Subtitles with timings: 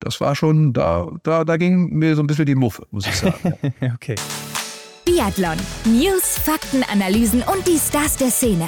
[0.00, 3.16] das war schon, da, da, da ging mir so ein bisschen die Muffe, muss ich
[3.16, 3.54] sagen.
[3.94, 4.14] okay.
[5.04, 5.56] Biathlon.
[5.84, 8.66] News, Fakten, Analysen und die Stars der Szene.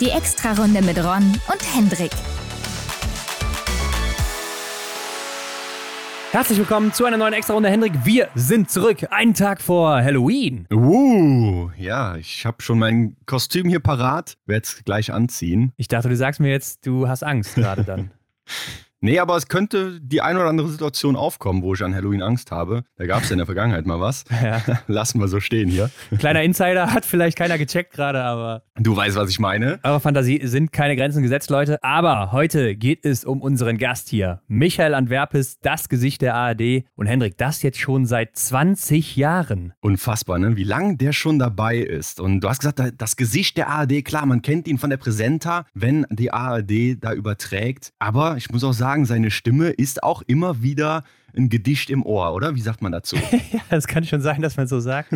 [0.00, 2.10] Die Extrarunde mit Ron und Hendrik.
[6.32, 7.92] Herzlich willkommen zu einer neuen Extra-Runde, Hendrik.
[8.04, 10.66] Wir sind zurück, einen Tag vor Halloween.
[10.72, 15.72] Uh, ja, ich habe schon mein Kostüm hier parat, werde es gleich anziehen.
[15.76, 18.12] Ich dachte, du sagst mir jetzt, du hast Angst gerade dann.
[19.04, 22.52] Nee, aber es könnte die ein oder andere Situation aufkommen, wo ich an Halloween Angst
[22.52, 22.84] habe.
[22.96, 24.24] Da gab es ja in der Vergangenheit mal was.
[24.42, 24.60] Ja.
[24.88, 25.88] Lassen wir so stehen hier.
[26.18, 28.62] Kleiner Insider hat vielleicht keiner gecheckt gerade, aber.
[28.76, 29.78] Du weißt, was ich meine.
[29.82, 31.78] Aber Fantasie sind keine Grenzen gesetzt, Leute.
[31.82, 34.40] Aber heute geht es um unseren Gast hier.
[34.48, 36.84] Michael Antwerpes, das Gesicht der ARD.
[36.96, 39.74] Und Hendrik, das jetzt schon seit 20 Jahren.
[39.80, 40.56] Unfassbar, ne?
[40.56, 42.18] Wie lange der schon dabei ist.
[42.18, 45.66] Und du hast gesagt, das Gesicht der ARD, klar, man kennt ihn von der Präsenta,
[45.72, 47.92] wenn die ARD da überträgt.
[48.00, 51.02] Aber ich muss auch sagen, sagen, seine Stimme ist auch immer wieder
[51.34, 52.54] ein Gedicht im Ohr, oder?
[52.54, 53.16] Wie sagt man dazu?
[53.52, 55.14] ja, das kann schon sein, dass man so sagt.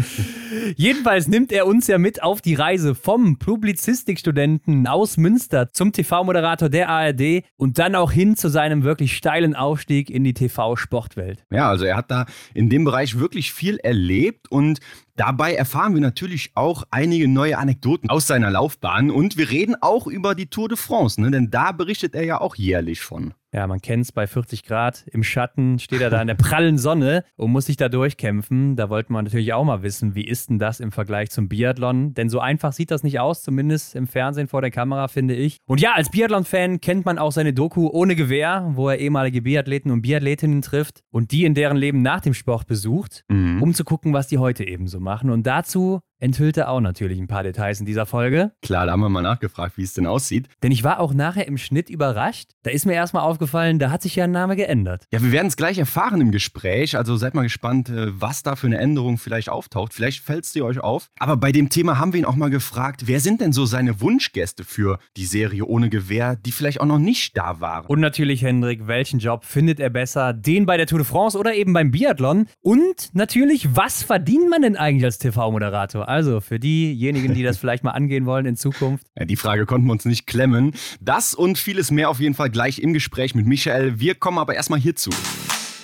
[0.76, 6.70] Jedenfalls nimmt er uns ja mit auf die Reise vom Publizistikstudenten aus Münster zum TV-Moderator
[6.70, 11.44] der ARD und dann auch hin zu seinem wirklich steilen Aufstieg in die TV-Sportwelt.
[11.50, 14.80] Ja, also er hat da in dem Bereich wirklich viel erlebt und
[15.16, 20.06] Dabei erfahren wir natürlich auch einige neue Anekdoten aus seiner Laufbahn und wir reden auch
[20.06, 21.30] über die Tour de France, ne?
[21.30, 23.32] denn da berichtet er ja auch jährlich von.
[23.56, 26.76] Ja, man kennt es bei 40 Grad im Schatten, steht er da in der prallen
[26.76, 28.76] Sonne und muss sich da durchkämpfen.
[28.76, 32.12] Da wollte man natürlich auch mal wissen, wie ist denn das im Vergleich zum Biathlon?
[32.12, 35.56] Denn so einfach sieht das nicht aus, zumindest im Fernsehen vor der Kamera, finde ich.
[35.64, 39.90] Und ja, als Biathlon-Fan kennt man auch seine Doku ohne Gewehr, wo er ehemalige Biathleten
[39.90, 43.62] und Biathletinnen trifft und die in deren Leben nach dem Sport besucht, mhm.
[43.62, 45.05] um zu gucken, was die heute eben so machen.
[45.30, 48.52] Und dazu enthüllte auch natürlich ein paar Details in dieser Folge.
[48.62, 50.48] Klar, da haben wir mal nachgefragt, wie es denn aussieht.
[50.62, 52.50] Denn ich war auch nachher im Schnitt überrascht.
[52.62, 55.04] Da ist mir erstmal aufgefallen, da hat sich ja ein Name geändert.
[55.12, 56.96] Ja, wir werden es gleich erfahren im Gespräch.
[56.96, 59.92] Also seid mal gespannt, äh, was da für eine Änderung vielleicht auftaucht.
[59.94, 61.08] Vielleicht fällt es dir euch auf.
[61.18, 64.00] Aber bei dem Thema haben wir ihn auch mal gefragt, wer sind denn so seine
[64.00, 67.86] Wunschgäste für die Serie ohne Gewehr, die vielleicht auch noch nicht da waren?
[67.86, 70.32] Und natürlich, Hendrik, welchen Job findet er besser?
[70.32, 72.46] Den bei der Tour de France oder eben beim Biathlon?
[72.62, 76.05] Und natürlich, was verdient man denn eigentlich als TV-Moderator?
[76.06, 79.06] Also für diejenigen, die das vielleicht mal angehen wollen in Zukunft.
[79.18, 80.72] Ja, die Frage konnten wir uns nicht klemmen.
[81.00, 83.98] Das und vieles mehr auf jeden Fall gleich im Gespräch mit Michael.
[83.98, 85.10] Wir kommen aber erstmal hierzu.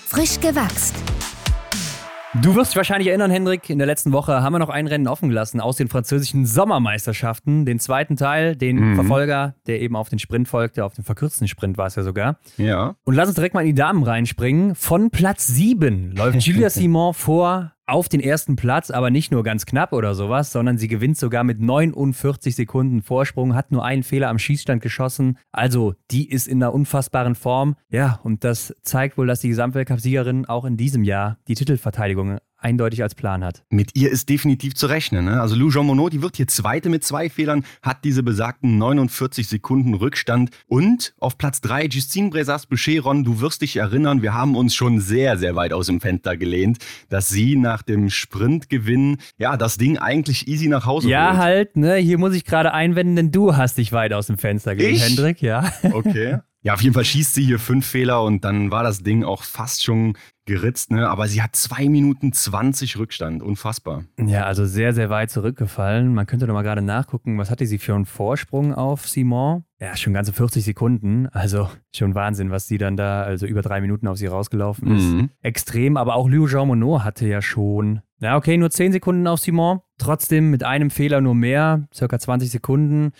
[0.06, 0.94] Frisch gewachst.
[2.41, 5.06] Du wirst dich wahrscheinlich erinnern, Hendrik, in der letzten Woche haben wir noch ein Rennen
[5.06, 7.66] offen gelassen aus den französischen Sommermeisterschaften.
[7.66, 8.94] Den zweiten Teil, den mhm.
[8.94, 12.38] Verfolger, der eben auf den Sprint folgte, auf den verkürzten Sprint war es ja sogar.
[12.56, 12.94] Ja.
[13.05, 14.75] Und lass uns direkt mal in die Damen reinspringen.
[14.77, 19.66] Von Platz 7 läuft Julia Simon vor auf den ersten Platz, aber nicht nur ganz
[19.66, 24.28] knapp oder sowas, sondern sie gewinnt sogar mit 49 Sekunden Vorsprung, hat nur einen Fehler
[24.28, 25.38] am Schießstand geschossen.
[25.50, 27.76] Also, die ist in einer unfassbaren Form.
[27.88, 33.03] Ja, und das zeigt wohl, dass die Gesamtweltcup-Siegerin auch in diesem Jahr die Titelverteidigung eindeutig
[33.03, 33.65] als Plan hat.
[33.71, 35.25] Mit ihr ist definitiv zu rechnen.
[35.25, 35.41] Ne?
[35.41, 39.47] Also Lou Jean Monod, die wird hier Zweite mit zwei Fehlern, hat diese besagten 49
[39.49, 40.50] Sekunden Rückstand.
[40.67, 45.37] Und auf Platz 3 Justine Brezas-Boucheron, du wirst dich erinnern, wir haben uns schon sehr,
[45.39, 46.78] sehr weit aus dem Fenster gelehnt,
[47.09, 51.39] dass sie nach dem Sprintgewinn, ja, das Ding eigentlich easy nach Hause Ja, holt.
[51.39, 54.75] halt, ne, hier muss ich gerade einwenden, denn du hast dich weit aus dem Fenster
[54.77, 55.73] gelehnt, Hendrik, ja.
[55.93, 56.39] Okay.
[56.65, 59.43] Ja, auf jeden Fall schießt sie hier fünf Fehler und dann war das Ding auch
[59.43, 61.09] fast schon geritzt, ne?
[61.09, 63.43] Aber sie hat zwei Minuten 20 Rückstand.
[63.43, 64.05] Unfassbar.
[64.19, 66.15] Ja, also sehr, sehr weit zurückgefallen.
[66.15, 69.65] Man könnte doch mal gerade nachgucken, was hatte sie für einen Vorsprung auf Simon?
[69.81, 71.27] Ja, schon ganze 40 Sekunden.
[71.28, 75.03] Also schon Wahnsinn, was sie dann da, also über drei Minuten auf sie rausgelaufen ist.
[75.03, 75.31] Mhm.
[75.43, 79.41] Extrem, aber auch Liu Jean Monod hatte ja schon, ja, okay, nur 10 Sekunden auf
[79.41, 79.81] Simon.
[79.99, 83.12] Trotzdem mit einem Fehler nur mehr, circa 20 Sekunden.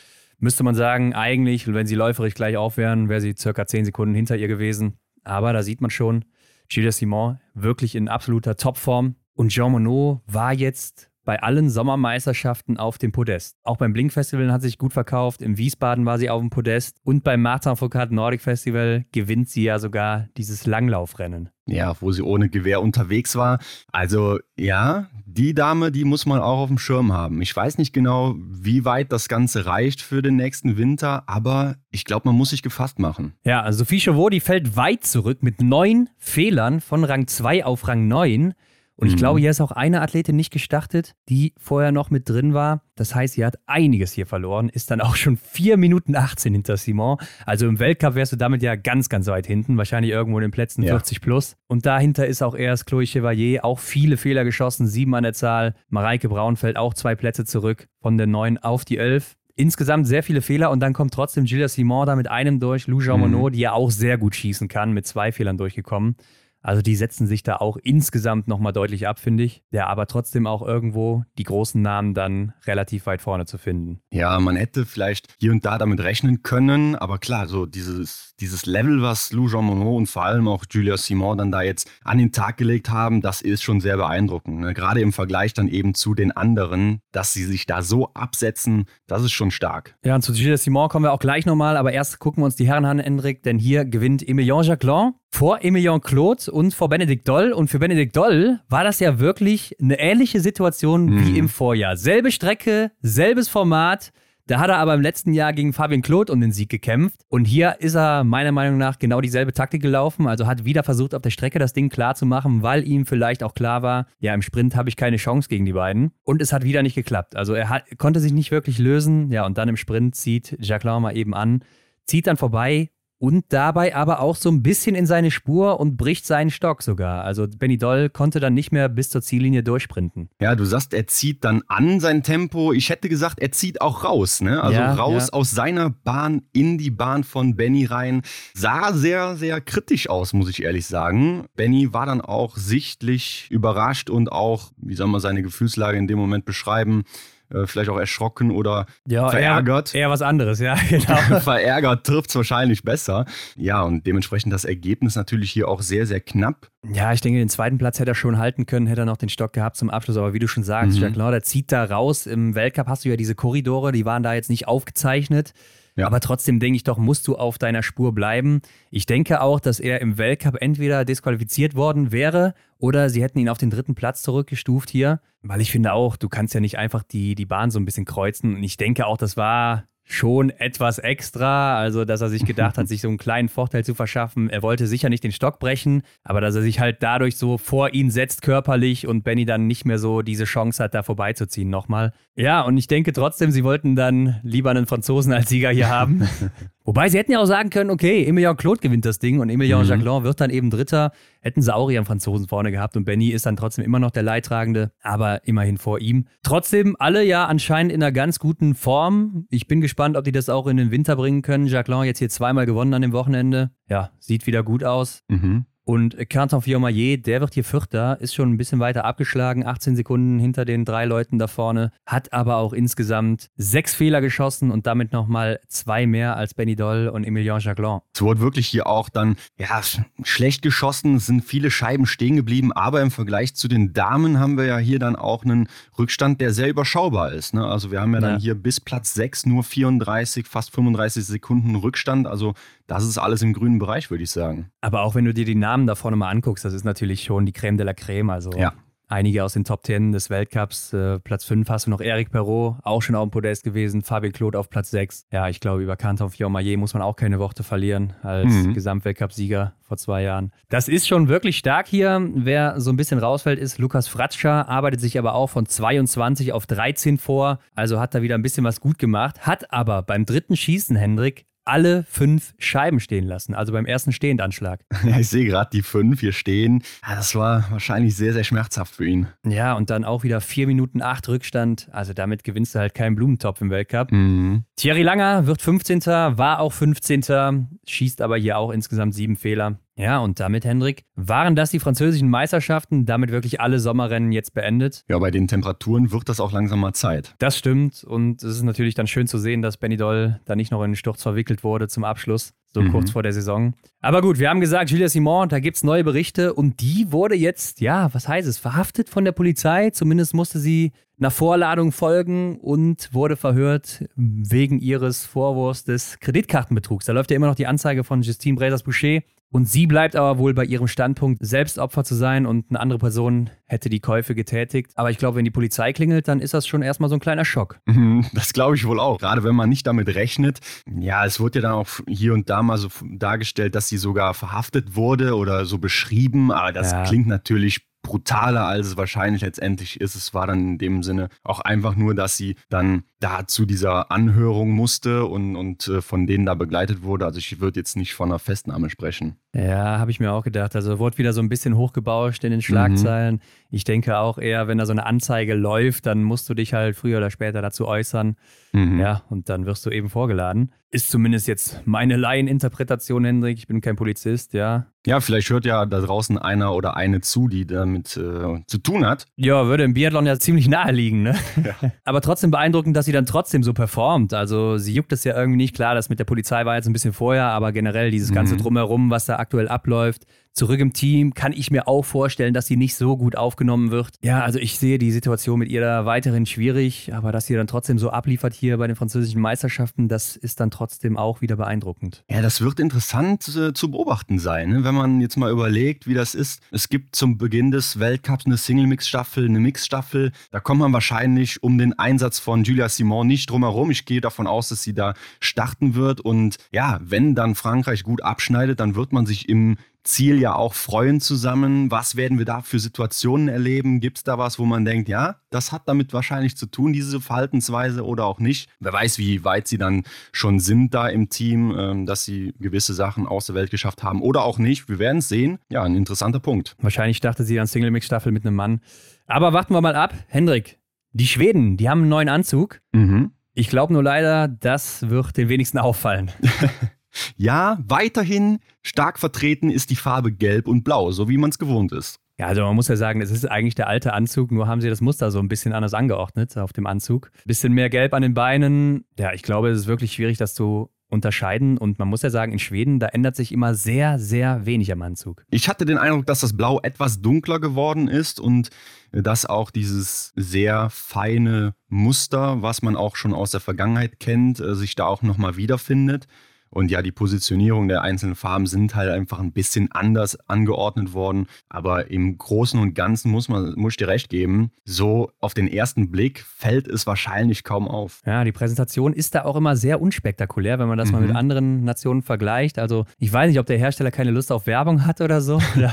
[0.43, 4.13] Müsste man sagen, eigentlich, wenn sie läuferisch gleich auf wären, wäre sie circa 10 Sekunden
[4.13, 4.99] hinter ihr gewesen.
[5.23, 6.25] Aber da sieht man schon,
[6.69, 9.15] Gilles Simon wirklich in absoluter Topform.
[9.35, 13.57] Und Jean Monod war jetzt bei allen Sommermeisterschaften auf dem Podest.
[13.63, 15.43] Auch beim Blink Festival hat sich gut verkauft.
[15.43, 16.99] Im Wiesbaden war sie auf dem Podest.
[17.05, 21.51] Und beim Martin Foucault Nordic Festival gewinnt sie ja sogar dieses Langlaufrennen.
[21.67, 23.61] Ja, wo sie ohne Gewehr unterwegs war.
[23.93, 27.41] Also ja, die Dame, die muss man auch auf dem Schirm haben.
[27.41, 32.05] Ich weiß nicht genau, wie weit das Ganze reicht für den nächsten Winter, aber ich
[32.05, 33.35] glaube, man muss sich gefasst machen.
[33.45, 38.09] Ja, Sophie Chauveau, die fällt weit zurück mit neun Fehlern von Rang 2 auf Rang
[38.09, 38.55] 9.
[39.03, 39.19] Und ich mhm.
[39.19, 42.83] glaube, hier ist auch eine Athletin nicht gestartet, die vorher noch mit drin war.
[42.95, 46.77] Das heißt, sie hat einiges hier verloren, ist dann auch schon 4 Minuten 18 hinter
[46.77, 47.17] Simon.
[47.45, 50.51] Also im Weltcup wärst du damit ja ganz, ganz weit hinten, wahrscheinlich irgendwo in den
[50.53, 50.91] Plätzen ja.
[50.91, 51.57] 40 plus.
[51.67, 55.75] Und dahinter ist auch erst Chloe Chevalier, auch viele Fehler geschossen, sieben an der Zahl.
[55.89, 60.41] Mareike Braunfeld auch zwei Plätze zurück von der 9 auf die 11 insgesamt sehr viele
[60.41, 63.33] Fehler und dann kommt trotzdem Gilles Simon da mit einem durch, Lou Jean mhm.
[63.33, 66.17] Monod, die ja auch sehr gut schießen kann, mit zwei Fehlern durchgekommen.
[66.63, 69.63] Also die setzen sich da auch insgesamt nochmal deutlich ab, finde ich.
[69.71, 74.01] Ja, aber trotzdem auch irgendwo die großen Namen dann relativ weit vorne zu finden.
[74.11, 78.65] Ja, man hätte vielleicht hier und da damit rechnen können, aber klar, so dieses, dieses
[78.67, 82.19] Level, was Lou Jean Monod und vor allem auch Julia Simon dann da jetzt an
[82.19, 84.61] den Tag gelegt haben, das ist schon sehr beeindruckend.
[84.61, 84.75] Ne?
[84.75, 89.23] Gerade im Vergleich dann eben zu den anderen, dass sie sich da so absetzen, das
[89.23, 89.97] ist schon stark.
[90.05, 92.57] Ja, und zu Julia Simon kommen wir auch gleich nochmal, aber erst gucken wir uns
[92.57, 97.27] die Herren an, Hendrik, denn hier gewinnt Emilien Jacquelin vor Emilien Claude und vor Benedikt
[97.27, 97.53] Doll.
[97.53, 101.27] Und für Benedikt Doll war das ja wirklich eine ähnliche Situation mhm.
[101.27, 101.97] wie im Vorjahr.
[101.97, 104.13] Selbe Strecke, selbes Format.
[104.47, 107.23] Da hat er aber im letzten Jahr gegen Fabian Claude um den Sieg gekämpft.
[107.29, 110.27] Und hier ist er meiner Meinung nach genau dieselbe Taktik gelaufen.
[110.27, 113.43] Also hat wieder versucht, auf der Strecke das Ding klar zu machen, weil ihm vielleicht
[113.43, 116.11] auch klar war, ja, im Sprint habe ich keine Chance gegen die beiden.
[116.25, 117.37] Und es hat wieder nicht geklappt.
[117.37, 119.31] Also er hat, konnte sich nicht wirklich lösen.
[119.31, 121.65] Ja, und dann im Sprint zieht Jacqueline mal eben an,
[122.05, 122.91] zieht dann vorbei
[123.23, 127.23] und dabei aber auch so ein bisschen in seine Spur und bricht seinen Stock sogar.
[127.23, 130.29] Also Benny Doll konnte dann nicht mehr bis zur Ziellinie durchsprinten.
[130.41, 132.73] Ja, du sagst, er zieht dann an sein Tempo.
[132.73, 134.61] Ich hätte gesagt, er zieht auch raus, ne?
[134.61, 135.35] Also ja, raus ja.
[135.35, 138.23] aus seiner Bahn in die Bahn von Benny rein.
[138.55, 141.47] Sah sehr, sehr kritisch aus, muss ich ehrlich sagen.
[141.55, 146.19] Benny war dann auch sichtlich überrascht und auch, wie soll man seine Gefühlslage in dem
[146.19, 147.05] Moment beschreiben,
[147.53, 149.95] äh, vielleicht auch erschrocken oder ja, verärgert.
[149.95, 151.41] Eher, eher was anderes, ja, genau.
[151.41, 153.27] verärgert trifft es wahrscheinlich besser.
[153.57, 156.69] Ja, und dementsprechend das Ergebnis natürlich hier auch sehr, sehr knapp.
[156.93, 159.29] Ja, ich denke, den zweiten Platz hätte er schon halten können, hätte er noch den
[159.29, 160.17] Stock gehabt zum Abschluss.
[160.17, 161.03] Aber wie du schon sagst, mhm.
[161.03, 162.27] Jacques der zieht da raus.
[162.27, 165.53] Im Weltcup hast du ja diese Korridore, die waren da jetzt nicht aufgezeichnet.
[165.95, 166.07] Ja.
[166.07, 168.63] Aber trotzdem denke ich doch, musst du auf deiner Spur bleiben.
[168.91, 173.49] Ich denke auch, dass er im Weltcup entweder disqualifiziert worden wäre oder sie hätten ihn
[173.49, 175.21] auf den dritten Platz zurückgestuft hier.
[175.43, 178.05] Weil ich finde auch, du kannst ja nicht einfach die, die Bahn so ein bisschen
[178.05, 178.55] kreuzen.
[178.55, 181.79] Und ich denke auch, das war schon etwas extra.
[181.79, 184.51] Also, dass er sich gedacht hat, sich so einen kleinen Vorteil zu verschaffen.
[184.51, 187.95] Er wollte sicher nicht den Stock brechen, aber dass er sich halt dadurch so vor
[187.95, 192.13] ihn setzt körperlich und Benny dann nicht mehr so diese Chance hat, da vorbeizuziehen nochmal.
[192.35, 196.29] Ja, und ich denke trotzdem, sie wollten dann lieber einen Franzosen als Sieger hier haben.
[196.85, 199.81] Wobei sie hätten ja auch sagen können, okay, Emilien Claude gewinnt das Ding und Emilien
[199.81, 199.87] mhm.
[199.87, 201.13] Jacquelin wird dann eben Dritter.
[201.41, 204.23] Hätten sie auch ihren Franzosen vorne gehabt und Benny ist dann trotzdem immer noch der
[204.23, 206.27] Leidtragende, aber immerhin vor ihm.
[206.43, 209.47] Trotzdem alle ja anscheinend in einer ganz guten Form.
[209.51, 211.67] Ich bin gespannt, ob die das auch in den Winter bringen können.
[211.67, 213.71] Jacquelin jetzt hier zweimal gewonnen an dem Wochenende.
[213.89, 215.23] Ja, sieht wieder gut aus.
[215.29, 215.67] Mhm.
[215.85, 220.39] Und Quentin Fillon-Maillet, der wird hier Vierter, ist schon ein bisschen weiter abgeschlagen, 18 Sekunden
[220.39, 225.13] hinter den drei Leuten da vorne, hat aber auch insgesamt sechs Fehler geschossen und damit
[225.13, 227.99] nochmal zwei mehr als Benny Doll und Emilien Jacquelin.
[228.15, 229.81] Es wurde wirklich hier auch dann, ja,
[230.23, 234.57] schlecht geschossen, es sind viele Scheiben stehen geblieben, aber im Vergleich zu den Damen haben
[234.57, 235.69] wir ja hier dann auch einen
[235.99, 237.55] Rückstand, der sehr überschaubar ist.
[237.55, 237.67] Ne?
[237.67, 238.41] Also wir haben ja dann ja.
[238.41, 242.55] hier bis Platz 6 nur 34, fast 35 Sekunden Rückstand, also
[242.93, 244.71] das ist alles im grünen Bereich, würde ich sagen.
[244.83, 247.47] Aber auch wenn du dir die Namen da vorne mal anguckst, das ist natürlich schon
[247.47, 248.29] die Creme de la Creme.
[248.29, 248.75] Also ja.
[249.09, 250.93] einige aus den Top 10 des Weltcups.
[250.93, 254.03] Äh, Platz 5 hast du noch Eric Perrault, auch schon auf dem Podest gewesen.
[254.03, 255.25] Fabien Claude auf Platz 6.
[255.33, 258.75] Ja, ich glaube, über Canton Fiormaillet muss man auch keine Worte verlieren als mhm.
[258.75, 260.53] Gesamtweltcup-Sieger vor zwei Jahren.
[260.69, 262.29] Das ist schon wirklich stark hier.
[262.35, 266.67] Wer so ein bisschen rausfällt, ist Lukas Fratscher, arbeitet sich aber auch von 22 auf
[266.67, 267.59] 13 vor.
[267.75, 269.47] Also hat da wieder ein bisschen was gut gemacht.
[269.47, 274.81] Hat aber beim dritten Schießen, Hendrik, alle fünf Scheiben stehen lassen, also beim ersten Stehendanschlag.
[275.05, 276.83] Ja, ich sehe gerade die fünf hier stehen.
[277.07, 279.27] Ja, das war wahrscheinlich sehr, sehr schmerzhaft für ihn.
[279.45, 281.89] Ja, und dann auch wieder vier Minuten acht Rückstand.
[281.91, 284.13] Also damit gewinnst du halt keinen Blumentopf im Weltcup.
[284.13, 284.65] Mhm.
[284.77, 286.03] Thierry Langer wird 15.
[286.07, 287.69] war auch 15.
[287.87, 289.79] schießt aber hier auch insgesamt sieben Fehler.
[289.97, 295.05] Ja, und damit, Hendrik, waren das die französischen Meisterschaften, damit wirklich alle Sommerrennen jetzt beendet?
[295.09, 297.35] Ja, bei den Temperaturen wird das auch langsam mal Zeit.
[297.39, 300.73] Das stimmt und es ist natürlich dann schön zu sehen, dass Benny Doll da nicht
[300.73, 302.91] noch in den Sturz verwickelt wurde zum Abschluss, so mhm.
[302.91, 303.75] kurz vor der Saison.
[304.01, 307.35] Aber gut, wir haben gesagt, Julia Simon, da gibt es neue Berichte und die wurde
[307.35, 309.91] jetzt, ja, was heißt es, verhaftet von der Polizei.
[309.91, 317.05] Zumindest musste sie einer Vorladung folgen und wurde verhört wegen ihres Vorwurfs des Kreditkartenbetrugs.
[317.05, 319.21] Da läuft ja immer noch die Anzeige von Justine Bresers-Boucher
[319.53, 322.99] und sie bleibt aber wohl bei ihrem Standpunkt, selbst Opfer zu sein und eine andere
[322.99, 324.93] Person hätte die Käufe getätigt.
[324.97, 327.45] Aber ich glaube, wenn die Polizei klingelt, dann ist das schon erstmal so ein kleiner
[327.45, 327.79] Schock.
[327.85, 329.19] Mhm, das glaube ich wohl auch.
[329.19, 330.61] Gerade wenn man nicht damit rechnet.
[330.91, 334.33] Ja, es wurde ja dann auch hier und da mal so dargestellt, dass sie sogar
[334.33, 336.51] verhaftet wurde oder so beschrieben.
[336.51, 337.05] Aber das ja.
[337.05, 340.15] klingt natürlich brutaler, als es wahrscheinlich letztendlich ist.
[340.15, 344.11] Es war dann in dem Sinne auch einfach nur, dass sie dann da zu dieser
[344.11, 347.25] Anhörung musste und, und äh, von denen da begleitet wurde.
[347.25, 349.37] Also ich würde jetzt nicht von einer Festnahme sprechen.
[349.55, 350.75] Ja, habe ich mir auch gedacht.
[350.75, 353.37] Also wurde wieder so ein bisschen hochgebauscht in den Schlagzeilen.
[353.37, 353.41] Mhm.
[353.71, 356.97] Ich denke auch eher, wenn da so eine Anzeige läuft, dann musst du dich halt
[356.97, 358.37] früher oder später dazu äußern.
[358.73, 358.99] Mhm.
[358.99, 360.73] Ja, und dann wirst du eben vorgeladen.
[360.91, 363.57] Ist zumindest jetzt meine Laieninterpretation, Hendrik.
[363.57, 364.87] Ich bin kein Polizist, ja.
[365.07, 369.07] Ja, vielleicht hört ja da draußen einer oder eine zu, die damit äh, zu tun
[369.07, 369.27] hat.
[369.37, 371.35] Ja, würde im Biathlon ja ziemlich nahe liegen, ne?
[371.65, 371.93] Ja.
[372.05, 374.35] Aber trotzdem beeindruckend, dass sie dann trotzdem so performt.
[374.35, 375.75] Also sie juckt es ja irgendwie nicht.
[375.75, 378.59] Klar, das mit der Polizei war jetzt ein bisschen vorher, aber generell dieses ganze mhm.
[378.59, 382.77] Drumherum, was da aktuell abläuft, zurück im Team, kann ich mir auch vorstellen, dass sie
[382.77, 384.17] nicht so gut aufgenommen wird.
[384.23, 387.67] Ja, also ich sehe die Situation mit ihr da weiterhin schwierig, aber dass sie dann
[387.67, 392.25] trotzdem so abliefert hier bei den französischen Meisterschaften, das ist dann trotzdem auch wieder beeindruckend.
[392.31, 394.85] Ja, das wird interessant äh, zu beobachten sein, ne?
[394.85, 396.63] wenn man jetzt mal überlegt, wie das ist.
[396.71, 400.33] Es gibt zum Beginn des Weltcups eine Single-Mix-Staffel, eine Mix-Staffel.
[400.51, 403.91] Da kommt man wahrscheinlich um den Einsatz von Julia Simon nicht drum herum.
[403.91, 406.21] Ich gehe davon aus, dass sie da starten wird.
[406.21, 410.75] Und ja, wenn dann Frankreich gut abschneidet, dann wird man sich im Ziel ja auch
[410.75, 411.91] freuen zusammen.
[411.91, 414.01] Was werden wir da für Situationen erleben?
[414.01, 417.21] Gibt es da was, wo man denkt, ja, das hat damit wahrscheinlich zu tun, diese
[417.21, 418.69] Verhaltensweise oder auch nicht?
[418.81, 422.95] Wer weiß, wie weit sie dann schon sind da im Team, ähm, dass sie gewisse
[422.95, 424.89] Sachen aus der Welt geschafft haben oder auch nicht.
[424.89, 425.59] Wir werden es sehen.
[425.69, 426.77] Ja, ein interessanter Punkt.
[426.81, 428.81] Wahrscheinlich dachte sie an Single-Mix-Staffel mit einem Mann.
[429.27, 430.15] Aber warten wir mal ab.
[430.29, 430.79] Hendrik,
[431.13, 432.81] die Schweden, die haben einen neuen Anzug.
[432.93, 433.33] Mhm.
[433.55, 436.31] Ich glaube nur leider, das wird den wenigsten auffallen.
[437.37, 441.93] Ja, weiterhin stark vertreten ist die Farbe Gelb und Blau, so wie man es gewohnt
[441.93, 442.19] ist.
[442.39, 444.89] Ja, also man muss ja sagen, es ist eigentlich der alte Anzug, nur haben sie
[444.89, 447.31] das Muster so ein bisschen anders angeordnet auf dem Anzug.
[447.45, 449.05] Bisschen mehr Gelb an den Beinen.
[449.19, 451.77] Ja, ich glaube, es ist wirklich schwierig, das zu unterscheiden.
[451.79, 455.03] Und man muss ja sagen, in Schweden, da ändert sich immer sehr, sehr wenig am
[455.03, 455.45] Anzug.
[455.51, 458.71] Ich hatte den Eindruck, dass das Blau etwas dunkler geworden ist und
[459.13, 464.75] dass auch dieses sehr feine Muster, was man auch schon aus der Vergangenheit kennt, äh,
[464.75, 466.27] sich da auch nochmal wiederfindet.
[466.73, 471.47] Und ja, die Positionierung der einzelnen Farben sind halt einfach ein bisschen anders angeordnet worden.
[471.69, 475.69] Aber im Großen und Ganzen muss man, muss ich dir recht geben, so auf den
[475.69, 478.21] ersten Blick fällt es wahrscheinlich kaum auf.
[478.27, 481.13] Ja, die Präsentation ist da auch immer sehr unspektakulär, wenn man das mhm.
[481.13, 481.37] mal mit mhm.
[481.37, 482.79] anderen Nationen vergleicht.
[482.79, 485.61] Also ich weiß nicht, ob der Hersteller keine Lust auf Werbung hat oder so.
[485.77, 485.93] da,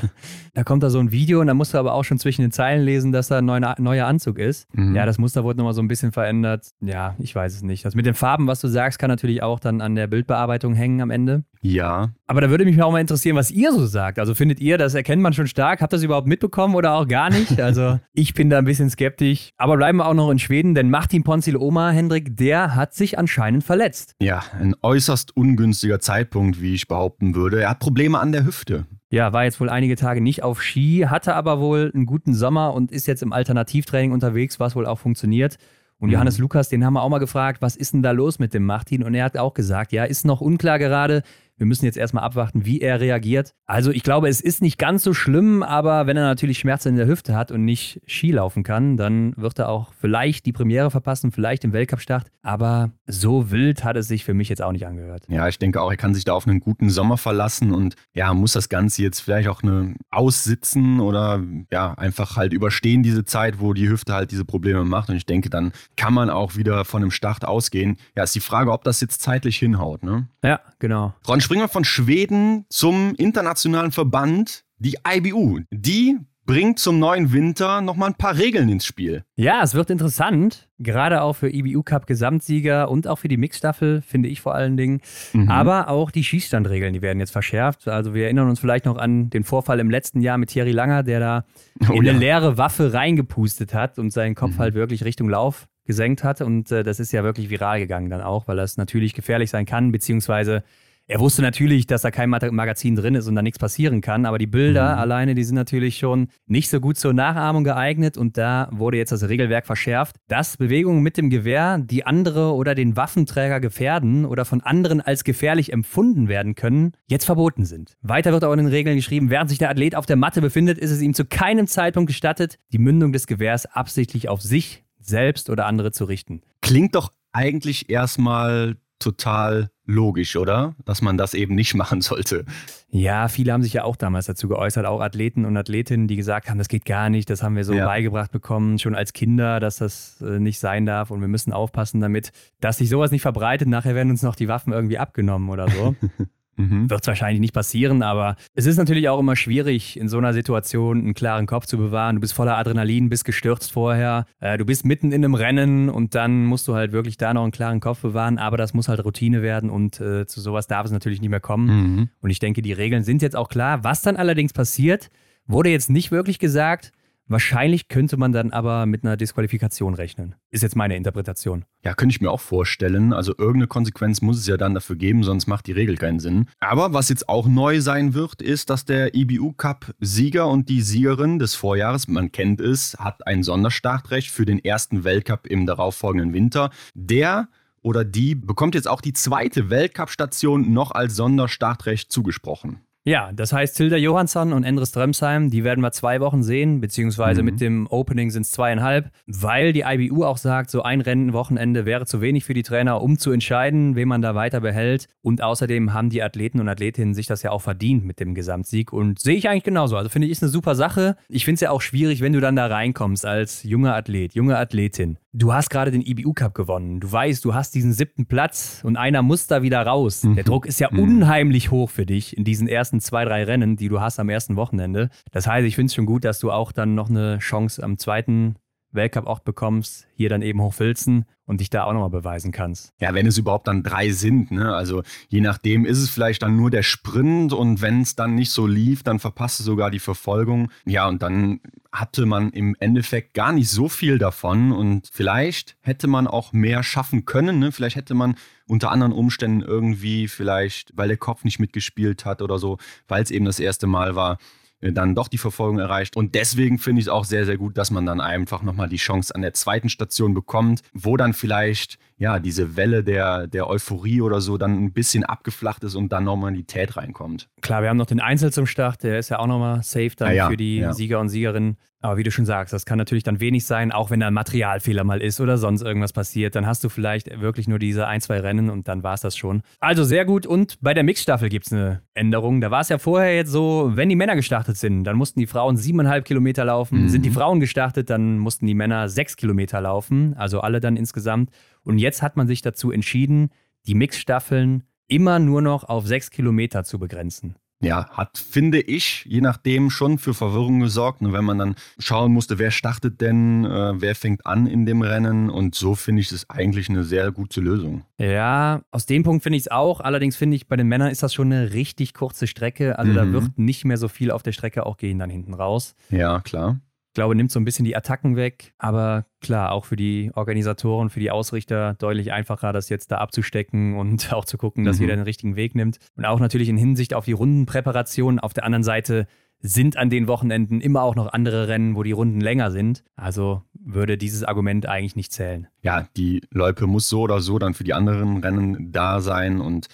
[0.53, 2.51] da, kommt da so ein Video und da musst du aber auch schon zwischen den
[2.51, 4.73] Zeilen lesen, dass da ein neuer, neuer Anzug ist.
[4.73, 4.95] Mhm.
[4.95, 6.67] Ja, das Muster wurde nochmal so ein bisschen verändert.
[6.81, 7.83] Ja, ich weiß es nicht.
[7.85, 10.73] Das mit den Farben, was du sagst, kann natürlich auch dann an der Bildbearbeitung Bewertung
[10.73, 11.43] hängen am Ende.
[11.61, 12.13] Ja.
[12.27, 14.19] Aber da würde mich auch mal interessieren, was ihr so sagt.
[14.19, 15.81] Also findet ihr, das erkennt man schon stark?
[15.81, 17.59] Habt ihr das überhaupt mitbekommen oder auch gar nicht?
[17.69, 19.51] Also ich bin da ein bisschen skeptisch.
[19.57, 23.19] Aber bleiben wir auch noch in Schweden, denn Martin Ponzil Oma, Hendrik, der hat sich
[23.19, 24.15] anscheinend verletzt.
[24.21, 27.61] Ja, ein äußerst ungünstiger Zeitpunkt, wie ich behaupten würde.
[27.61, 28.85] Er hat Probleme an der Hüfte.
[29.11, 32.73] Ja, war jetzt wohl einige Tage nicht auf Ski, hatte aber wohl einen guten Sommer
[32.73, 35.57] und ist jetzt im Alternativtraining unterwegs, was wohl auch funktioniert.
[35.99, 36.13] Und mhm.
[36.13, 38.65] Johannes Lukas, den haben wir auch mal gefragt, was ist denn da los mit dem
[38.65, 39.03] Martin?
[39.03, 41.23] Und er hat auch gesagt, ja, ist noch unklar gerade.
[41.59, 43.53] Wir müssen jetzt erstmal abwarten, wie er reagiert.
[43.65, 46.95] Also ich glaube, es ist nicht ganz so schlimm, aber wenn er natürlich Schmerzen in
[46.95, 50.89] der Hüfte hat und nicht Ski laufen kann, dann wird er auch vielleicht die Premiere
[50.89, 52.31] verpassen, vielleicht im Weltcup-Start.
[52.41, 55.25] Aber so wild hat es sich für mich jetzt auch nicht angehört.
[55.27, 58.33] Ja, ich denke auch, er kann sich da auf einen guten Sommer verlassen und ja,
[58.33, 63.59] muss das Ganze jetzt vielleicht auch eine aussitzen oder ja, einfach halt überstehen diese Zeit,
[63.59, 65.09] wo die Hüfte halt diese Probleme macht.
[65.09, 67.97] Und ich denke, dann kann man auch wieder von einem Start ausgehen.
[68.15, 70.29] Ja, ist die Frage, ob das jetzt zeitlich hinhaut, ne?
[70.41, 71.13] Ja, genau.
[71.27, 75.61] Ron springen wir von Schweden zum internationalen Verband, die IBU.
[75.71, 79.23] Die bringt zum neuen Winter nochmal ein paar Regeln ins Spiel.
[79.35, 80.69] Ja, es wird interessant.
[80.77, 84.77] Gerade auch für IBU Cup Gesamtsieger und auch für die Mixstaffel, finde ich vor allen
[84.77, 85.01] Dingen.
[85.33, 85.49] Mhm.
[85.49, 87.87] Aber auch die Schießstandregeln, die werden jetzt verschärft.
[87.87, 91.01] Also wir erinnern uns vielleicht noch an den Vorfall im letzten Jahr mit Thierry Langer,
[91.01, 91.45] der da
[91.89, 92.17] oh, in eine ja.
[92.19, 94.59] leere Waffe reingepustet hat und seinen Kopf mhm.
[94.59, 96.41] halt wirklich Richtung Lauf gesenkt hat.
[96.41, 99.65] Und äh, das ist ja wirklich viral gegangen dann auch, weil das natürlich gefährlich sein
[99.65, 100.61] kann, beziehungsweise
[101.09, 104.37] er wusste natürlich, dass da kein Magazin drin ist und da nichts passieren kann, aber
[104.37, 104.99] die Bilder mhm.
[104.99, 109.11] alleine, die sind natürlich schon nicht so gut zur Nachahmung geeignet und da wurde jetzt
[109.11, 114.45] das Regelwerk verschärft, dass Bewegungen mit dem Gewehr, die andere oder den Waffenträger gefährden oder
[114.45, 117.97] von anderen als gefährlich empfunden werden können, jetzt verboten sind.
[118.03, 120.77] Weiter wird auch in den Regeln geschrieben, während sich der Athlet auf der Matte befindet,
[120.77, 125.49] ist es ihm zu keinem Zeitpunkt gestattet, die Mündung des Gewehrs absichtlich auf sich selbst
[125.49, 126.43] oder andere zu richten.
[126.61, 130.75] Klingt doch eigentlich erstmal total logisch, oder?
[130.85, 132.45] Dass man das eben nicht machen sollte.
[132.89, 136.49] Ja, viele haben sich ja auch damals dazu geäußert, auch Athleten und Athletinnen, die gesagt
[136.49, 137.85] haben, das geht gar nicht, das haben wir so ja.
[137.85, 142.01] beigebracht bekommen, schon als Kinder, dass das äh, nicht sein darf und wir müssen aufpassen
[142.01, 143.67] damit, dass sich sowas nicht verbreitet.
[143.67, 145.95] Nachher werden uns noch die Waffen irgendwie abgenommen oder so.
[146.59, 146.89] Mhm.
[146.89, 150.33] Wird es wahrscheinlich nicht passieren, aber es ist natürlich auch immer schwierig, in so einer
[150.33, 152.17] Situation einen klaren Kopf zu bewahren.
[152.17, 156.15] Du bist voller Adrenalin, bist gestürzt vorher, äh, du bist mitten in einem Rennen und
[156.15, 159.03] dann musst du halt wirklich da noch einen klaren Kopf bewahren, aber das muss halt
[159.05, 161.67] Routine werden und äh, zu sowas darf es natürlich nicht mehr kommen.
[161.67, 162.09] Mhm.
[162.19, 163.85] Und ich denke, die Regeln sind jetzt auch klar.
[163.85, 165.09] Was dann allerdings passiert,
[165.47, 166.91] wurde jetzt nicht wirklich gesagt.
[167.29, 170.33] Wahrscheinlich könnte man dann aber mit einer Disqualifikation rechnen.
[170.49, 171.63] Ist jetzt meine Interpretation.
[171.83, 173.13] Ja, könnte ich mir auch vorstellen.
[173.13, 176.47] Also irgendeine Konsequenz muss es ja dann dafür geben, sonst macht die Regel keinen Sinn.
[176.59, 180.81] Aber was jetzt auch neu sein wird, ist, dass der IBU Cup Sieger und die
[180.81, 186.33] Siegerin des Vorjahres, man kennt es, hat ein Sonderstartrecht für den ersten Weltcup im darauffolgenden
[186.33, 186.71] Winter.
[186.95, 187.47] Der
[187.81, 192.81] oder die bekommt jetzt auch die zweite Weltcup-Station noch als Sonderstartrecht zugesprochen.
[193.09, 197.41] Ja, das heißt, Tilda Johansson und Endres Dremsheim, die werden wir zwei Wochen sehen, beziehungsweise
[197.41, 197.45] mhm.
[197.45, 202.05] mit dem Opening sind es zweieinhalb, weil die IBU auch sagt, so ein Rennenwochenende wäre
[202.05, 205.07] zu wenig für die Trainer, um zu entscheiden, wen man da weiter behält.
[205.23, 208.93] Und außerdem haben die Athleten und Athletinnen sich das ja auch verdient mit dem Gesamtsieg.
[208.93, 209.97] Und sehe ich eigentlich genauso.
[209.97, 211.15] Also finde ich, ist eine super Sache.
[211.29, 214.55] Ich finde es ja auch schwierig, wenn du dann da reinkommst als junger Athlet, junge
[214.55, 216.99] Athletin du hast gerade den IBU Cup gewonnen.
[216.99, 220.23] Du weißt, du hast diesen siebten Platz und einer muss da wieder raus.
[220.23, 220.35] Mhm.
[220.35, 220.99] Der Druck ist ja mhm.
[220.99, 224.55] unheimlich hoch für dich in diesen ersten zwei, drei Rennen, die du hast am ersten
[224.55, 225.09] Wochenende.
[225.31, 227.97] Das heißt, ich finde es schon gut, dass du auch dann noch eine Chance am
[227.97, 228.55] zweiten
[228.91, 232.93] Weltcup auch bekommst, hier dann eben hochfilzen und dich da auch nochmal beweisen kannst.
[232.99, 234.75] Ja, wenn es überhaupt dann drei sind, ne?
[234.75, 238.51] Also je nachdem ist es vielleicht dann nur der Sprint und wenn es dann nicht
[238.51, 240.71] so lief, dann verpasst du sogar die Verfolgung.
[240.85, 241.59] Ja, und dann
[241.91, 246.83] hatte man im Endeffekt gar nicht so viel davon und vielleicht hätte man auch mehr
[246.83, 247.57] schaffen können.
[247.57, 247.71] Ne?
[247.71, 248.35] Vielleicht hätte man
[248.67, 252.77] unter anderen Umständen irgendwie vielleicht, weil der Kopf nicht mitgespielt hat oder so,
[253.07, 254.37] weil es eben das erste Mal war,
[254.81, 256.15] dann doch die Verfolgung erreicht.
[256.15, 258.97] Und deswegen finde ich es auch sehr, sehr gut, dass man dann einfach nochmal die
[258.97, 264.21] Chance an der zweiten Station bekommt, wo dann vielleicht ja diese Welle der, der Euphorie
[264.21, 267.49] oder so dann ein bisschen abgeflacht ist und dann Normalität reinkommt.
[267.61, 270.27] Klar, wir haben noch den Einzel zum Start, der ist ja auch nochmal safe dann
[270.27, 270.93] ah ja, für die ja.
[270.93, 271.77] Sieger und Siegerinnen.
[272.01, 274.33] Aber wie du schon sagst, das kann natürlich dann wenig sein, auch wenn da ein
[274.33, 276.55] Materialfehler mal ist oder sonst irgendwas passiert.
[276.55, 279.35] Dann hast du vielleicht wirklich nur diese ein, zwei Rennen und dann war es das
[279.35, 279.63] schon.
[279.81, 280.45] Also sehr gut.
[280.45, 282.61] Und bei der Mixstaffel gibt es eine Änderung.
[282.61, 285.47] Da war es ja vorher jetzt so, wenn die Männer gestartet sind, dann mussten die
[285.47, 287.03] Frauen siebeneinhalb Kilometer laufen.
[287.03, 287.09] Mhm.
[287.09, 290.35] Sind die Frauen gestartet, dann mussten die Männer sechs Kilometer laufen.
[290.37, 291.49] Also alle dann insgesamt.
[291.83, 293.49] Und jetzt hat man sich dazu entschieden,
[293.87, 299.39] die Mixstaffeln immer nur noch auf sechs Kilometer zu begrenzen ja, hat, finde ich, je
[299.39, 301.21] nachdem schon für Verwirrung gesorgt.
[301.21, 305.01] Und wenn man dann schauen musste, wer startet denn, äh, wer fängt an in dem
[305.01, 305.49] Rennen.
[305.49, 308.03] Und so finde ich es eigentlich eine sehr gute Lösung.
[308.17, 310.01] Ja, aus dem Punkt finde ich es auch.
[310.01, 312.99] Allerdings finde ich, bei den Männern ist das schon eine richtig kurze Strecke.
[312.99, 313.15] Also mhm.
[313.15, 315.95] da wird nicht mehr so viel auf der Strecke auch gehen dann hinten raus.
[316.09, 316.79] Ja, klar.
[317.19, 318.71] Ich glaube, nimmt so ein bisschen die Attacken weg.
[318.77, 323.95] Aber klar, auch für die Organisatoren, für die Ausrichter deutlich einfacher, das jetzt da abzustecken
[323.99, 325.01] und auch zu gucken, dass mhm.
[325.01, 325.97] jeder den richtigen Weg nimmt.
[326.15, 328.39] Und auch natürlich in Hinsicht auf die Rundenpräparation.
[328.39, 329.27] Auf der anderen Seite
[329.59, 333.03] sind an den Wochenenden immer auch noch andere Rennen, wo die Runden länger sind.
[333.17, 335.67] Also würde dieses Argument eigentlich nicht zählen.
[335.81, 339.89] Ja, die Loipe muss so oder so dann für die anderen Rennen da sein und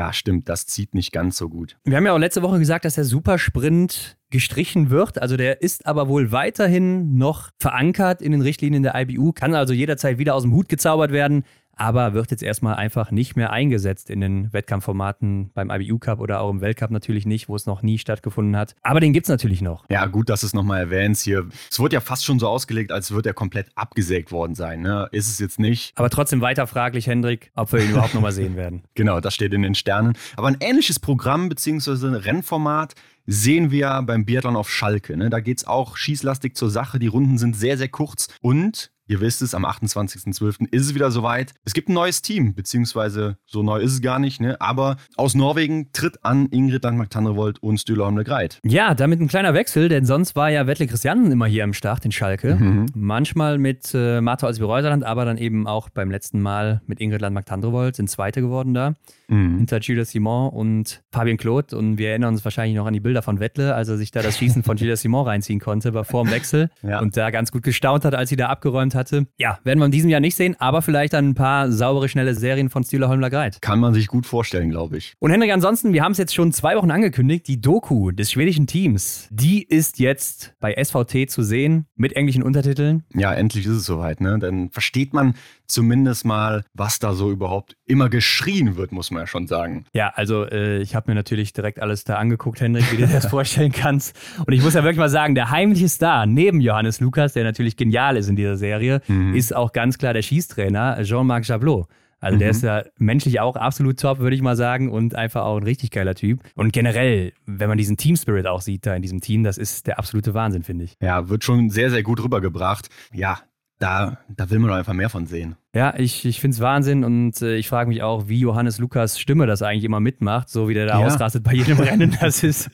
[0.00, 1.76] ja, stimmt, das zieht nicht ganz so gut.
[1.84, 5.20] Wir haben ja auch letzte Woche gesagt, dass der Supersprint gestrichen wird.
[5.20, 9.74] Also der ist aber wohl weiterhin noch verankert in den Richtlinien der IBU, kann also
[9.74, 11.44] jederzeit wieder aus dem Hut gezaubert werden
[11.80, 16.40] aber wird jetzt erstmal einfach nicht mehr eingesetzt in den Wettkampfformaten beim IBU Cup oder
[16.40, 18.76] auch im Weltcup natürlich nicht, wo es noch nie stattgefunden hat.
[18.82, 19.86] Aber den gibt es natürlich noch.
[19.88, 21.48] Ja, gut, dass du es nochmal erwähnst hier.
[21.70, 24.82] Es wurde ja fast schon so ausgelegt, als würde er komplett abgesägt worden sein.
[24.82, 25.08] Ne?
[25.10, 25.92] Ist es jetzt nicht.
[25.96, 28.82] Aber trotzdem weiter fraglich, Hendrik, ob wir ihn überhaupt nochmal sehen werden.
[28.94, 30.12] Genau, das steht in den Sternen.
[30.36, 32.08] Aber ein ähnliches Programm bzw.
[32.16, 32.94] Rennformat
[33.26, 35.16] sehen wir beim Biathlon auf Schalke.
[35.16, 35.30] Ne?
[35.30, 36.98] Da geht es auch schießlastig zur Sache.
[36.98, 38.28] Die Runden sind sehr, sehr kurz.
[38.42, 40.68] Und Ihr wisst es, am 28.12.
[40.70, 41.52] ist es wieder soweit.
[41.64, 44.60] Es gibt ein neues Team, beziehungsweise so neu ist es gar nicht, ne?
[44.60, 48.60] aber aus Norwegen tritt an Ingrid Landmark-Tandrevold und Stühle Holmle Greit.
[48.64, 52.04] Ja, damit ein kleiner Wechsel, denn sonst war ja Wettle Christianen immer hier am Start
[52.04, 52.54] in Schalke.
[52.54, 52.86] Mhm.
[52.94, 57.20] Manchmal mit äh, Martha als Reuserland, aber dann eben auch beim letzten Mal mit Ingrid
[57.20, 58.94] Landmark-Tandrevold, sind Zweite geworden da.
[59.26, 59.56] Mhm.
[59.56, 61.76] Hinter Gilles Simon und Fabien Claude.
[61.76, 64.22] Und wir erinnern uns wahrscheinlich noch an die Bilder von Wettle, als er sich da
[64.22, 66.70] das Schießen von Gilles Simon reinziehen konnte, war vor dem Wechsel.
[66.82, 67.00] Ja.
[67.00, 69.26] Und da ganz gut gestaunt hat, als sie da abgeräumt hat hatte.
[69.38, 72.34] Ja, werden wir in diesem Jahr nicht sehen, aber vielleicht dann ein paar saubere, schnelle
[72.34, 73.60] Serien von Stühler Holmler Greit.
[73.60, 75.14] Kann man sich gut vorstellen, glaube ich.
[75.18, 78.66] Und Henrik, ansonsten, wir haben es jetzt schon zwei Wochen angekündigt, die Doku des schwedischen
[78.66, 83.02] Teams, die ist jetzt bei SVT zu sehen mit englischen Untertiteln.
[83.14, 84.38] Ja, endlich ist es soweit, ne?
[84.38, 85.34] Dann versteht man
[85.70, 89.84] zumindest mal, was da so überhaupt immer geschrien wird, muss man ja schon sagen.
[89.92, 93.12] Ja, also äh, ich habe mir natürlich direkt alles da angeguckt, Hendrik, wie du dir
[93.12, 94.16] das vorstellen kannst.
[94.46, 97.76] Und ich muss ja wirklich mal sagen, der heimliche Star neben Johannes Lukas, der natürlich
[97.76, 99.34] genial ist in dieser Serie, mhm.
[99.34, 101.86] ist auch ganz klar der Schießtrainer Jean-Marc Jablot.
[102.20, 105.56] Also der ist ja menschlich auch absolut top, würde ich mal sagen, und einfach auch
[105.56, 106.42] ein richtig geiler Typ.
[106.54, 109.86] Und generell, wenn man diesen Team Spirit auch sieht da in diesem Team, das ist
[109.86, 110.96] der absolute Wahnsinn, finde ich.
[111.00, 112.90] Ja, wird schon sehr, sehr gut rübergebracht.
[113.12, 113.40] Ja,
[113.80, 115.56] da, da will man doch einfach mehr von sehen.
[115.74, 119.18] Ja, ich, ich finde es Wahnsinn und äh, ich frage mich auch, wie Johannes Lukas
[119.18, 121.06] Stimme das eigentlich immer mitmacht, so wie der da Ja.
[121.06, 122.16] ausrastet bei jedem Rennen.
[122.20, 122.70] Das ist,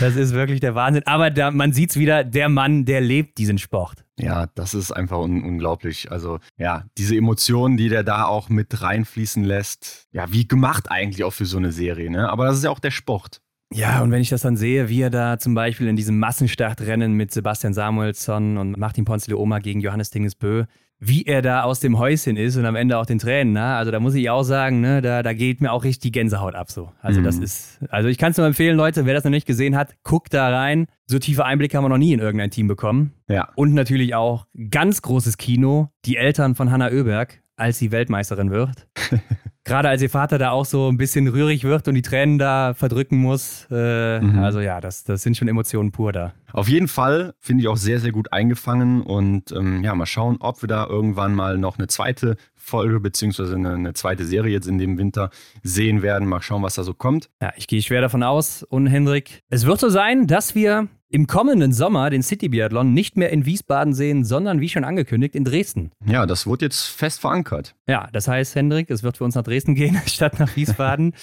[0.00, 1.02] das ist wirklich der Wahnsinn.
[1.06, 4.04] Aber da, man sieht es wieder, der Mann, der lebt diesen Sport.
[4.18, 6.10] Ja, das ist einfach un unglaublich.
[6.10, 10.06] Also, ja, diese Emotionen, die der da auch mit reinfließen lässt.
[10.12, 12.30] Ja, wie gemacht eigentlich auch für so eine Serie, ne?
[12.30, 13.41] Aber das ist ja auch der Sport.
[13.74, 17.12] Ja, und wenn ich das dann sehe, wie er da zum Beispiel in diesem Massenstartrennen
[17.12, 20.64] mit Sebastian Samuelsson und Martin Ponce de Oma gegen Johannes Dingesbö,
[21.04, 23.74] wie er da aus dem Häuschen ist und am Ende auch den Tränen, ne?
[23.74, 26.54] Also da muss ich auch sagen, ne, da, da geht mir auch richtig die Gänsehaut
[26.54, 26.92] ab so.
[27.00, 29.76] Also das ist, also ich kann es nur empfehlen, Leute, wer das noch nicht gesehen
[29.76, 30.86] hat, guckt da rein.
[31.06, 33.14] So tiefe Einblicke haben wir noch nie in irgendein Team bekommen.
[33.28, 33.48] Ja.
[33.56, 38.86] Und natürlich auch ganz großes Kino, die Eltern von Hanna Oeberg, als sie Weltmeisterin wird.
[39.64, 42.74] Gerade als ihr Vater da auch so ein bisschen rührig wird und die Tränen da
[42.74, 43.66] verdrücken muss.
[43.70, 46.32] Äh, Also ja, das, das sind schon Emotionen pur da.
[46.52, 50.36] Auf jeden Fall finde ich auch sehr, sehr gut eingefangen und ähm, ja, mal schauen,
[50.40, 54.68] ob wir da irgendwann mal noch eine zweite Folge beziehungsweise eine, eine zweite Serie jetzt
[54.68, 55.30] in dem Winter
[55.62, 56.28] sehen werden.
[56.28, 57.28] Mal schauen, was da so kommt.
[57.40, 58.62] Ja, ich gehe schwer davon aus.
[58.62, 63.18] Und Hendrik, es wird so sein, dass wir im kommenden Sommer den City Biathlon nicht
[63.18, 65.90] mehr in Wiesbaden sehen, sondern wie schon angekündigt in Dresden.
[66.06, 67.74] Ja, das wurde jetzt fest verankert.
[67.86, 71.14] Ja, das heißt, Hendrik, es wird für uns nach Dresden gehen, statt nach Wiesbaden.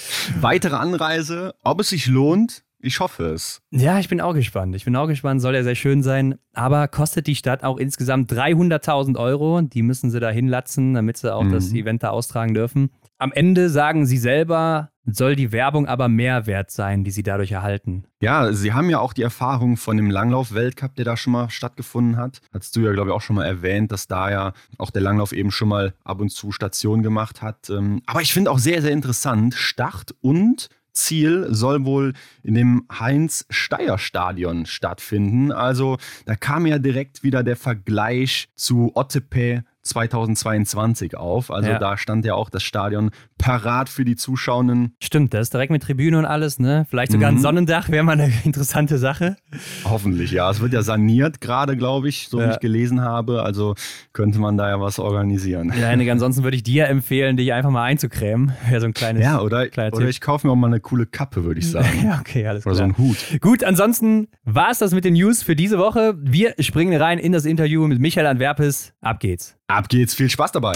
[0.42, 3.62] Weitere Anreise, ob es sich lohnt, ich hoffe es.
[3.72, 4.76] Ja, ich bin auch gespannt.
[4.76, 6.36] Ich bin auch gespannt, soll ja sehr schön sein.
[6.54, 9.62] Aber kostet die Stadt auch insgesamt 300.000 Euro.
[9.62, 12.90] Die müssen sie da hinlatzen, damit sie auch das Event da austragen dürfen.
[13.18, 17.52] Am Ende sagen sie selber, soll die Werbung aber mehr wert sein, die sie dadurch
[17.52, 18.06] erhalten.
[18.22, 22.18] Ja, Sie haben ja auch die Erfahrung von dem Langlauf-Weltcup, der da schon mal stattgefunden
[22.18, 22.40] hat.
[22.54, 25.34] Hast du ja, glaube ich, auch schon mal erwähnt, dass da ja auch der Langlauf
[25.34, 27.70] eben schon mal ab und zu Station gemacht hat.
[27.70, 32.86] Ähm, Aber ich finde auch sehr, sehr interessant, Start und Ziel soll wohl in dem
[32.92, 35.52] Heinz-Steier-Stadion stattfinden.
[35.52, 41.52] Also da kam ja direkt wieder der Vergleich zu Ottepe 2022 auf.
[41.52, 41.80] Also Ja.
[41.80, 44.96] da stand ja auch das Stadion parat für die Zuschauenden.
[45.02, 46.86] Stimmt, das ist direkt mit Tribüne und alles, ne?
[46.90, 47.40] Vielleicht sogar ein Mhm.
[47.42, 49.38] Sonnendach wäre mal eine interessante Sache.
[49.86, 50.50] Hoffentlich, ja.
[50.50, 52.52] Es wird ja saniert gerade, glaube ich, so wie Ja.
[52.52, 53.44] ich gelesen habe.
[53.44, 53.76] Also
[54.14, 55.70] könnte man da ja was organisieren.
[55.80, 58.54] Ja, Henrik, ansonsten würde ich dir empfehlen, dich einfach mal einzucremen.
[58.70, 59.24] Wäre so ein kleines.
[59.24, 61.88] Ja, oder, kleiner oder ich kaufe mir auch mal eine coole Kappe, würde ich sagen.
[62.04, 62.96] Ja, okay, alles Oder so klar.
[62.96, 63.18] einen Hut.
[63.42, 66.16] Gut, ansonsten war es das mit den News für diese Woche.
[66.20, 68.94] Wir springen rein in das Interview mit Michael Antwerpes.
[69.02, 69.56] Ab geht's.
[69.70, 70.74] Ab geht's, viel Spaß dabei.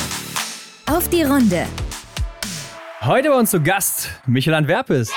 [0.86, 1.66] Auf die Runde.
[3.02, 5.12] Heute bei uns zu Gast Michael Antwerpes.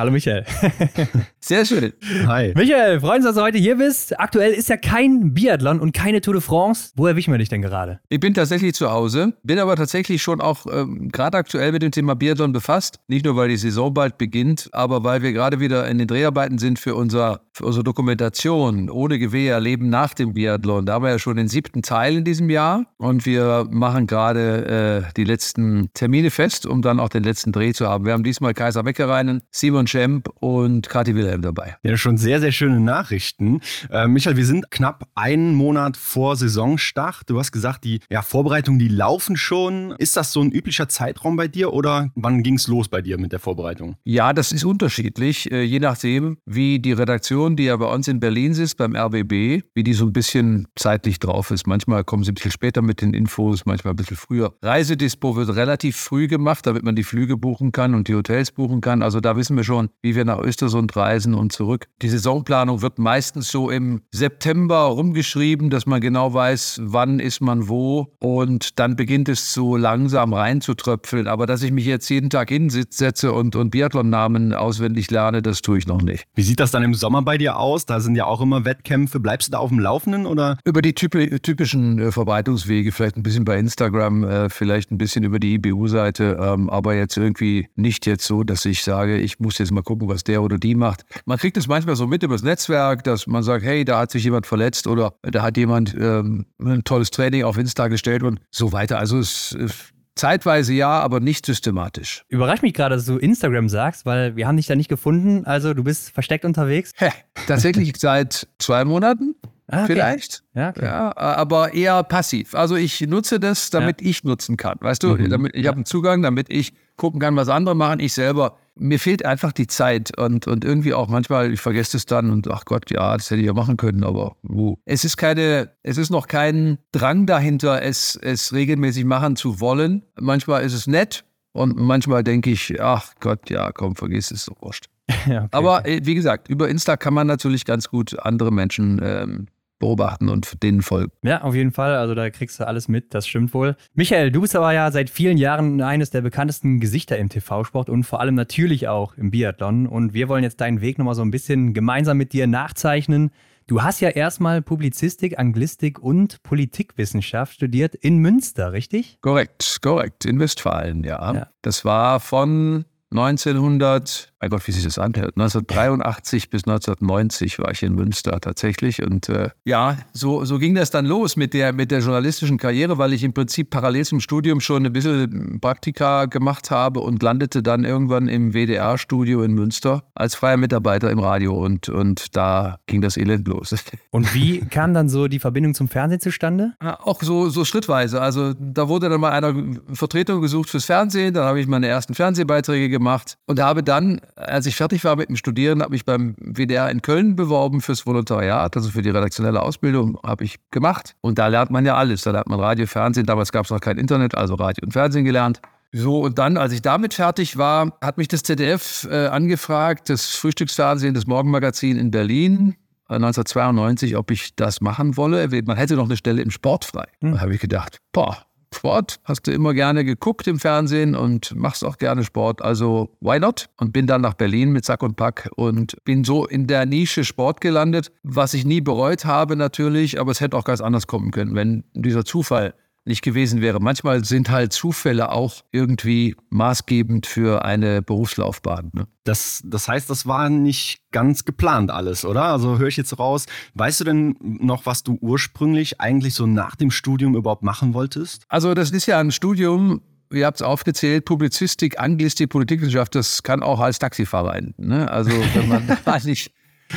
[0.00, 0.46] Hallo Michael.
[1.40, 1.92] Sehr schön.
[2.26, 2.54] Hi.
[2.56, 4.18] Michael, freuen uns, dass du heute hier bist.
[4.18, 6.92] Aktuell ist ja kein Biathlon und keine Tour de France.
[6.96, 8.00] Wo erwischen wir dich denn gerade?
[8.08, 11.92] Ich bin tatsächlich zu Hause, bin aber tatsächlich schon auch ähm, gerade aktuell mit dem
[11.92, 12.98] Thema Biathlon befasst.
[13.08, 16.56] Nicht nur, weil die Saison bald beginnt, aber weil wir gerade wieder in den Dreharbeiten
[16.56, 20.86] sind für, unser, für unsere Dokumentation Ohne Gewehr, Leben nach dem Biathlon.
[20.86, 25.04] Da haben wir ja schon den siebten Teil in diesem Jahr und wir machen gerade
[25.08, 28.06] äh, die letzten Termine fest, um dann auch den letzten Dreh zu haben.
[28.06, 31.76] Wir haben diesmal Kaiser Weckereinen, Simon Schemp und Kathi Wilhelm dabei.
[31.82, 33.60] Ja, schon sehr, sehr schöne Nachrichten.
[33.90, 37.28] Äh, Michael, wir sind knapp einen Monat vor Saisonstart.
[37.28, 39.94] Du hast gesagt, die ja, Vorbereitungen, die laufen schon.
[39.98, 43.18] Ist das so ein üblicher Zeitraum bei dir oder wann ging es los bei dir
[43.18, 43.96] mit der Vorbereitung?
[44.04, 48.20] Ja, das ist unterschiedlich, äh, je nachdem, wie die Redaktion, die ja bei uns in
[48.20, 51.66] Berlin sitzt, beim RBB, wie die so ein bisschen zeitlich drauf ist.
[51.66, 54.54] Manchmal kommen sie ein bisschen später mit den Infos, manchmal ein bisschen früher.
[54.62, 58.80] Reisedispo wird relativ früh gemacht, damit man die Flüge buchen kann und die Hotels buchen
[58.80, 59.02] kann.
[59.02, 61.86] Also da wissen wir schon, wie wir nach Östersund reisen und zurück.
[62.02, 67.68] Die Saisonplanung wird meistens so im September rumgeschrieben, dass man genau weiß, wann ist man
[67.68, 71.26] wo und dann beginnt es so langsam reinzutröpfeln.
[71.26, 75.78] Aber dass ich mich jetzt jeden Tag hinsetze und, und Biathlon-Namen auswendig lerne, das tue
[75.78, 76.24] ich noch nicht.
[76.34, 77.86] Wie sieht das dann im Sommer bei dir aus?
[77.86, 79.20] Da sind ja auch immer Wettkämpfe.
[79.20, 80.58] Bleibst du da auf dem Laufenden oder?
[80.64, 85.24] Über die typi- typischen äh, Verbreitungswege, vielleicht ein bisschen bei Instagram, äh, vielleicht ein bisschen
[85.24, 89.58] über die IBU-Seite, ähm, aber jetzt irgendwie nicht jetzt so, dass ich sage, ich muss
[89.60, 91.04] jetzt mal gucken, was der oder die macht.
[91.24, 94.24] Man kriegt es manchmal so mit übers Netzwerk, dass man sagt, hey, da hat sich
[94.24, 98.72] jemand verletzt oder da hat jemand ähm, ein tolles Training auf Insta gestellt und so
[98.72, 98.98] weiter.
[98.98, 102.24] Also es ist zeitweise ja, aber nicht systematisch.
[102.28, 105.44] Überrascht mich gerade, dass du Instagram sagst, weil wir haben dich da nicht gefunden.
[105.46, 106.92] Also du bist versteckt unterwegs.
[106.96, 107.10] Hä,
[107.46, 109.34] tatsächlich seit zwei Monaten.
[109.70, 109.94] Ah, okay.
[109.94, 110.42] Vielleicht.
[110.54, 110.84] Ja, okay.
[110.84, 112.54] ja, aber eher passiv.
[112.54, 114.08] Also ich nutze das, damit ja.
[114.08, 114.78] ich nutzen kann.
[114.80, 115.30] Weißt du, mhm.
[115.30, 118.00] damit, ich habe einen Zugang, damit ich gucken kann, was andere machen.
[118.00, 122.04] Ich selber, mir fehlt einfach die Zeit und, und irgendwie auch manchmal, ich vergesse es
[122.04, 124.78] dann und ach Gott, ja, das hätte ich ja machen können, aber wo?
[124.84, 130.02] Es ist keine, es ist noch kein Drang dahinter, es, es regelmäßig machen zu wollen.
[130.18, 134.54] Manchmal ist es nett und manchmal denke ich, ach Gott, ja, komm, vergiss es, so
[134.60, 134.86] wurscht.
[135.26, 135.48] ja, okay.
[135.52, 139.46] Aber äh, wie gesagt, über Insta kann man natürlich ganz gut andere Menschen ähm,
[139.80, 141.10] beobachten und denen folgen.
[141.22, 141.96] Ja, auf jeden Fall.
[141.96, 143.76] Also da kriegst du alles mit, das stimmt wohl.
[143.94, 148.04] Michael, du bist aber ja seit vielen Jahren eines der bekanntesten Gesichter im TV-Sport und
[148.04, 149.88] vor allem natürlich auch im Biathlon.
[149.88, 153.32] Und wir wollen jetzt deinen Weg nochmal so ein bisschen gemeinsam mit dir nachzeichnen.
[153.66, 159.18] Du hast ja erstmal Publizistik, Anglistik und Politikwissenschaft studiert in Münster, richtig?
[159.20, 161.34] Korrekt, korrekt, in Westfalen, ja.
[161.34, 161.48] ja.
[161.62, 165.36] Das war von 1900 mein Gott, wie sich das anhört.
[165.36, 169.02] 1983 bis 1990 war ich in Münster tatsächlich.
[169.02, 172.96] Und äh, ja, so, so ging das dann los mit der, mit der journalistischen Karriere,
[172.96, 177.62] weil ich im Prinzip parallel zum Studium schon ein bisschen Praktika gemacht habe und landete
[177.62, 181.54] dann irgendwann im WDR-Studio in Münster als freier Mitarbeiter im Radio.
[181.54, 183.74] Und, und da ging das Elend los.
[184.10, 186.72] Und wie kam dann so die Verbindung zum Fernsehen zustande?
[186.80, 188.20] Auch so, so schrittweise.
[188.20, 189.54] Also da wurde dann mal einer
[189.92, 191.34] Vertretung gesucht fürs Fernsehen.
[191.34, 195.28] Dann habe ich meine ersten Fernsehbeiträge gemacht und habe dann als ich fertig war mit
[195.28, 199.62] dem Studieren, habe ich beim WDR in Köln beworben fürs Volontariat, also für die redaktionelle
[199.62, 201.14] Ausbildung habe ich gemacht.
[201.20, 202.22] Und da lernt man ja alles.
[202.22, 203.26] Da lernt man Radio, Fernsehen.
[203.26, 205.60] Damals gab es noch kein Internet, also Radio und Fernsehen gelernt.
[205.92, 210.36] So, und dann, als ich damit fertig war, hat mich das ZDF äh, angefragt, das
[210.36, 212.76] Frühstücksfernsehen, das Morgenmagazin in Berlin,
[213.08, 215.48] 1992, äh, ob ich das machen wolle.
[215.64, 217.06] Man hätte noch eine Stelle im Sport frei.
[217.20, 217.32] Hm.
[217.32, 218.38] Da habe ich gedacht, boah,
[218.74, 223.38] Sport, hast du immer gerne geguckt im Fernsehen und machst auch gerne Sport, also why
[223.38, 223.68] not?
[223.76, 227.24] Und bin dann nach Berlin mit Sack und Pack und bin so in der Nische
[227.24, 231.30] Sport gelandet, was ich nie bereut habe natürlich, aber es hätte auch ganz anders kommen
[231.30, 232.74] können, wenn dieser Zufall
[233.10, 233.80] nicht gewesen wäre.
[233.80, 238.90] Manchmal sind halt Zufälle auch irgendwie maßgebend für eine Berufslaufbahn.
[238.94, 239.06] Ne?
[239.24, 242.44] Das, das heißt, das war nicht ganz geplant alles, oder?
[242.44, 243.46] Also höre ich jetzt raus.
[243.74, 248.44] Weißt du denn noch, was du ursprünglich eigentlich so nach dem Studium überhaupt machen wolltest?
[248.48, 250.00] Also das ist ja ein Studium,
[250.32, 254.88] ihr habt es aufgezählt, Publizistik, Anglistik, Politikwissenschaft, das kann auch als Taxifahrer enden.
[254.88, 255.10] Ne?
[255.10, 256.52] Also wenn man da nicht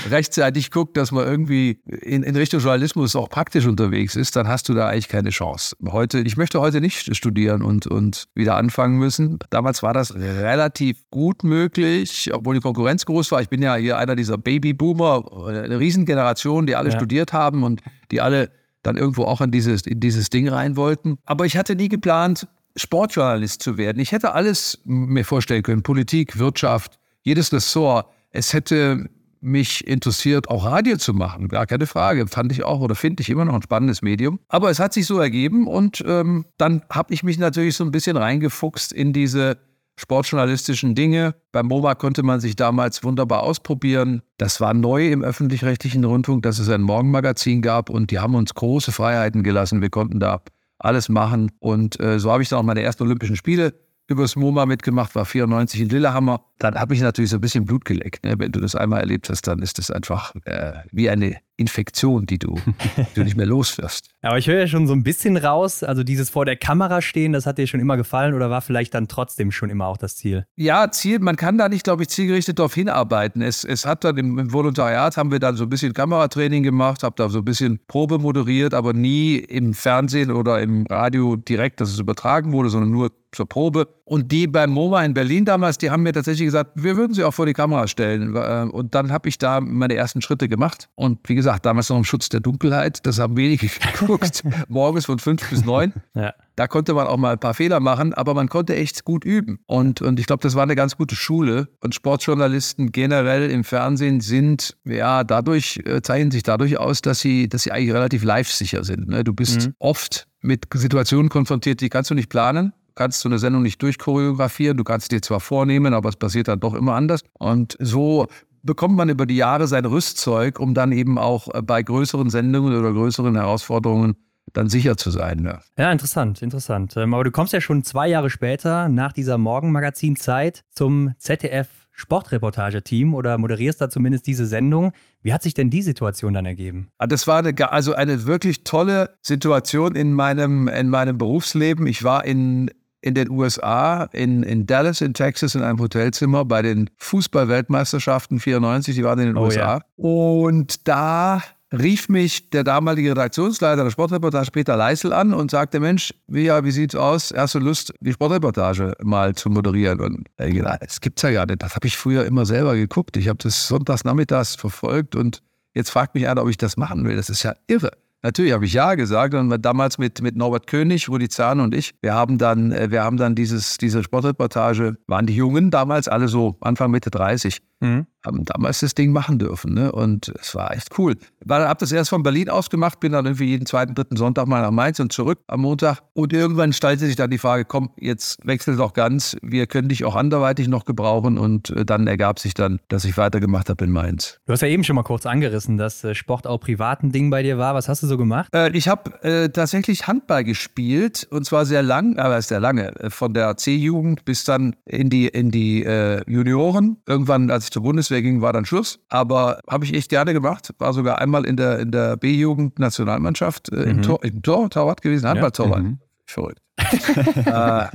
[0.10, 4.70] rechtzeitig guckt, dass man irgendwie in, in Richtung Journalismus auch praktisch unterwegs ist, dann hast
[4.70, 5.76] du da eigentlich keine Chance.
[5.86, 9.40] Heute, ich möchte heute nicht studieren und, und wieder anfangen müssen.
[9.50, 13.42] Damals war das relativ gut möglich, obwohl die Konkurrenz groß war.
[13.42, 16.96] Ich bin ja hier einer dieser Babyboomer, eine Riesengeneration, die alle ja.
[16.96, 18.52] studiert haben und die alle
[18.84, 21.18] dann irgendwo auch in dieses, in dieses Ding rein wollten.
[21.26, 24.00] Aber ich hatte nie geplant, Sportjournalist zu werden.
[24.00, 28.08] Ich hätte alles mir vorstellen können, Politik, Wirtschaft, jedes Ressort.
[28.32, 29.10] Es hätte
[29.44, 31.50] mich interessiert, auch Radio zu machen.
[31.50, 32.28] Gar keine Frage.
[32.28, 34.40] Fand ich auch oder finde ich immer noch ein spannendes Medium.
[34.48, 37.92] Aber es hat sich so ergeben und ähm, dann habe ich mich natürlich so ein
[37.92, 39.58] bisschen reingefuchst in diese
[40.00, 41.36] sportjournalistischen Dinge.
[41.52, 44.22] Beim MoMA konnte man sich damals wunderbar ausprobieren.
[44.38, 48.54] Das war neu im öffentlich-rechtlichen Rundfunk, dass es ein Morgenmagazin gab und die haben uns
[48.54, 49.82] große Freiheiten gelassen.
[49.82, 50.42] Wir konnten da
[50.80, 53.74] alles machen und äh, so habe ich dann auch meine ersten Olympischen Spiele
[54.08, 56.42] übers MoMA mitgemacht, war 94 in Lillehammer.
[56.60, 58.24] Dann habe ich natürlich so ein bisschen Blut geleckt.
[58.26, 58.36] Ne?
[58.38, 62.40] Wenn du das einmal erlebt hast, dann ist das einfach äh, wie eine Infektion, die
[62.40, 62.56] du,
[62.98, 64.10] die du nicht mehr loswirst.
[64.22, 67.34] Aber ich höre ja schon so ein bisschen raus, also dieses vor der Kamera stehen,
[67.34, 70.16] das hat dir schon immer gefallen oder war vielleicht dann trotzdem schon immer auch das
[70.16, 70.46] Ziel?
[70.56, 73.42] Ja, Ziel, man kann da nicht, glaube ich, zielgerichtet darauf hinarbeiten.
[73.42, 77.04] Es, es hat dann im, im Volontariat haben wir dann so ein bisschen Kameratraining gemacht,
[77.04, 81.82] habe da so ein bisschen Probe moderiert, aber nie im Fernsehen oder im Radio direkt,
[81.82, 83.88] dass es übertragen wurde, sondern nur zur Probe.
[84.06, 87.24] Und die beim MoMA in Berlin damals, die haben mir tatsächlich gesagt, wir würden sie
[87.24, 88.36] auch vor die Kamera stellen.
[88.36, 90.90] Äh, und dann habe ich da meine ersten Schritte gemacht.
[90.96, 93.06] Und wie gesagt, damals noch im Schutz der Dunkelheit.
[93.06, 93.68] Das haben wenige
[94.00, 94.44] geguckt.
[94.68, 95.94] Morgens von fünf bis neun.
[96.16, 96.34] Ja.
[96.56, 99.60] Da konnte man auch mal ein paar Fehler machen, aber man konnte echt gut üben.
[99.66, 101.70] Und, und ich glaube, das war eine ganz gute Schule.
[101.82, 107.50] Und Sportjournalisten generell im Fernsehen sind, ja, dadurch, äh, zeichnen sich dadurch aus, dass sie,
[107.50, 109.08] dass sie eigentlich relativ live-sicher sind.
[109.08, 109.24] Ne?
[109.24, 109.76] Du bist mhm.
[109.80, 114.78] oft mit Situationen konfrontiert, die kannst du nicht planen kannst so eine Sendung nicht durchchoreografieren.
[114.78, 117.22] Du kannst dir zwar vornehmen, aber es passiert dann doch immer anders.
[117.34, 118.28] Und so
[118.64, 122.78] bekommt man über die Jahre sein Rüstzeug, um dann eben auch äh, bei größeren Sendungen
[122.78, 124.16] oder größeren Herausforderungen
[124.52, 125.46] dann sicher zu sein.
[125.46, 126.96] Ja, ja interessant, interessant.
[126.98, 133.14] Ähm, aber du kommst ja schon zwei Jahre später nach dieser Morgenmagazin-Zeit zum ZDF Sportreportage-Team
[133.14, 134.94] oder moderierst da zumindest diese Sendung.
[135.22, 136.90] Wie hat sich denn die Situation dann ergeben?
[136.98, 141.86] Ah, das war eine, also eine wirklich tolle Situation in meinem, in meinem Berufsleben.
[141.86, 142.72] Ich war in
[143.04, 148.96] in den USA, in, in Dallas, in Texas, in einem Hotelzimmer bei den Fußball-Weltmeisterschaften 94,
[148.96, 149.60] die waren in den oh, USA.
[149.60, 149.82] Ja.
[149.98, 156.14] Und da rief mich der damalige Redaktionsleiter der Sportreportage Peter Leisel an und sagte, Mensch,
[156.28, 157.34] wie, ja, wie sieht's aus?
[157.36, 160.00] Hast du Lust, die Sportreportage mal zu moderieren?
[160.00, 161.62] Und ich das gibt's ja gar nicht.
[161.62, 163.18] Das habe ich früher immer selber geguckt.
[163.18, 165.42] Ich habe das sonntags nachmittags verfolgt und
[165.74, 167.18] jetzt fragt mich einer, ob ich das machen will.
[167.18, 167.92] Das ist ja irre.
[168.24, 171.94] Natürlich habe ich ja gesagt und damals mit, mit Norbert König, Rudi Zahn und ich,
[172.02, 176.30] wir haben dann, äh, wir haben dann dieses, diese Sportreportage, waren die Jungen damals alle
[176.30, 178.08] so Anfang Mitte 30 Mhm.
[178.26, 179.74] Haben damals das Ding machen dürfen.
[179.74, 179.92] Ne?
[179.92, 181.16] Und es war echt cool.
[181.44, 184.48] Ich habe das erst von Berlin aus gemacht, bin dann irgendwie jeden zweiten, dritten Sonntag
[184.48, 186.02] mal nach Mainz und zurück am Montag.
[186.14, 189.36] Und irgendwann stellte sich dann die Frage, komm, jetzt wechselt doch ganz.
[189.42, 191.38] Wir können dich auch anderweitig noch gebrauchen.
[191.38, 194.40] Und äh, dann ergab sich dann, dass ich weitergemacht habe in Mainz.
[194.46, 197.30] Du hast ja eben schon mal kurz angerissen, dass äh, Sport auch privat ein Ding
[197.30, 197.76] bei dir war.
[197.76, 198.48] Was hast du so gemacht?
[198.54, 202.96] Äh, ich habe äh, tatsächlich Handball gespielt und zwar sehr lang, aber sehr lange.
[203.00, 206.98] Äh, von der C-Jugend bis dann in die, in die äh, Junioren.
[207.08, 209.00] Irgendwann, als ich zur Bundeswehr ging, war dann Schluss.
[209.10, 210.74] Aber habe ich echt gerne gemacht.
[210.78, 213.82] War sogar einmal in der, in der B-Jugend-Nationalmannschaft äh, mhm.
[213.84, 215.84] im, Tor, im Tor, Torwart gewesen, Handballtorwart.
[215.84, 215.84] Ja.
[215.84, 216.00] Mhm.
[216.26, 216.60] Verrückt.
[216.78, 217.88] äh,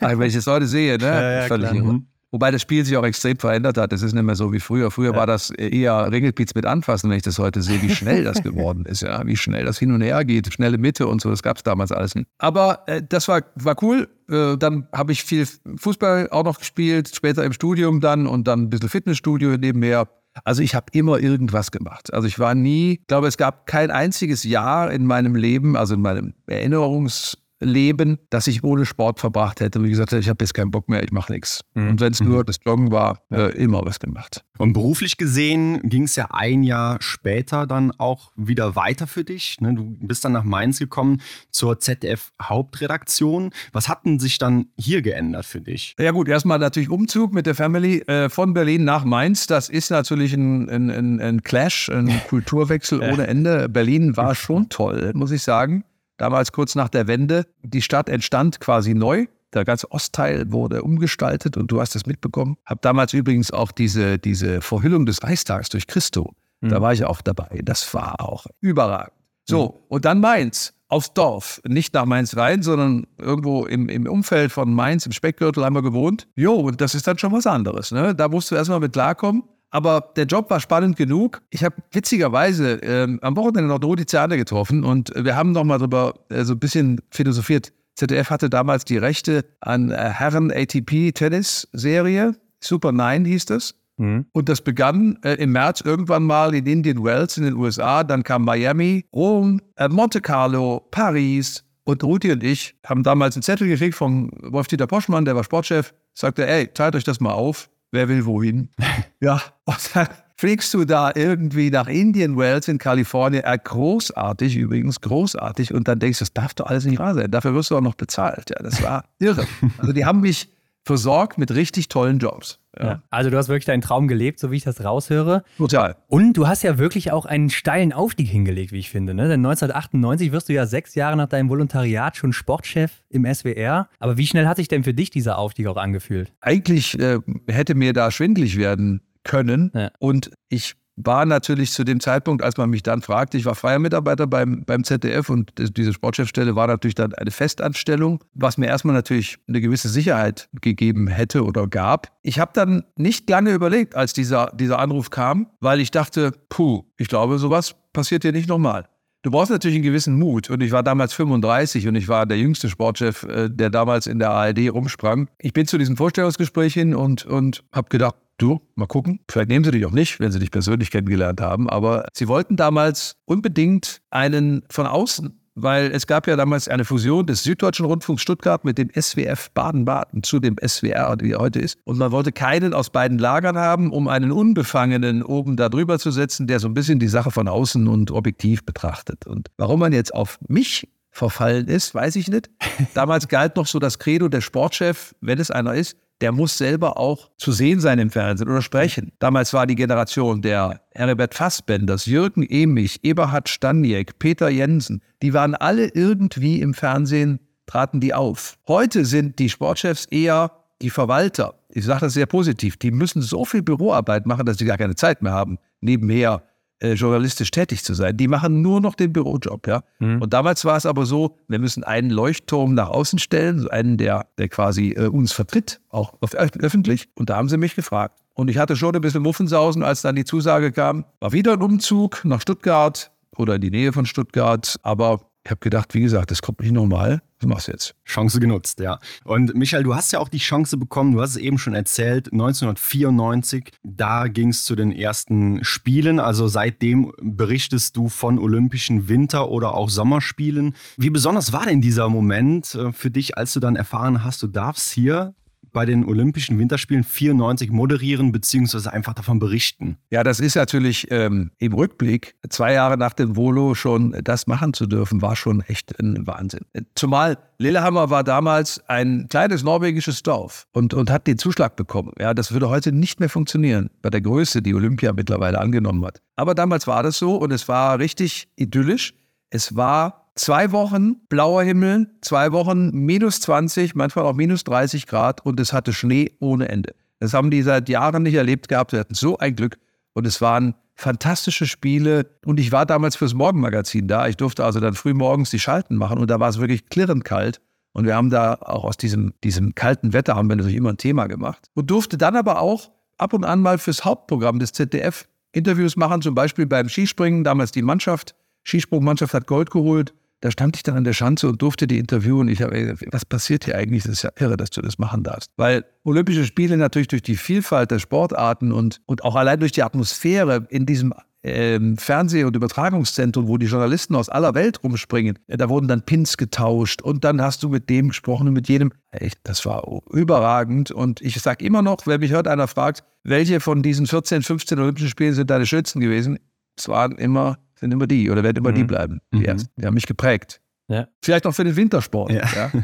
[0.00, 1.06] wenn ich das heute sehe, ne?
[1.06, 1.92] Ja, ja, völlig irre.
[1.92, 2.06] Mhm.
[2.32, 3.92] Wobei das Spiel sich auch extrem verändert hat.
[3.92, 4.90] Das ist nicht mehr so wie früher.
[4.90, 5.16] Früher ja.
[5.16, 8.84] war das eher Ringelpiez mit Anfassen, wenn ich das heute sehe, wie schnell das geworden
[8.84, 11.56] ist, ja, wie schnell das hin und her geht, schnelle Mitte und so, das gab
[11.56, 12.28] es damals alles nicht.
[12.38, 14.08] Aber äh, das war, war cool.
[14.28, 18.62] Äh, dann habe ich viel Fußball auch noch gespielt, später im Studium dann und dann
[18.62, 20.08] ein bisschen Fitnessstudio nebenher.
[20.44, 22.12] Also ich habe immer irgendwas gemacht.
[22.12, 25.94] Also ich war nie, ich glaube, es gab kein einziges Jahr in meinem Leben, also
[25.94, 29.82] in meinem Erinnerungs Leben, das ich ohne Sport verbracht hätte.
[29.82, 31.62] Wie gesagt, ich habe jetzt keinen Bock mehr, ich mache nichts.
[31.74, 31.90] Mhm.
[31.90, 32.46] Und wenn es nur mhm.
[32.46, 34.44] das Joggen war, äh, immer was gemacht.
[34.58, 39.60] Und beruflich gesehen ging es ja ein Jahr später dann auch wieder weiter für dich.
[39.60, 39.74] Ne?
[39.74, 43.50] Du bist dann nach Mainz gekommen zur ZDF-Hauptredaktion.
[43.72, 45.94] Was hat denn sich dann hier geändert für dich?
[45.98, 49.46] Ja gut, erstmal natürlich Umzug mit der Family äh, von Berlin nach Mainz.
[49.46, 53.68] Das ist natürlich ein, ein, ein Clash, ein Kulturwechsel ohne Ende.
[53.68, 55.84] Berlin war schon toll, muss ich sagen
[56.16, 57.46] damals kurz nach der Wende.
[57.62, 59.26] Die Stadt entstand quasi neu.
[59.54, 62.56] Der ganze Ostteil wurde umgestaltet und du hast das mitbekommen.
[62.66, 66.34] Hab damals übrigens auch diese, diese Verhüllung des Reichstags durch Christo.
[66.60, 66.68] Mhm.
[66.68, 67.60] Da war ich auch dabei.
[67.62, 69.12] Das war auch überragend.
[69.44, 69.84] So, mhm.
[69.88, 71.60] und dann Mainz aufs Dorf.
[71.66, 75.82] Nicht nach Mainz rein, sondern irgendwo im, im Umfeld von Mainz, im Speckgürtel haben wir
[75.82, 76.28] gewohnt.
[76.36, 77.90] Jo, und das ist dann schon was anderes.
[77.90, 78.14] Ne?
[78.14, 79.44] Da musst du erstmal mit klarkommen.
[79.76, 81.42] Aber der Job war spannend genug.
[81.50, 85.76] Ich habe witzigerweise ähm, am Wochenende noch Rudi Zerne getroffen und wir haben noch mal
[85.76, 87.74] darüber äh, so ein bisschen philosophiert.
[87.94, 92.34] ZDF hatte damals die Rechte an äh, Herren ATP Tennis Serie.
[92.58, 93.74] Super Nine hieß das.
[93.98, 94.24] Mhm.
[94.32, 98.02] Und das begann äh, im März irgendwann mal in Indian Wells in den USA.
[98.02, 101.64] Dann kam Miami, Rom, äh, Monte Carlo, Paris.
[101.84, 105.92] Und Rudi und ich haben damals einen Zettel gekriegt von Wolf-Dieter Poschmann, der war Sportchef.
[106.14, 108.70] Sagte, ey, teilt euch das mal auf wer will wohin?
[109.20, 115.00] ja, und dann fliegst du da irgendwie nach Indian Wells in Kalifornien, äh, großartig übrigens,
[115.00, 117.30] großartig, und dann denkst du, das darf doch alles nicht wahr sein.
[117.30, 118.50] Dafür wirst du auch noch bezahlt.
[118.50, 119.46] Ja, das war irre.
[119.78, 120.50] Also die haben mich
[120.86, 122.60] versorgt mit richtig tollen Jobs.
[122.78, 123.02] Ja.
[123.10, 125.42] Also du hast wirklich deinen Traum gelebt, so wie ich das raushöre.
[125.56, 125.96] Total.
[126.06, 129.12] Und du hast ja wirklich auch einen steilen Aufstieg hingelegt, wie ich finde.
[129.12, 129.22] Ne?
[129.22, 133.88] Denn 1998 wirst du ja sechs Jahre nach deinem Volontariat schon Sportchef im SWR.
[133.98, 136.32] Aber wie schnell hat sich denn für dich dieser Aufstieg auch angefühlt?
[136.40, 137.18] Eigentlich äh,
[137.48, 139.72] hätte mir da schwindlig werden können.
[139.74, 139.90] Ja.
[139.98, 143.78] Und ich war natürlich zu dem Zeitpunkt, als man mich dann fragte, ich war freier
[143.78, 148.94] Mitarbeiter beim, beim ZDF und diese Sportchefstelle war natürlich dann eine Festanstellung, was mir erstmal
[148.94, 152.12] natürlich eine gewisse Sicherheit gegeben hätte oder gab.
[152.22, 156.84] Ich habe dann nicht lange überlegt, als dieser, dieser Anruf kam, weil ich dachte, puh,
[156.96, 158.88] ich glaube, sowas passiert hier nicht nochmal.
[159.26, 160.50] Du brauchst natürlich einen gewissen Mut.
[160.50, 164.20] Und ich war damals 35 und ich war der jüngste Sportchef, äh, der damals in
[164.20, 165.28] der ARD rumsprang.
[165.40, 169.64] Ich bin zu diesem Vorstellungsgespräch hin und, und habe gedacht, du, mal gucken, vielleicht nehmen
[169.64, 174.00] sie dich auch nicht, wenn sie dich persönlich kennengelernt haben, aber sie wollten damals unbedingt
[174.10, 178.76] einen von außen, weil es gab ja damals eine Fusion des Süddeutschen Rundfunks Stuttgart mit
[178.76, 181.78] dem SWF Baden-Baden zu dem SWR, wie er heute ist.
[181.84, 186.10] Und man wollte keinen aus beiden Lagern haben, um einen Unbefangenen oben da drüber zu
[186.10, 189.26] setzen, der so ein bisschen die Sache von außen und objektiv betrachtet.
[189.26, 192.50] Und warum man jetzt auf mich verfallen ist, weiß ich nicht.
[192.94, 196.98] Damals galt noch so das Credo der Sportchef, wenn es einer ist, der muss selber
[196.98, 199.12] auch zu sehen sein im Fernsehen oder sprechen.
[199.18, 205.54] Damals war die Generation der Herbert Fassbenders, Jürgen Emich, Eberhard Staniek, Peter Jensen, die waren
[205.54, 208.58] alle irgendwie im Fernsehen, traten die auf.
[208.66, 210.52] Heute sind die Sportchefs eher
[210.82, 211.54] die Verwalter.
[211.68, 212.76] Ich sage das sehr positiv.
[212.76, 216.42] Die müssen so viel Büroarbeit machen, dass sie gar keine Zeit mehr haben, nebenher
[216.80, 218.16] äh, journalistisch tätig zu sein.
[218.16, 219.82] Die machen nur noch den Bürojob, ja.
[219.98, 220.22] Mhm.
[220.22, 223.96] Und damals war es aber so, wir müssen einen Leuchtturm nach außen stellen, so einen,
[223.96, 227.08] der, der quasi äh, uns vertritt, auch öffentlich.
[227.14, 228.20] Und da haben sie mich gefragt.
[228.34, 231.06] Und ich hatte schon ein bisschen Muffensausen, als dann die Zusage kam.
[231.20, 234.76] War wieder ein Umzug nach Stuttgart oder in die Nähe von Stuttgart.
[234.82, 237.22] Aber ich habe gedacht, wie gesagt, das kommt nicht nochmal.
[237.46, 237.94] Was machst du jetzt?
[238.04, 238.98] Chance genutzt, ja.
[239.24, 242.32] Und Michael, du hast ja auch die Chance bekommen, du hast es eben schon erzählt,
[242.32, 246.18] 1994, da ging es zu den ersten Spielen.
[246.18, 250.74] Also seitdem berichtest du von Olympischen Winter- oder auch Sommerspielen.
[250.96, 254.48] Wie besonders war denn dieser Moment äh, für dich, als du dann erfahren hast, du
[254.48, 255.34] darfst hier
[255.76, 259.98] bei den Olympischen Winterspielen 94 moderieren beziehungsweise einfach davon berichten.
[260.10, 264.72] Ja, das ist natürlich ähm, im Rückblick, zwei Jahre nach dem Volo schon das machen
[264.72, 266.62] zu dürfen, war schon echt ein Wahnsinn.
[266.94, 272.12] Zumal Lillehammer war damals ein kleines norwegisches Dorf und, und hat den Zuschlag bekommen.
[272.18, 276.22] Ja, das würde heute nicht mehr funktionieren bei der Größe, die Olympia mittlerweile angenommen hat.
[276.36, 279.12] Aber damals war das so und es war richtig idyllisch.
[279.50, 285.44] Es war Zwei Wochen blauer Himmel, zwei Wochen minus 20, manchmal auch minus 30 Grad
[285.46, 286.94] und es hatte Schnee ohne Ende.
[287.20, 288.90] Das haben die seit Jahren nicht erlebt gehabt.
[288.90, 289.78] Sie hatten so ein Glück
[290.12, 292.26] und es waren fantastische Spiele.
[292.44, 294.28] Und ich war damals fürs Morgenmagazin da.
[294.28, 297.24] Ich durfte also dann früh morgens die Schalten machen und da war es wirklich klirrend
[297.24, 297.62] kalt.
[297.92, 300.98] Und wir haben da auch aus diesem, diesem kalten Wetter haben wir natürlich immer ein
[300.98, 301.70] Thema gemacht.
[301.72, 306.20] Und durfte dann aber auch ab und an mal fürs Hauptprogramm des ZDF Interviews machen,
[306.20, 308.34] zum Beispiel beim Skispringen, damals die Mannschaft,
[308.64, 312.48] Skisprungmannschaft hat Gold geholt da stand ich dann an der Schanze und durfte die interviewen.
[312.48, 314.02] Ich habe, was passiert hier eigentlich?
[314.02, 315.50] Das ist ja irre, dass du das machen darfst.
[315.56, 319.82] Weil Olympische Spiele natürlich durch die Vielfalt der Sportarten und, und auch allein durch die
[319.82, 325.38] Atmosphäre in diesem ähm, Fernseh- und Übertragungszentrum, wo die Journalisten aus aller Welt rumspringen.
[325.46, 328.92] Da wurden dann Pins getauscht und dann hast du mit dem gesprochen und mit jedem.
[329.12, 330.90] Echt, das war überragend.
[330.90, 334.78] Und ich sage immer noch, wenn mich hört einer fragt, welche von diesen 14, 15
[334.78, 336.38] Olympischen Spielen sind deine schönsten gewesen?
[336.76, 338.76] Es waren immer sind immer die oder werden immer mhm.
[338.76, 339.20] die bleiben.
[339.32, 339.44] Die, mhm.
[339.44, 339.70] ersten.
[339.80, 340.60] die haben mich geprägt.
[340.88, 341.08] Ja.
[341.22, 342.32] Vielleicht auch für den Wintersport.
[342.32, 342.44] Ja.
[342.54, 342.70] ja.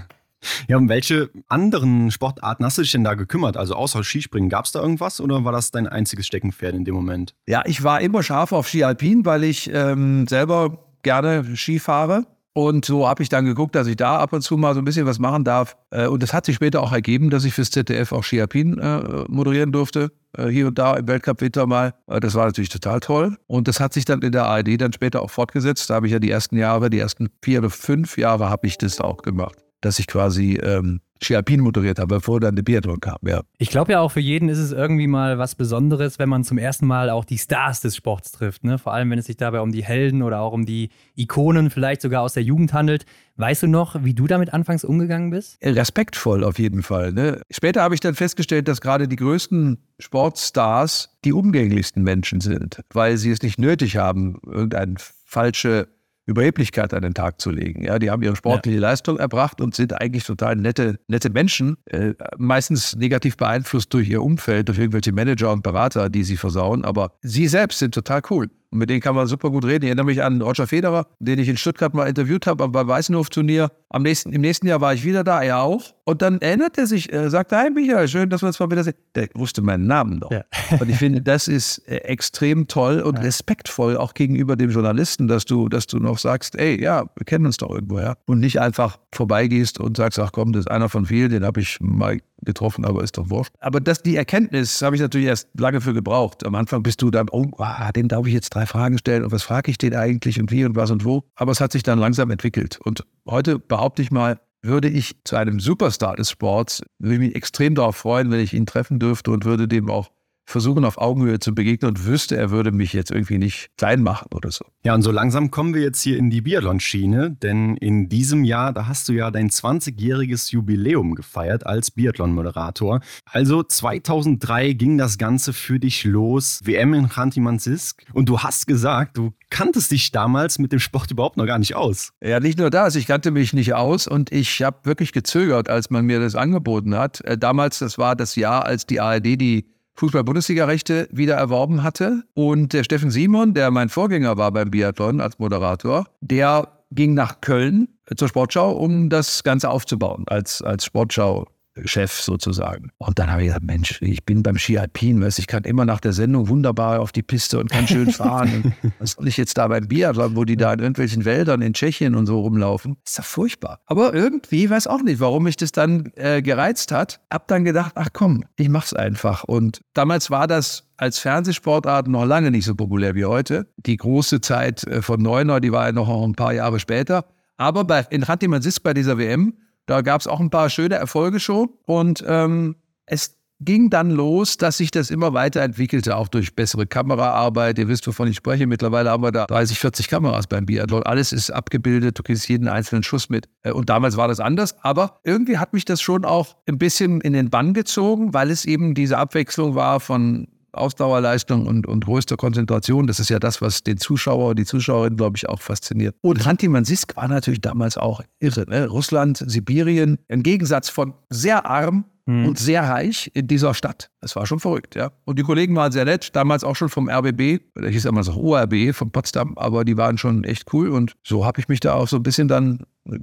[0.66, 3.57] Ja, um welche anderen Sportarten hast du dich denn da gekümmert?
[3.57, 6.97] Also außer Skispringen, gab es da irgendwas oder war das dein einziges Steckenpferd in dem
[6.97, 7.36] Moment?
[7.47, 12.26] Ja, ich war immer scharf auf Ski Alpin, weil ich ähm, selber gerne Ski fahre.
[12.55, 14.84] Und so habe ich dann geguckt, dass ich da ab und zu mal so ein
[14.84, 15.76] bisschen was machen darf.
[15.90, 18.78] Äh, und das hat sich später auch ergeben, dass ich fürs ZDF auch Ski Alpin
[18.78, 20.12] äh, moderieren durfte.
[20.36, 21.94] Äh, hier und da im Weltcup-Winter mal.
[22.07, 23.38] Das war natürlich total toll.
[23.46, 25.88] Und das hat sich dann in der ARD dann später auch fortgesetzt.
[25.88, 28.76] Da habe ich ja die ersten Jahre, die ersten vier oder fünf Jahre habe ich
[28.76, 29.57] das auch gemacht.
[29.82, 33.42] Dass ich quasi ähm, Ski Alpin moderiert habe, bevor dann der Biathlon kam, ja.
[33.58, 36.58] Ich glaube ja auch für jeden ist es irgendwie mal was Besonderes, wenn man zum
[36.58, 38.64] ersten Mal auch die Stars des Sports trifft.
[38.64, 38.78] Ne?
[38.78, 42.02] Vor allem, wenn es sich dabei um die Helden oder auch um die Ikonen vielleicht
[42.02, 43.04] sogar aus der Jugend handelt.
[43.36, 45.58] Weißt du noch, wie du damit anfangs umgegangen bist?
[45.62, 47.12] Respektvoll auf jeden Fall.
[47.12, 47.40] Ne?
[47.50, 53.16] Später habe ich dann festgestellt, dass gerade die größten Sportstars die umgänglichsten Menschen sind, weil
[53.16, 55.88] sie es nicht nötig haben, irgendeine falsche
[56.26, 57.84] Überheblichkeit an den Tag zu legen.
[57.84, 58.82] Ja, die haben ihre sportliche ja.
[58.82, 64.22] Leistung erbracht und sind eigentlich total nette, nette Menschen, äh, meistens negativ beeinflusst durch ihr
[64.22, 68.48] Umfeld, durch irgendwelche Manager und Berater, die sie versauen, aber sie selbst sind total cool.
[68.72, 69.84] Und mit denen kann man super gut reden.
[69.84, 73.70] Ich erinnere mich an Roger Federer, den ich in Stuttgart mal interviewt habe beim Weißenhof-Turnier.
[73.90, 75.92] Am nächsten, Im nächsten Jahr war ich wieder da, er auch.
[76.04, 78.82] Und dann erinnert er sich, äh, sagte, hey Michael, schön, dass wir uns mal wieder
[78.82, 78.94] sehen.
[79.14, 80.30] Der wusste meinen Namen noch.
[80.30, 80.44] Ja.
[80.80, 83.24] Und ich finde, das ist äh, extrem toll und ja.
[83.24, 87.44] respektvoll auch gegenüber dem Journalisten, dass du, dass du noch sagst, ey, ja, wir kennen
[87.44, 88.16] uns doch irgendwoher.
[88.24, 91.60] Und nicht einfach vorbeigehst und sagst, ach komm, das ist einer von vielen, den habe
[91.60, 93.53] ich mal getroffen, aber ist doch wurscht.
[93.61, 96.45] Aber das, die Erkenntnis habe ich natürlich erst lange für gebraucht.
[96.45, 99.32] Am Anfang bist du dann, oh, ah, dem darf ich jetzt drei Fragen stellen und
[99.32, 101.24] was frage ich den eigentlich und wie und was und wo.
[101.34, 102.78] Aber es hat sich dann langsam entwickelt.
[102.82, 107.74] Und heute behaupte ich mal, würde ich zu einem Superstar des Sports, würde mich extrem
[107.74, 110.11] darauf freuen, wenn ich ihn treffen dürfte und würde dem auch
[110.53, 114.28] versuchen, auf Augenhöhe zu begegnen und wüsste, er würde mich jetzt irgendwie nicht klein machen
[114.32, 114.64] oder so.
[114.84, 118.72] Ja, und so langsam kommen wir jetzt hier in die Biathlon-Schiene, denn in diesem Jahr,
[118.72, 123.00] da hast du ja dein 20-jähriges Jubiläum gefeiert als Biathlon-Moderator.
[123.24, 128.05] Also 2003 ging das Ganze für dich los, WM in Khanty-Mansijsk.
[128.12, 131.74] Und du hast gesagt, du kanntest dich damals mit dem Sport überhaupt noch gar nicht
[131.74, 132.12] aus.
[132.22, 135.90] Ja, nicht nur das, ich kannte mich nicht aus und ich habe wirklich gezögert, als
[135.90, 137.20] man mir das angeboten hat.
[137.22, 142.22] Äh, damals, das war das Jahr, als die ARD die Fußball-Bundesliga-Rechte wieder erworben hatte.
[142.34, 147.40] Und der Steffen Simon, der mein Vorgänger war beim Biathlon als Moderator, der ging nach
[147.40, 151.47] Köln zur Sportschau, um das Ganze aufzubauen als, als Sportschau
[151.84, 152.90] Chef sozusagen.
[152.98, 155.84] Und dann habe ich gesagt, Mensch, ich bin beim Ski Alpin, weißt, ich kann immer
[155.84, 158.74] nach der Sendung wunderbar auf die Piste und kann schön fahren.
[158.98, 162.14] was soll ich jetzt da beim Biathlon, wo die da in irgendwelchen Wäldern in Tschechien
[162.14, 162.96] und so rumlaufen?
[163.06, 163.80] Ist doch furchtbar.
[163.86, 167.20] Aber irgendwie, weiß auch nicht, warum mich das dann äh, gereizt hat.
[167.30, 169.44] Hab dann gedacht, ach komm, ich mach's einfach.
[169.44, 173.66] Und damals war das als Fernsehsportart noch lange nicht so populär wie heute.
[173.76, 177.24] Die große Zeit äh, von Neuner, die war ja noch ein paar Jahre später.
[177.56, 179.54] Aber bei, in Rantimansisk bei dieser WM
[179.86, 181.70] da gab es auch ein paar schöne Erfolge schon.
[181.86, 182.76] Und ähm,
[183.06, 187.78] es ging dann los, dass sich das immer weiterentwickelte, auch durch bessere Kameraarbeit.
[187.78, 188.66] Ihr wisst, wovon ich spreche.
[188.66, 191.02] Mittlerweile haben wir da 30, 40 Kameras beim Biathlon.
[191.04, 193.48] Alles ist abgebildet, du kriegst jeden einzelnen Schuss mit.
[193.62, 197.20] Äh, und damals war das anders, aber irgendwie hat mich das schon auch ein bisschen
[197.20, 202.36] in den Bann gezogen, weil es eben diese Abwechslung war von Ausdauerleistung und, und größter
[202.36, 203.06] Konzentration.
[203.06, 206.16] Das ist ja das, was den Zuschauer und die Zuschauerin, glaube ich, auch fasziniert.
[206.20, 208.64] Und Rantimansisk war natürlich damals auch irre.
[208.68, 208.86] Ne?
[208.86, 212.46] Russland, Sibirien, im Gegensatz von sehr arm mhm.
[212.46, 214.10] und sehr reich in dieser Stadt.
[214.20, 215.10] Das war schon verrückt, ja.
[215.24, 218.32] Und die Kollegen waren sehr nett, damals auch schon vom RBB, der hieß immer so
[218.32, 221.94] ORB von Potsdam, aber die waren schon echt cool und so habe ich mich da
[221.94, 222.80] auch so ein bisschen dann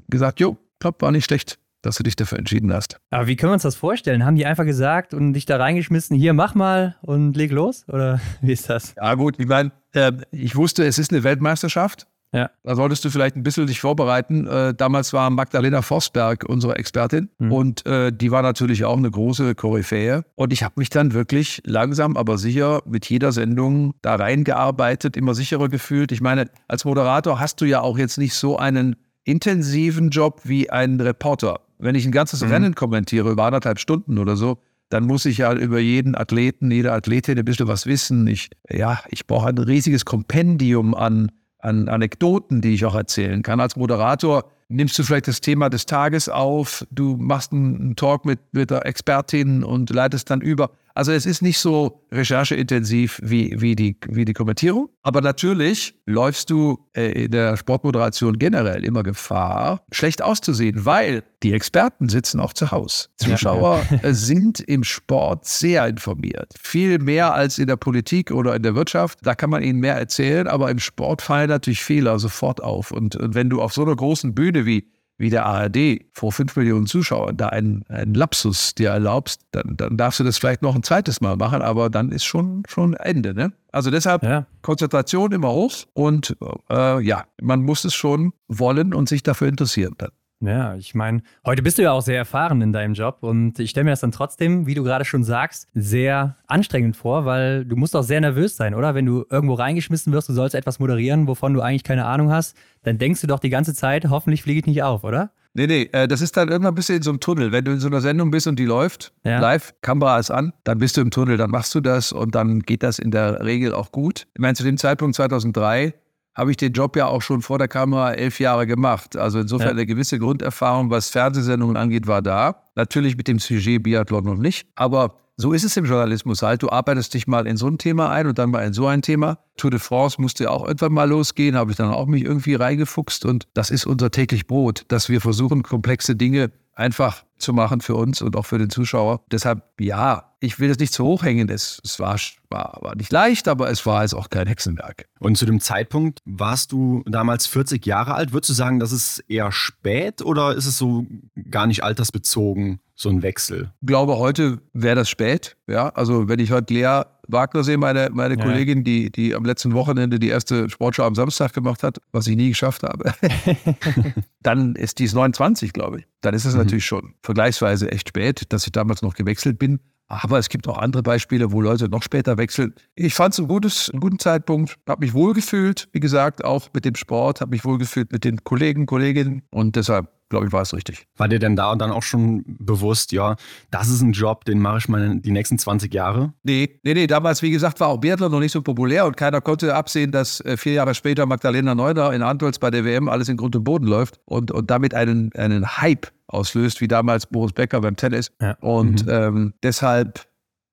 [0.09, 2.99] gesagt, jo, glaub, war nicht schlecht dass du dich dafür entschieden hast.
[3.09, 4.25] Aber wie können wir uns das vorstellen?
[4.25, 7.85] Haben die einfach gesagt und dich da reingeschmissen, hier mach mal und leg los?
[7.87, 8.95] Oder wie ist das?
[8.97, 12.07] Ja, gut, ich meine, äh, ich wusste, es ist eine Weltmeisterschaft.
[12.31, 12.51] Ja.
[12.63, 14.45] Da solltest du vielleicht ein bisschen dich vorbereiten.
[14.45, 17.51] Äh, damals war Magdalena Forsberg unsere Expertin mhm.
[17.51, 20.23] und äh, die war natürlich auch eine große Koryphäe.
[20.35, 25.33] Und ich habe mich dann wirklich langsam, aber sicher mit jeder Sendung da reingearbeitet, immer
[25.33, 26.11] sicherer gefühlt.
[26.11, 30.69] Ich meine, als Moderator hast du ja auch jetzt nicht so einen intensiven Job wie
[30.69, 31.61] ein Reporter.
[31.79, 32.51] Wenn ich ein ganzes mhm.
[32.51, 34.59] Rennen kommentiere über anderthalb Stunden oder so,
[34.89, 38.27] dann muss ich ja über jeden Athleten, jede Athletin ein bisschen was wissen.
[38.27, 43.59] Ich, ja, ich brauche ein riesiges Kompendium an, an Anekdoten, die ich auch erzählen kann.
[43.59, 48.39] Als Moderator nimmst du vielleicht das Thema des Tages auf, du machst einen Talk mit,
[48.51, 50.71] mit der Expertin und leitest dann über.
[50.99, 54.89] Also es ist nicht so rechercheintensiv wie, wie, die, wie die Kommentierung.
[55.01, 61.53] Aber natürlich läufst du äh, in der Sportmoderation generell immer Gefahr, schlecht auszusehen, weil die
[61.53, 63.07] Experten sitzen auch zu Hause.
[63.15, 63.97] Zuschauer ja.
[64.09, 66.53] Äh, sind im Sport sehr informiert.
[66.61, 69.19] Viel mehr als in der Politik oder in der Wirtschaft.
[69.21, 72.91] Da kann man ihnen mehr erzählen, aber im Sport fallen natürlich Fehler sofort auf.
[72.91, 76.55] Und, und wenn du auf so einer großen Bühne wie wie der ARD vor fünf
[76.55, 80.75] Millionen Zuschauern da einen, einen Lapsus dir erlaubst, dann, dann darfst du das vielleicht noch
[80.75, 83.33] ein zweites Mal machen, aber dann ist schon, schon Ende.
[83.33, 83.51] Ne?
[83.71, 84.47] Also deshalb ja.
[84.61, 86.35] Konzentration immer hoch und
[86.69, 90.11] äh, ja, man muss es schon wollen und sich dafür interessieren dann.
[90.41, 93.71] Ja, ich meine, heute bist du ja auch sehr erfahren in deinem Job und ich
[93.71, 97.75] stelle mir das dann trotzdem, wie du gerade schon sagst, sehr anstrengend vor, weil du
[97.75, 98.95] musst auch sehr nervös sein, oder?
[98.95, 102.55] Wenn du irgendwo reingeschmissen wirst, du sollst etwas moderieren, wovon du eigentlich keine Ahnung hast,
[102.83, 105.31] dann denkst du doch die ganze Zeit, hoffentlich fliege ich nicht auf, oder?
[105.53, 107.51] Nee, nee, äh, das ist dann irgendwann ein bisschen in so einem Tunnel.
[107.51, 109.39] Wenn du in so einer Sendung bist und die läuft, ja.
[109.39, 112.61] live, Kamera ist an, dann bist du im Tunnel, dann machst du das und dann
[112.61, 114.27] geht das in der Regel auch gut.
[114.35, 115.95] Ich meine, zu dem Zeitpunkt 2003
[116.35, 119.17] habe ich den Job ja auch schon vor der Kamera elf Jahre gemacht.
[119.17, 119.73] Also insofern ja.
[119.73, 122.63] eine gewisse Grunderfahrung, was Fernsehsendungen angeht, war da.
[122.75, 126.63] Natürlich mit dem Sujet Biathlon noch nicht, aber so ist es im Journalismus halt.
[126.63, 129.01] Du arbeitest dich mal in so ein Thema ein und dann mal in so ein
[129.01, 129.39] Thema.
[129.55, 132.55] Tour de France musste ja auch irgendwann mal losgehen, habe ich dann auch mich irgendwie
[132.55, 137.81] reingefuchst und das ist unser täglich Brot, dass wir versuchen, komplexe Dinge einfach zu machen
[137.81, 139.21] für uns und auch für den Zuschauer.
[139.31, 141.49] Deshalb, ja, ich will das nicht zu hoch hängen.
[141.49, 142.17] Es, es war,
[142.49, 145.05] war, war nicht leicht, aber es war jetzt auch kein Hexenwerk.
[145.19, 148.31] Und zu dem Zeitpunkt warst du damals 40 Jahre alt.
[148.31, 151.05] Würdest du sagen, das ist eher spät oder ist es so
[151.49, 153.71] gar nicht altersbezogen, so ein Wechsel?
[153.81, 155.57] Ich glaube, heute wäre das spät.
[155.67, 158.43] Ja, also wenn ich heute Lea Wagner sehe, meine, meine ja.
[158.43, 162.35] Kollegin, die, die am letzten Wochenende die erste Sportschau am Samstag gemacht hat, was ich
[162.35, 163.13] nie geschafft habe,
[164.41, 166.07] dann ist die 29, glaube ich.
[166.21, 166.59] Dann ist es mhm.
[166.59, 169.79] natürlich schon vergleichsweise echt spät, dass ich damals noch gewechselt bin.
[170.07, 172.73] Aber es gibt auch andere Beispiele, wo Leute noch später wechseln.
[172.95, 176.83] Ich fand es ein gutes, einen guten Zeitpunkt, habe mich wohlgefühlt, wie gesagt, auch mit
[176.83, 180.73] dem Sport, habe mich wohlgefühlt mit den Kollegen, Kolleginnen und deshalb glaube ich, war es
[180.73, 181.07] richtig.
[181.17, 183.35] War dir denn da und dann auch schon bewusst, ja,
[183.71, 186.33] das ist ein Job, den mache ich mal die nächsten 20 Jahre?
[186.43, 187.07] Nee, nee, nee.
[187.07, 190.39] Damals, wie gesagt, war auch Biathlon noch nicht so populär und keiner konnte absehen, dass
[190.41, 193.63] äh, vier Jahre später Magdalena Neuner in Antolz bei der WM alles in Grund und
[193.63, 198.31] Boden läuft und, und damit einen, einen Hype auslöst, wie damals Boris Becker beim Tennis.
[198.41, 198.55] Ja.
[198.61, 199.11] Und mhm.
[199.11, 200.27] ähm, deshalb,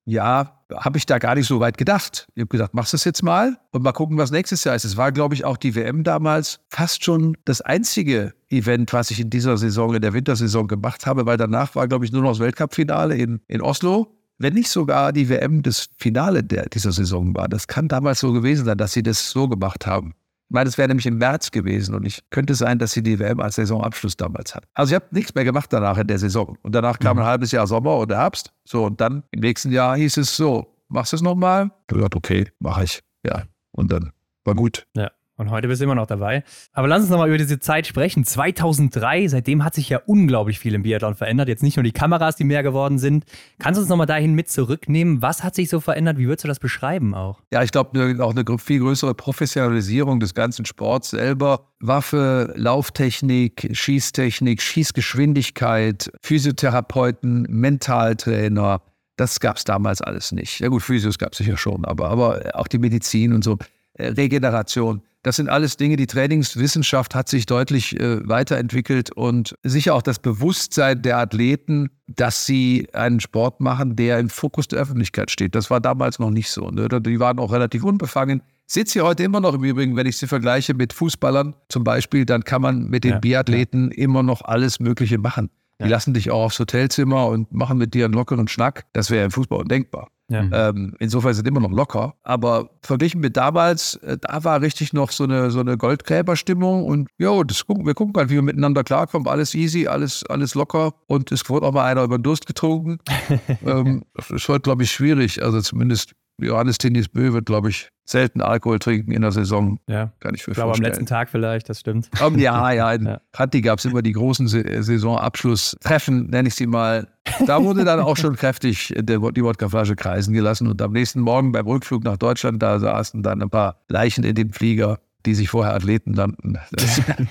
[0.07, 2.27] ja, habe ich da gar nicht so weit gedacht.
[2.33, 4.85] Ich habe gesagt, machst es jetzt mal und mal gucken, was nächstes Jahr ist.
[4.85, 9.19] Es war, glaube ich, auch die WM damals fast schon das einzige Event, was ich
[9.19, 12.31] in dieser Saison, in der Wintersaison gemacht habe, weil danach war, glaube ich, nur noch
[12.31, 14.15] das Weltcup-Finale in, in Oslo.
[14.37, 17.49] Wenn nicht sogar die WM das Finale der, dieser Saison war.
[17.49, 20.13] Das kann damals so gewesen sein, dass sie das so gemacht haben.
[20.49, 23.19] Ich meine, es wäre nämlich im März gewesen und ich könnte sein, dass sie die
[23.19, 24.63] WM als Saisonabschluss damals hat.
[24.75, 26.57] Also ich habe nichts mehr gemacht danach in der Saison.
[26.61, 27.23] Und danach kam mhm.
[27.23, 28.53] ein halbes Jahr Sommer und Herbst.
[28.63, 31.65] So, und dann im nächsten Jahr hieß es so, machst du es nochmal?
[31.65, 33.03] Ich habe gesagt, okay, mache ich.
[33.25, 33.43] Ja.
[33.71, 34.13] Und dann
[34.45, 34.87] war gut.
[34.95, 35.11] Ja.
[35.37, 36.43] Und heute bist du immer noch dabei.
[36.73, 38.25] Aber lass uns nochmal über diese Zeit sprechen.
[38.25, 41.47] 2003, seitdem hat sich ja unglaublich viel im Biathlon verändert.
[41.47, 43.23] Jetzt nicht nur die Kameras, die mehr geworden sind.
[43.59, 45.21] Kannst du uns nochmal dahin mit zurücknehmen?
[45.21, 46.17] Was hat sich so verändert?
[46.17, 47.43] Wie würdest du das beschreiben auch?
[47.53, 51.67] Ja, ich glaube, auch eine viel größere Professionalisierung des ganzen Sports selber.
[51.79, 58.81] Waffe, Lauftechnik, Schießtechnik, Schießgeschwindigkeit, Physiotherapeuten, Mentaltrainer,
[59.17, 60.59] Das gab es damals alles nicht.
[60.59, 63.57] Ja gut, Physios gab es sicher schon, aber, aber auch die Medizin und so,
[63.93, 65.01] äh, Regeneration.
[65.23, 70.19] Das sind alles Dinge, die Trainingswissenschaft hat sich deutlich äh, weiterentwickelt und sicher auch das
[70.19, 75.55] Bewusstsein der Athleten, dass sie einen Sport machen, der im Fokus der Öffentlichkeit steht.
[75.55, 76.69] Das war damals noch nicht so.
[76.69, 76.87] Ne?
[76.87, 78.41] Die waren auch relativ unbefangen.
[78.67, 82.25] Sitzt sie heute immer noch im Übrigen, wenn ich sie vergleiche mit Fußballern zum Beispiel,
[82.25, 83.97] dann kann man mit den ja, Biathleten ja.
[83.97, 85.49] immer noch alles Mögliche machen.
[85.79, 85.89] Die ja.
[85.89, 88.85] lassen dich auch aufs Hotelzimmer und machen mit dir einen lockeren Schnack.
[88.93, 90.09] Das wäre im Fußball undenkbar.
[90.29, 90.41] Ja.
[90.41, 90.51] Mhm.
[90.53, 92.15] Ähm, insofern sind immer noch locker.
[92.23, 96.85] Aber verglichen mit damals, äh, da war richtig noch so eine, so eine Goldgräberstimmung.
[96.85, 99.27] Und ja, das gucken, wir gucken halt, wie wir miteinander klarkommen.
[99.27, 100.93] Alles easy, alles, alles locker.
[101.05, 102.97] Und es wurde auch mal einer über den Durst getrunken.
[103.65, 105.43] ähm, das ist heute, glaube ich, schwierig.
[105.43, 109.79] Also zumindest Johannes Tinnis Bö wird, glaube ich, selten Alkohol trinken in der Saison.
[109.87, 110.11] Ja.
[110.19, 112.09] Kann ich mir ich glaube, am letzten Tag vielleicht, das stimmt.
[112.23, 113.21] Um, ja, ja, in ja.
[113.37, 117.07] Hatti gab es immer die großen Saisonabschlusstreffen, nenne ich sie mal.
[117.45, 120.67] Da wurde dann auch schon kräftig die Wodkaflasche kreisen gelassen.
[120.67, 124.35] Und am nächsten Morgen beim Rückflug nach Deutschland, da saßen dann ein paar Leichen in
[124.35, 126.57] dem Flieger, die sich vorher Athleten nannten.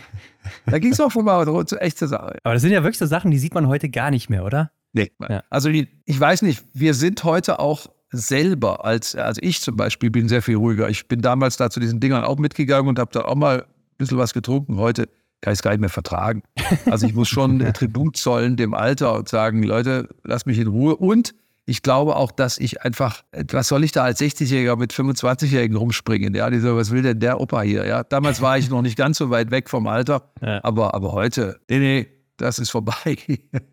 [0.67, 2.39] da ging es auch schon mal zu echter Sache.
[2.43, 4.73] Aber das sind ja wirklich so Sachen, die sieht man heute gar nicht mehr, oder?
[4.93, 5.13] Nee.
[5.29, 5.43] Ja.
[5.51, 10.29] Also ich weiß nicht, wir sind heute auch selber als, also ich zum Beispiel bin
[10.29, 10.89] sehr viel ruhiger.
[10.89, 13.67] Ich bin damals da zu diesen Dingern auch mitgegangen und habe da auch mal ein
[13.99, 14.77] bisschen was getrunken.
[14.77, 15.09] Heute
[15.41, 16.43] kann ich es gar nicht mehr vertragen.
[16.91, 20.97] Also ich muss schon Tribut zollen dem Alter und sagen, Leute, lasst mich in Ruhe.
[20.97, 21.35] Und
[21.67, 26.33] ich glaube auch, dass ich einfach, was soll ich da als 60-Jähriger mit 25-Jährigen rumspringen?
[26.35, 27.85] Ja, die so, was will denn der Opa hier?
[27.87, 30.63] Ja, damals war ich noch nicht ganz so weit weg vom Alter, ja.
[30.63, 32.07] aber, aber heute, nee, nee,
[32.37, 33.17] das ist vorbei.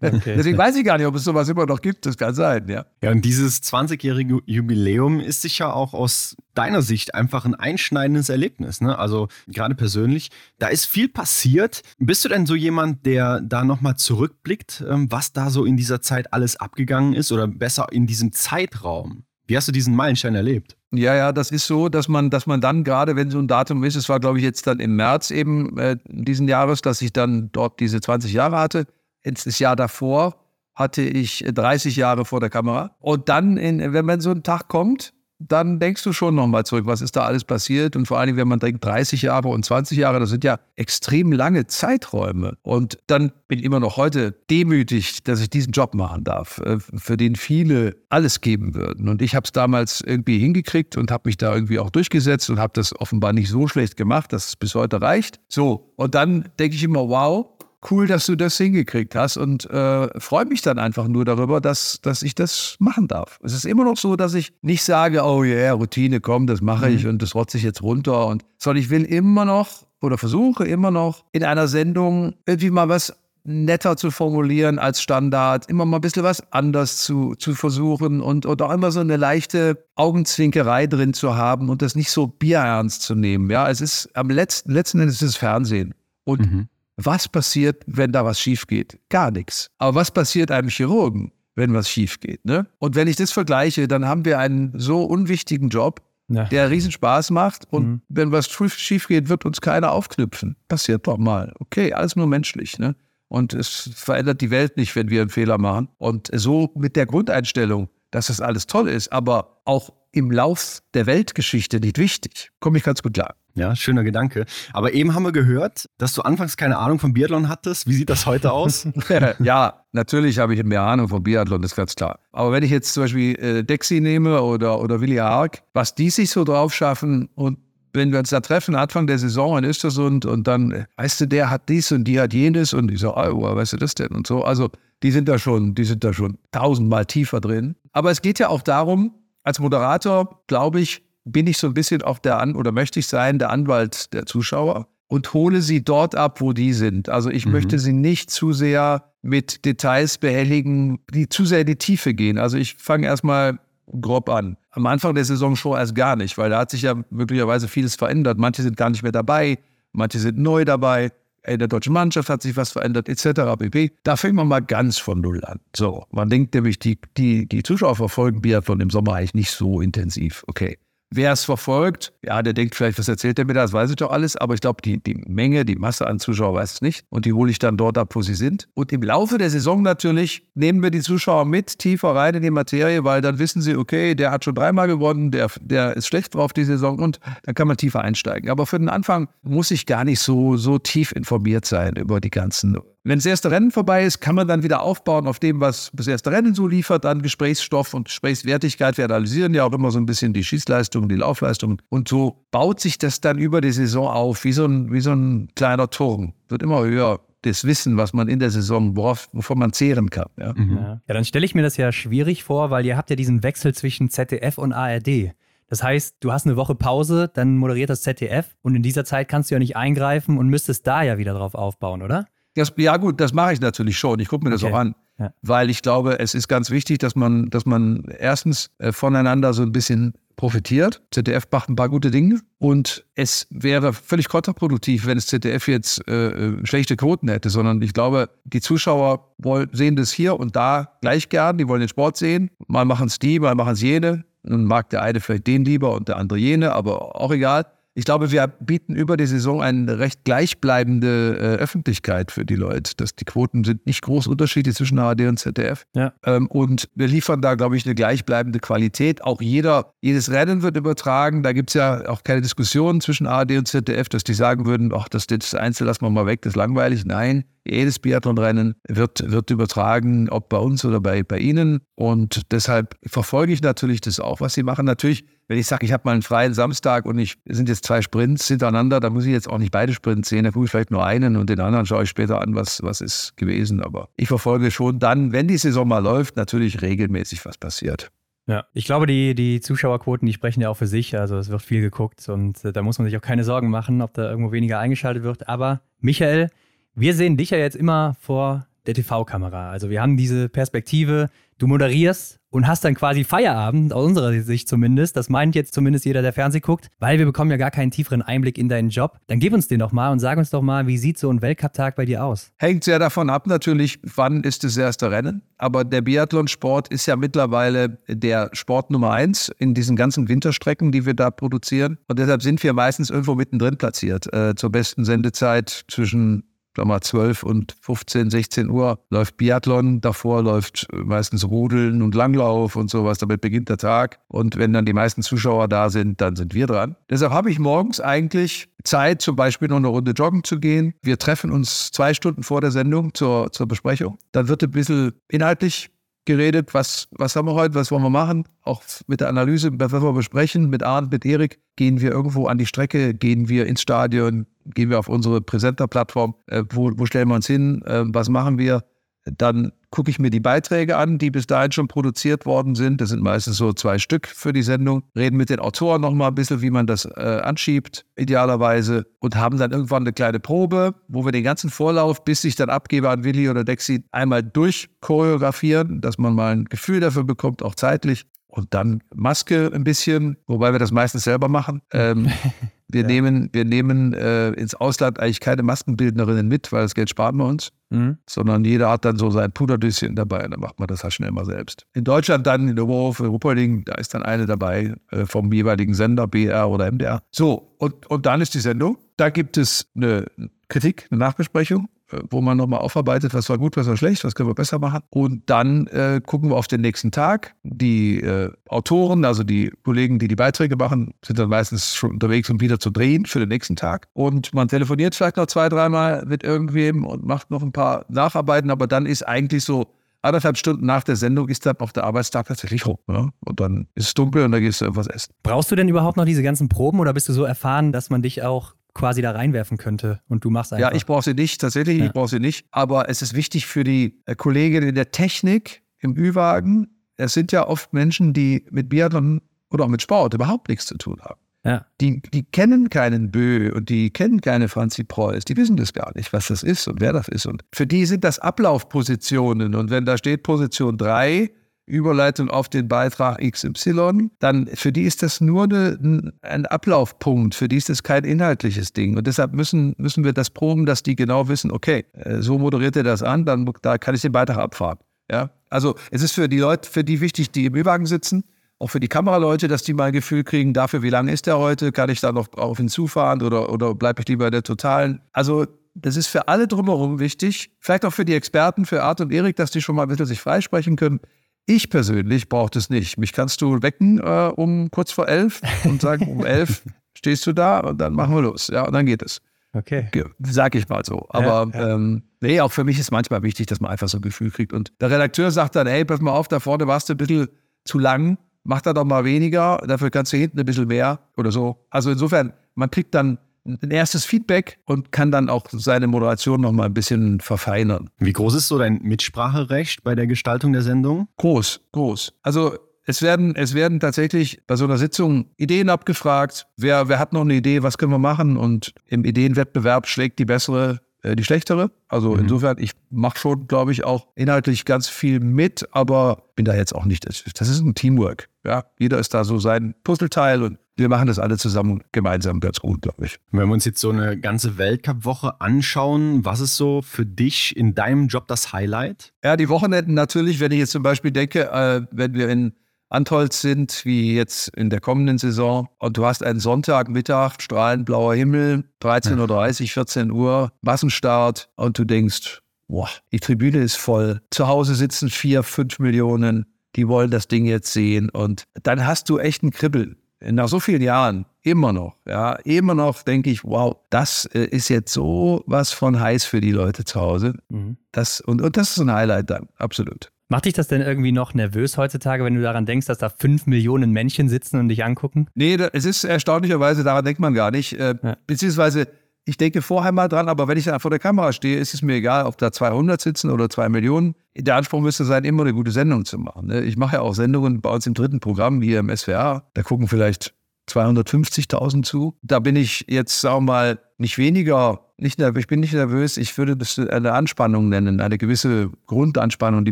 [0.02, 0.36] Okay.
[0.36, 2.06] Deswegen weiß ich gar nicht, ob es sowas immer noch gibt.
[2.06, 2.86] Das kann sein, ja.
[3.02, 8.82] Ja, und dieses 20-jährige Jubiläum ist sicher auch aus deiner Sicht einfach ein einschneidendes Erlebnis.
[8.82, 8.98] Ne?
[8.98, 11.82] Also gerade persönlich, da ist viel passiert.
[11.98, 16.02] Bist du denn so jemand, der da nochmal zurückblickt, ähm, was da so in dieser
[16.02, 19.24] Zeit alles abgegangen ist oder besser in diesem Zeitraum?
[19.46, 20.78] Wie hast du diesen Meilenstein erlebt?
[20.96, 23.84] Ja, ja, das ist so, dass man, dass man dann gerade, wenn so ein Datum
[23.84, 27.12] ist, es war, glaube ich, jetzt dann im März eben äh, diesen Jahres, dass ich
[27.12, 28.86] dann dort diese 20 Jahre hatte.
[29.26, 30.36] Jetzt das Jahr davor
[30.76, 32.96] hatte ich 30 Jahre vor der Kamera.
[33.00, 35.13] Und dann, in, wenn man so ein Tag kommt,
[35.48, 37.96] dann denkst du schon nochmal zurück, was ist da alles passiert?
[37.96, 41.32] Und vor allem, wenn man denkt, 30 Jahre und 20 Jahre, das sind ja extrem
[41.32, 42.58] lange Zeiträume.
[42.62, 46.78] Und dann bin ich immer noch heute demütig, dass ich diesen Job machen darf, äh,
[46.80, 49.10] für den viele alles geben würden.
[49.10, 52.60] Und ich habe es damals irgendwie hingekriegt und habe mich da irgendwie auch durchgesetzt und
[52.60, 55.40] habe das offenbar nicht so schlecht gemacht, dass es bis heute reicht.
[55.50, 57.48] So, und dann denke ich immer, wow,
[57.92, 62.00] cool, dass du das hingekriegt hast und äh, freue mich dann einfach nur darüber, dass,
[62.02, 63.40] dass ich das machen darf.
[63.44, 66.62] Es ist immer noch so, dass ich nicht sage, oh ja, yeah, Routine, komm, das
[66.62, 66.96] mache mhm.
[66.96, 68.28] ich und das rotze ich jetzt runter.
[68.28, 72.90] Und, sondern ich will immer noch oder versuche immer noch in einer Sendung irgendwie mal
[72.90, 73.14] was
[73.46, 78.46] netter zu formulieren als Standard, immer mal ein bisschen was anders zu, zu versuchen und,
[78.46, 83.02] und auch immer so eine leichte Augenzwinkerei drin zu haben und das nicht so bierernst
[83.02, 83.50] zu nehmen.
[83.50, 85.94] Ja, es ist am letzten, letzten Endes ist es Fernsehen.
[86.26, 86.68] Und mhm.
[86.98, 89.00] Was passiert, wenn da was schief geht?
[89.10, 89.70] Gar nichts.
[89.78, 92.46] Aber was passiert einem Chirurgen, wenn was schief geht?
[92.46, 92.68] Ne?
[92.80, 96.46] Und wenn ich das vergleiche, dann haben wir einen so unwichtigen Job, ja.
[96.46, 97.66] der riesen Spaß macht.
[97.72, 98.02] Und mhm.
[98.10, 100.56] wenn was schief geht, wird uns keiner aufknüpfen.
[100.68, 101.54] Passiert doch mal.
[101.60, 102.78] Okay, alles nur menschlich.
[102.78, 102.96] Ne?
[103.28, 105.90] Und es verändert die Welt nicht, wenn wir einen Fehler machen.
[105.98, 111.08] Und so mit der Grundeinstellung, dass das alles toll ist, aber auch im Lauf der
[111.08, 113.36] Weltgeschichte nicht wichtig, komme ich ganz gut klar.
[113.56, 114.46] Ja, schöner Gedanke.
[114.74, 117.88] Aber eben haben wir gehört, dass du anfangs keine Ahnung vom Biathlon hattest.
[117.88, 118.88] Wie sieht das heute aus?
[119.40, 122.20] ja, natürlich habe ich mehr Ahnung vom Biathlon, das ist ganz klar.
[122.32, 126.10] Aber wenn ich jetzt zum Beispiel äh, Dexi nehme oder, oder Willi Haag, was die
[126.10, 127.60] sich so drauf schaffen und
[127.94, 131.28] wenn wir uns da treffen, Anfang der Saison in Östersund und dann, äh, weißt du,
[131.28, 134.08] der hat dies und die hat jenes und ich so, oh, weißt du das denn
[134.08, 134.44] und so.
[134.44, 134.72] Also
[135.04, 137.76] die sind da schon, die sind da schon tausendmal tiefer drin.
[137.92, 142.02] Aber es geht ja auch darum, als Moderator, glaube ich, bin ich so ein bisschen
[142.02, 146.16] auf der An oder möchte ich sein, der Anwalt der Zuschauer und hole sie dort
[146.16, 147.10] ab, wo die sind.
[147.10, 147.54] Also ich mhm.
[147.54, 152.38] möchte sie nicht zu sehr mit Details behelligen, die zu sehr in die Tiefe gehen.
[152.38, 153.60] Also ich fange erstmal
[154.02, 154.58] grob an.
[154.72, 157.96] Am Anfang der Saison schon erst gar nicht, weil da hat sich ja möglicherweise vieles
[157.96, 158.38] verändert.
[158.38, 159.60] Manche sind gar nicht mehr dabei,
[159.92, 161.12] manche sind neu dabei.
[161.46, 163.58] In der deutschen Mannschaft hat sich was verändert, etc.
[163.60, 163.92] pp.
[164.04, 165.60] Da fängt man mal ganz von Null an.
[165.76, 169.82] So, man denkt nämlich, die, die, die Zuschauer verfolgen Biathlon im Sommer eigentlich nicht so
[169.82, 170.46] intensiv.
[170.48, 170.78] Okay.
[171.16, 173.98] Wer es verfolgt, ja, der denkt vielleicht, was erzählt der mir da, das weiß ich
[173.98, 177.06] doch alles, aber ich glaube, die, die Menge, die Masse an Zuschauern weiß es nicht
[177.10, 178.68] und die hole ich dann dort ab, wo sie sind.
[178.74, 182.50] Und im Laufe der Saison natürlich nehmen wir die Zuschauer mit tiefer rein in die
[182.50, 186.34] Materie, weil dann wissen sie, okay, der hat schon dreimal gewonnen, der, der ist schlecht
[186.34, 188.50] drauf die Saison und dann kann man tiefer einsteigen.
[188.50, 192.32] Aber für den Anfang muss ich gar nicht so, so tief informiert sein über die
[192.32, 195.92] ganzen Wenn das erste Rennen vorbei ist, kann man dann wieder aufbauen auf dem, was
[195.94, 198.98] das erste Rennen so liefert, dann Gesprächsstoff und Gesprächswertigkeit.
[198.98, 201.82] Wir analysieren ja auch immer so ein bisschen die Schießleistung, die Laufleistung.
[201.90, 205.12] Und so baut sich das dann über die Saison auf, wie so ein, wie so
[205.12, 206.34] ein kleiner Turm.
[206.48, 210.30] Wird immer höher das Wissen, was man in der Saison, worauf, wovon man zehren kann.
[210.38, 210.78] Ja, mhm.
[210.78, 211.02] ja.
[211.06, 213.74] ja dann stelle ich mir das ja schwierig vor, weil ihr habt ja diesen Wechsel
[213.74, 215.34] zwischen ZDF und ARD.
[215.68, 219.28] Das heißt, du hast eine Woche Pause, dann moderiert das ZDF und in dieser Zeit
[219.28, 222.28] kannst du ja nicht eingreifen und müsstest da ja wieder drauf aufbauen, oder?
[222.56, 224.20] Das, ja gut, das mache ich natürlich schon.
[224.20, 224.74] Ich gucke mir das okay.
[224.74, 224.96] auch an.
[225.20, 225.34] Ja.
[225.42, 229.62] Weil ich glaube, es ist ganz wichtig, dass man, dass man erstens äh, voneinander so
[229.62, 231.02] ein bisschen profitiert.
[231.12, 236.08] ZDF macht ein paar gute Dinge und es wäre völlig kontraproduktiv, wenn das ZDF jetzt
[236.08, 240.56] äh, äh, schlechte Quoten hätte, sondern ich glaube, die Zuschauer wollen, sehen das hier und
[240.56, 242.50] da gleich gern, die wollen den Sport sehen.
[242.68, 244.26] Mal machen es die, mal machen es jene.
[244.44, 247.66] Nun mag der eine vielleicht den lieber und der andere jene, aber auch egal.
[247.96, 252.94] Ich glaube, wir bieten über die Saison eine recht gleichbleibende äh, Öffentlichkeit für die Leute.
[252.98, 255.86] Das, die Quoten sind nicht groß unterschiedlich zwischen ARD und ZDF.
[255.96, 256.14] Ja.
[256.26, 259.24] Ähm, und wir liefern da, glaube ich, eine gleichbleibende Qualität.
[259.24, 261.44] Auch jeder, jedes Rennen wird übertragen.
[261.44, 264.92] Da gibt es ja auch keine Diskussion zwischen ARD und ZDF, dass die sagen würden,
[264.96, 267.06] ach, das, das Einzel lassen wir mal weg, das ist langweilig.
[267.06, 271.80] Nein, jedes Biathlonrennen wird, wird übertragen, ob bei uns oder bei, bei Ihnen.
[271.96, 274.86] Und deshalb verfolge ich natürlich das auch, was Sie machen.
[274.86, 278.02] Natürlich, wenn ich sage, ich habe mal einen freien Samstag und ich sind jetzt zwei
[278.02, 280.44] Sprints hintereinander, dann muss ich jetzt auch nicht beide Sprints sehen.
[280.44, 283.02] Da gucke ich vielleicht nur einen und den anderen schaue ich später an, was, was
[283.02, 283.82] ist gewesen.
[283.82, 288.12] Aber ich verfolge schon dann, wenn die Saison mal läuft, natürlich regelmäßig, was passiert.
[288.46, 291.18] Ja, ich glaube, die, die Zuschauerquoten, die sprechen ja auch für sich.
[291.18, 294.02] Also es wird viel geguckt und äh, da muss man sich auch keine Sorgen machen,
[294.02, 295.48] ob da irgendwo weniger eingeschaltet wird.
[295.48, 296.50] Aber Michael,
[296.94, 299.70] wir sehen dich ja jetzt immer vor der TV-Kamera.
[299.70, 304.68] Also wir haben diese Perspektive, du moderierst und hast dann quasi Feierabend, aus unserer Sicht
[304.70, 305.18] zumindest.
[305.18, 308.22] Das meint jetzt zumindest jeder, der Fernsehen guckt, weil wir bekommen ja gar keinen tieferen
[308.22, 309.18] Einblick in deinen Job.
[309.28, 311.42] Dann gib uns den doch mal und sag uns doch mal, wie sieht so ein
[311.42, 312.52] Weltcup-Tag bei dir aus?
[312.58, 315.42] Hängt sehr davon ab natürlich, wann ist das erste Rennen.
[315.58, 321.08] Aber der Biathlonsport ist ja mittlerweile der Sport Nummer eins in diesen ganzen Winterstrecken, die
[321.08, 321.98] wir da produzieren.
[322.08, 324.32] Und deshalb sind wir meistens irgendwo mittendrin platziert.
[324.32, 326.44] Äh, zur besten Sendezeit zwischen
[326.86, 332.90] mal, 12 und 15, 16 Uhr läuft Biathlon, davor läuft meistens Rudeln und Langlauf und
[332.90, 334.20] sowas, damit beginnt der Tag.
[334.28, 336.96] Und wenn dann die meisten Zuschauer da sind, dann sind wir dran.
[337.10, 340.94] Deshalb habe ich morgens eigentlich Zeit, zum Beispiel noch eine Runde joggen zu gehen.
[341.02, 344.18] Wir treffen uns zwei Stunden vor der Sendung zur, zur Besprechung.
[344.32, 345.90] Dann wird ein bisschen inhaltlich
[346.26, 349.92] geredet, was, was haben wir heute, was wollen wir machen, auch mit der Analyse, was
[349.92, 353.66] wollen wir besprechen, mit Arndt, mit Erik, gehen wir irgendwo an die Strecke, gehen wir
[353.66, 358.04] ins Stadion, gehen wir auf unsere Präsenter-Plattform, äh, wo, wo stellen wir uns hin, äh,
[358.06, 358.84] was machen wir,
[359.26, 363.00] dann gucke ich mir die Beiträge an, die bis dahin schon produziert worden sind.
[363.00, 365.04] Das sind meistens so zwei Stück für die Sendung.
[365.16, 369.06] Reden mit den Autoren noch mal ein bisschen, wie man das äh, anschiebt, idealerweise.
[369.20, 372.72] Und haben dann irgendwann eine kleine Probe, wo wir den ganzen Vorlauf, bis ich dann
[372.72, 377.76] abgebe an Willi oder Dexi, einmal durchchoreografieren, dass man mal ein Gefühl dafür bekommt, auch
[377.76, 378.26] zeitlich.
[378.48, 381.84] Und dann Maske ein bisschen, wobei wir das meistens selber machen.
[381.92, 382.32] Ähm,
[382.94, 383.08] wir ja.
[383.08, 387.46] nehmen, wir nehmen äh, ins Ausland eigentlich keine Maskenbildnerinnen mit, weil das Geld sparen wir
[387.46, 388.18] uns, mhm.
[388.30, 391.32] sondern jeder hat dann so sein Puderdüschen dabei und dann macht man das halt schnell
[391.32, 391.86] mal selbst.
[391.94, 395.52] In Deutschland dann, in der Oberhof, in Ruppolding, da ist dann eine dabei äh, vom
[395.52, 397.22] jeweiligen Sender, BR oder MDR.
[397.32, 398.98] So, und, und dann ist die Sendung.
[399.18, 400.26] Da gibt es eine
[400.68, 401.88] Kritik, eine Nachbesprechung
[402.30, 405.02] wo man nochmal aufarbeitet, was war gut, was war schlecht, was können wir besser machen.
[405.10, 407.56] Und dann äh, gucken wir auf den nächsten Tag.
[407.64, 412.50] Die äh, Autoren, also die Kollegen, die die Beiträge machen, sind dann meistens schon unterwegs,
[412.50, 414.08] um wieder zu drehen für den nächsten Tag.
[414.14, 418.70] Und man telefoniert vielleicht noch zwei, dreimal mit irgendwem und macht noch ein paar Nacharbeiten,
[418.70, 419.88] aber dann ist eigentlich so
[420.24, 422.98] anderthalb Stunden nach der Sendung ist dann auch der Arbeitstag tatsächlich rum.
[423.08, 423.30] Ja?
[423.46, 425.34] Und dann ist es dunkel und dann gehst du irgendwas essen.
[425.44, 428.22] Brauchst du denn überhaupt noch diese ganzen Proben oder bist du so erfahren, dass man
[428.22, 430.92] dich auch quasi da reinwerfen könnte und du machst einfach.
[430.92, 432.06] Ja, ich brauche sie nicht, tatsächlich, ja.
[432.06, 432.66] ich brauche sie nicht.
[432.72, 436.88] Aber es ist wichtig für die äh, Kolleginnen in der Technik im Ü-Wagen.
[437.16, 440.98] Es sind ja oft Menschen, die mit Biathlon oder auch mit Sport überhaupt nichts zu
[440.98, 441.40] tun haben.
[441.66, 441.86] Ja.
[442.02, 445.46] Die, die kennen keinen Bö und die kennen keine Franzi Preuß.
[445.46, 447.46] Die wissen das gar nicht, was das ist und wer das ist.
[447.46, 449.74] Und für die sind das Ablaufpositionen.
[449.74, 451.50] Und wenn da steht Position 3,
[451.86, 457.68] Überleitung auf den Beitrag XY, dann für die ist das nur eine, ein Ablaufpunkt, für
[457.68, 459.18] die ist das kein inhaltliches Ding.
[459.18, 462.96] Und deshalb müssen, müssen wir das proben, dass die genau wissen, okay, äh, so moderiert
[462.96, 464.98] er das an, dann da kann ich den Beitrag abfahren.
[465.30, 465.50] Ja?
[465.70, 468.44] Also es ist für die Leute, für die wichtig, die im Ü-Wagen sitzen,
[468.80, 471.58] auch für die Kameraleute, dass die mal ein Gefühl kriegen, dafür, wie lange ist der
[471.58, 475.22] heute, kann ich da noch drauf hinzufahren oder, oder bleibe ich lieber der Totalen.
[475.32, 475.66] Also
[475.96, 479.56] das ist für alle drumherum wichtig, vielleicht auch für die Experten, für Art und Erik,
[479.56, 481.20] dass die schon mal ein bisschen sich freisprechen können.
[481.66, 483.18] Ich persönlich brauche das nicht.
[483.18, 486.84] Mich kannst du wecken äh, um kurz vor elf und sagen, um elf
[487.18, 488.68] stehst du da und dann machen wir los.
[488.68, 489.42] Ja, und dann geht es.
[489.74, 490.08] Okay.
[490.40, 491.26] Sag ich mal so.
[491.30, 491.96] Aber ja, ja.
[491.96, 494.72] Ähm, nee, auch für mich ist manchmal wichtig, dass man einfach so ein Gefühl kriegt.
[494.72, 497.48] Und der Redakteur sagt dann, hey, pass mal auf, da vorne warst du ein bisschen
[497.86, 501.52] zu lang, mach da doch mal weniger, dafür kannst du hinten ein bisschen mehr oder
[501.52, 501.86] so.
[501.90, 506.72] Also insofern, man kriegt dann ein erstes Feedback und kann dann auch seine Moderation noch
[506.72, 508.10] mal ein bisschen verfeinern.
[508.18, 511.28] Wie groß ist so dein Mitspracherecht bei der Gestaltung der Sendung?
[511.38, 512.34] Groß, groß.
[512.42, 516.68] Also es werden, es werden tatsächlich bei so einer Sitzung Ideen abgefragt.
[516.78, 518.58] Wer, wer hat noch eine Idee, was können wir machen?
[518.58, 521.90] Und im Ideenwettbewerb schlägt die bessere äh, die schlechtere.
[522.08, 522.42] Also mhm.
[522.42, 526.94] insofern, ich mache schon, glaube ich, auch inhaltlich ganz viel mit, aber bin da jetzt
[526.94, 527.26] auch nicht.
[527.26, 528.50] Das ist ein Teamwork.
[528.66, 532.80] Ja, jeder ist da so sein Puzzleteil und wir machen das alle zusammen gemeinsam ganz
[532.80, 533.40] gut, glaube ich.
[533.52, 537.96] Wenn wir uns jetzt so eine ganze Weltcup-Woche anschauen, was ist so für dich in
[537.96, 539.34] deinem Job das Highlight?
[539.44, 542.74] Ja, die Wochenenden natürlich, wenn ich jetzt zum Beispiel denke, äh, wenn wir in
[543.10, 548.34] Antolz sind, wie jetzt in der kommenden Saison, und du hast einen Sonntagmittag, strahlend blauer
[548.34, 554.42] Himmel, 13.30 Uhr, 14 Uhr, Massenstart, und du denkst, boah, die Tribüne ist voll.
[554.50, 556.66] Zu Hause sitzen vier, fünf Millionen,
[556.96, 558.30] die wollen das Ding jetzt sehen.
[558.30, 560.18] Und dann hast du echt ein Kribbeln
[560.52, 564.90] nach so vielen Jahren immer noch, ja, immer noch denke ich, wow, das äh, ist
[564.90, 567.54] jetzt so was von heiß für die Leute zu Hause.
[567.70, 567.98] Mhm.
[568.12, 570.30] Das, und, und das ist ein Highlight dann, absolut.
[570.50, 573.66] Macht dich das denn irgendwie noch nervös heutzutage, wenn du daran denkst, dass da fünf
[573.66, 575.48] Millionen Männchen sitzen und dich angucken?
[575.56, 577.94] Nee, es ist erstaunlicherweise, daran denkt man gar nicht.
[577.94, 578.38] Äh, ja.
[578.46, 579.08] Beziehungsweise,
[579.46, 582.02] ich denke vorher mal dran, aber wenn ich dann vor der Kamera stehe, ist es
[582.02, 584.36] mir egal, ob da 200 sitzen oder zwei Millionen.
[584.56, 586.68] Der Anspruch müsste sein, immer eine gute Sendung zu machen.
[586.68, 586.82] Ne?
[586.84, 589.66] Ich mache ja auch Sendungen bei uns im dritten Programm hier im SWR.
[589.74, 590.54] Da gucken vielleicht
[590.90, 592.38] 250.000 zu.
[592.42, 596.58] Da bin ich jetzt, sagen wir mal, nicht weniger, nicht ich bin nicht nervös, ich
[596.58, 599.92] würde das eine Anspannung nennen, eine gewisse Grundanspannung, die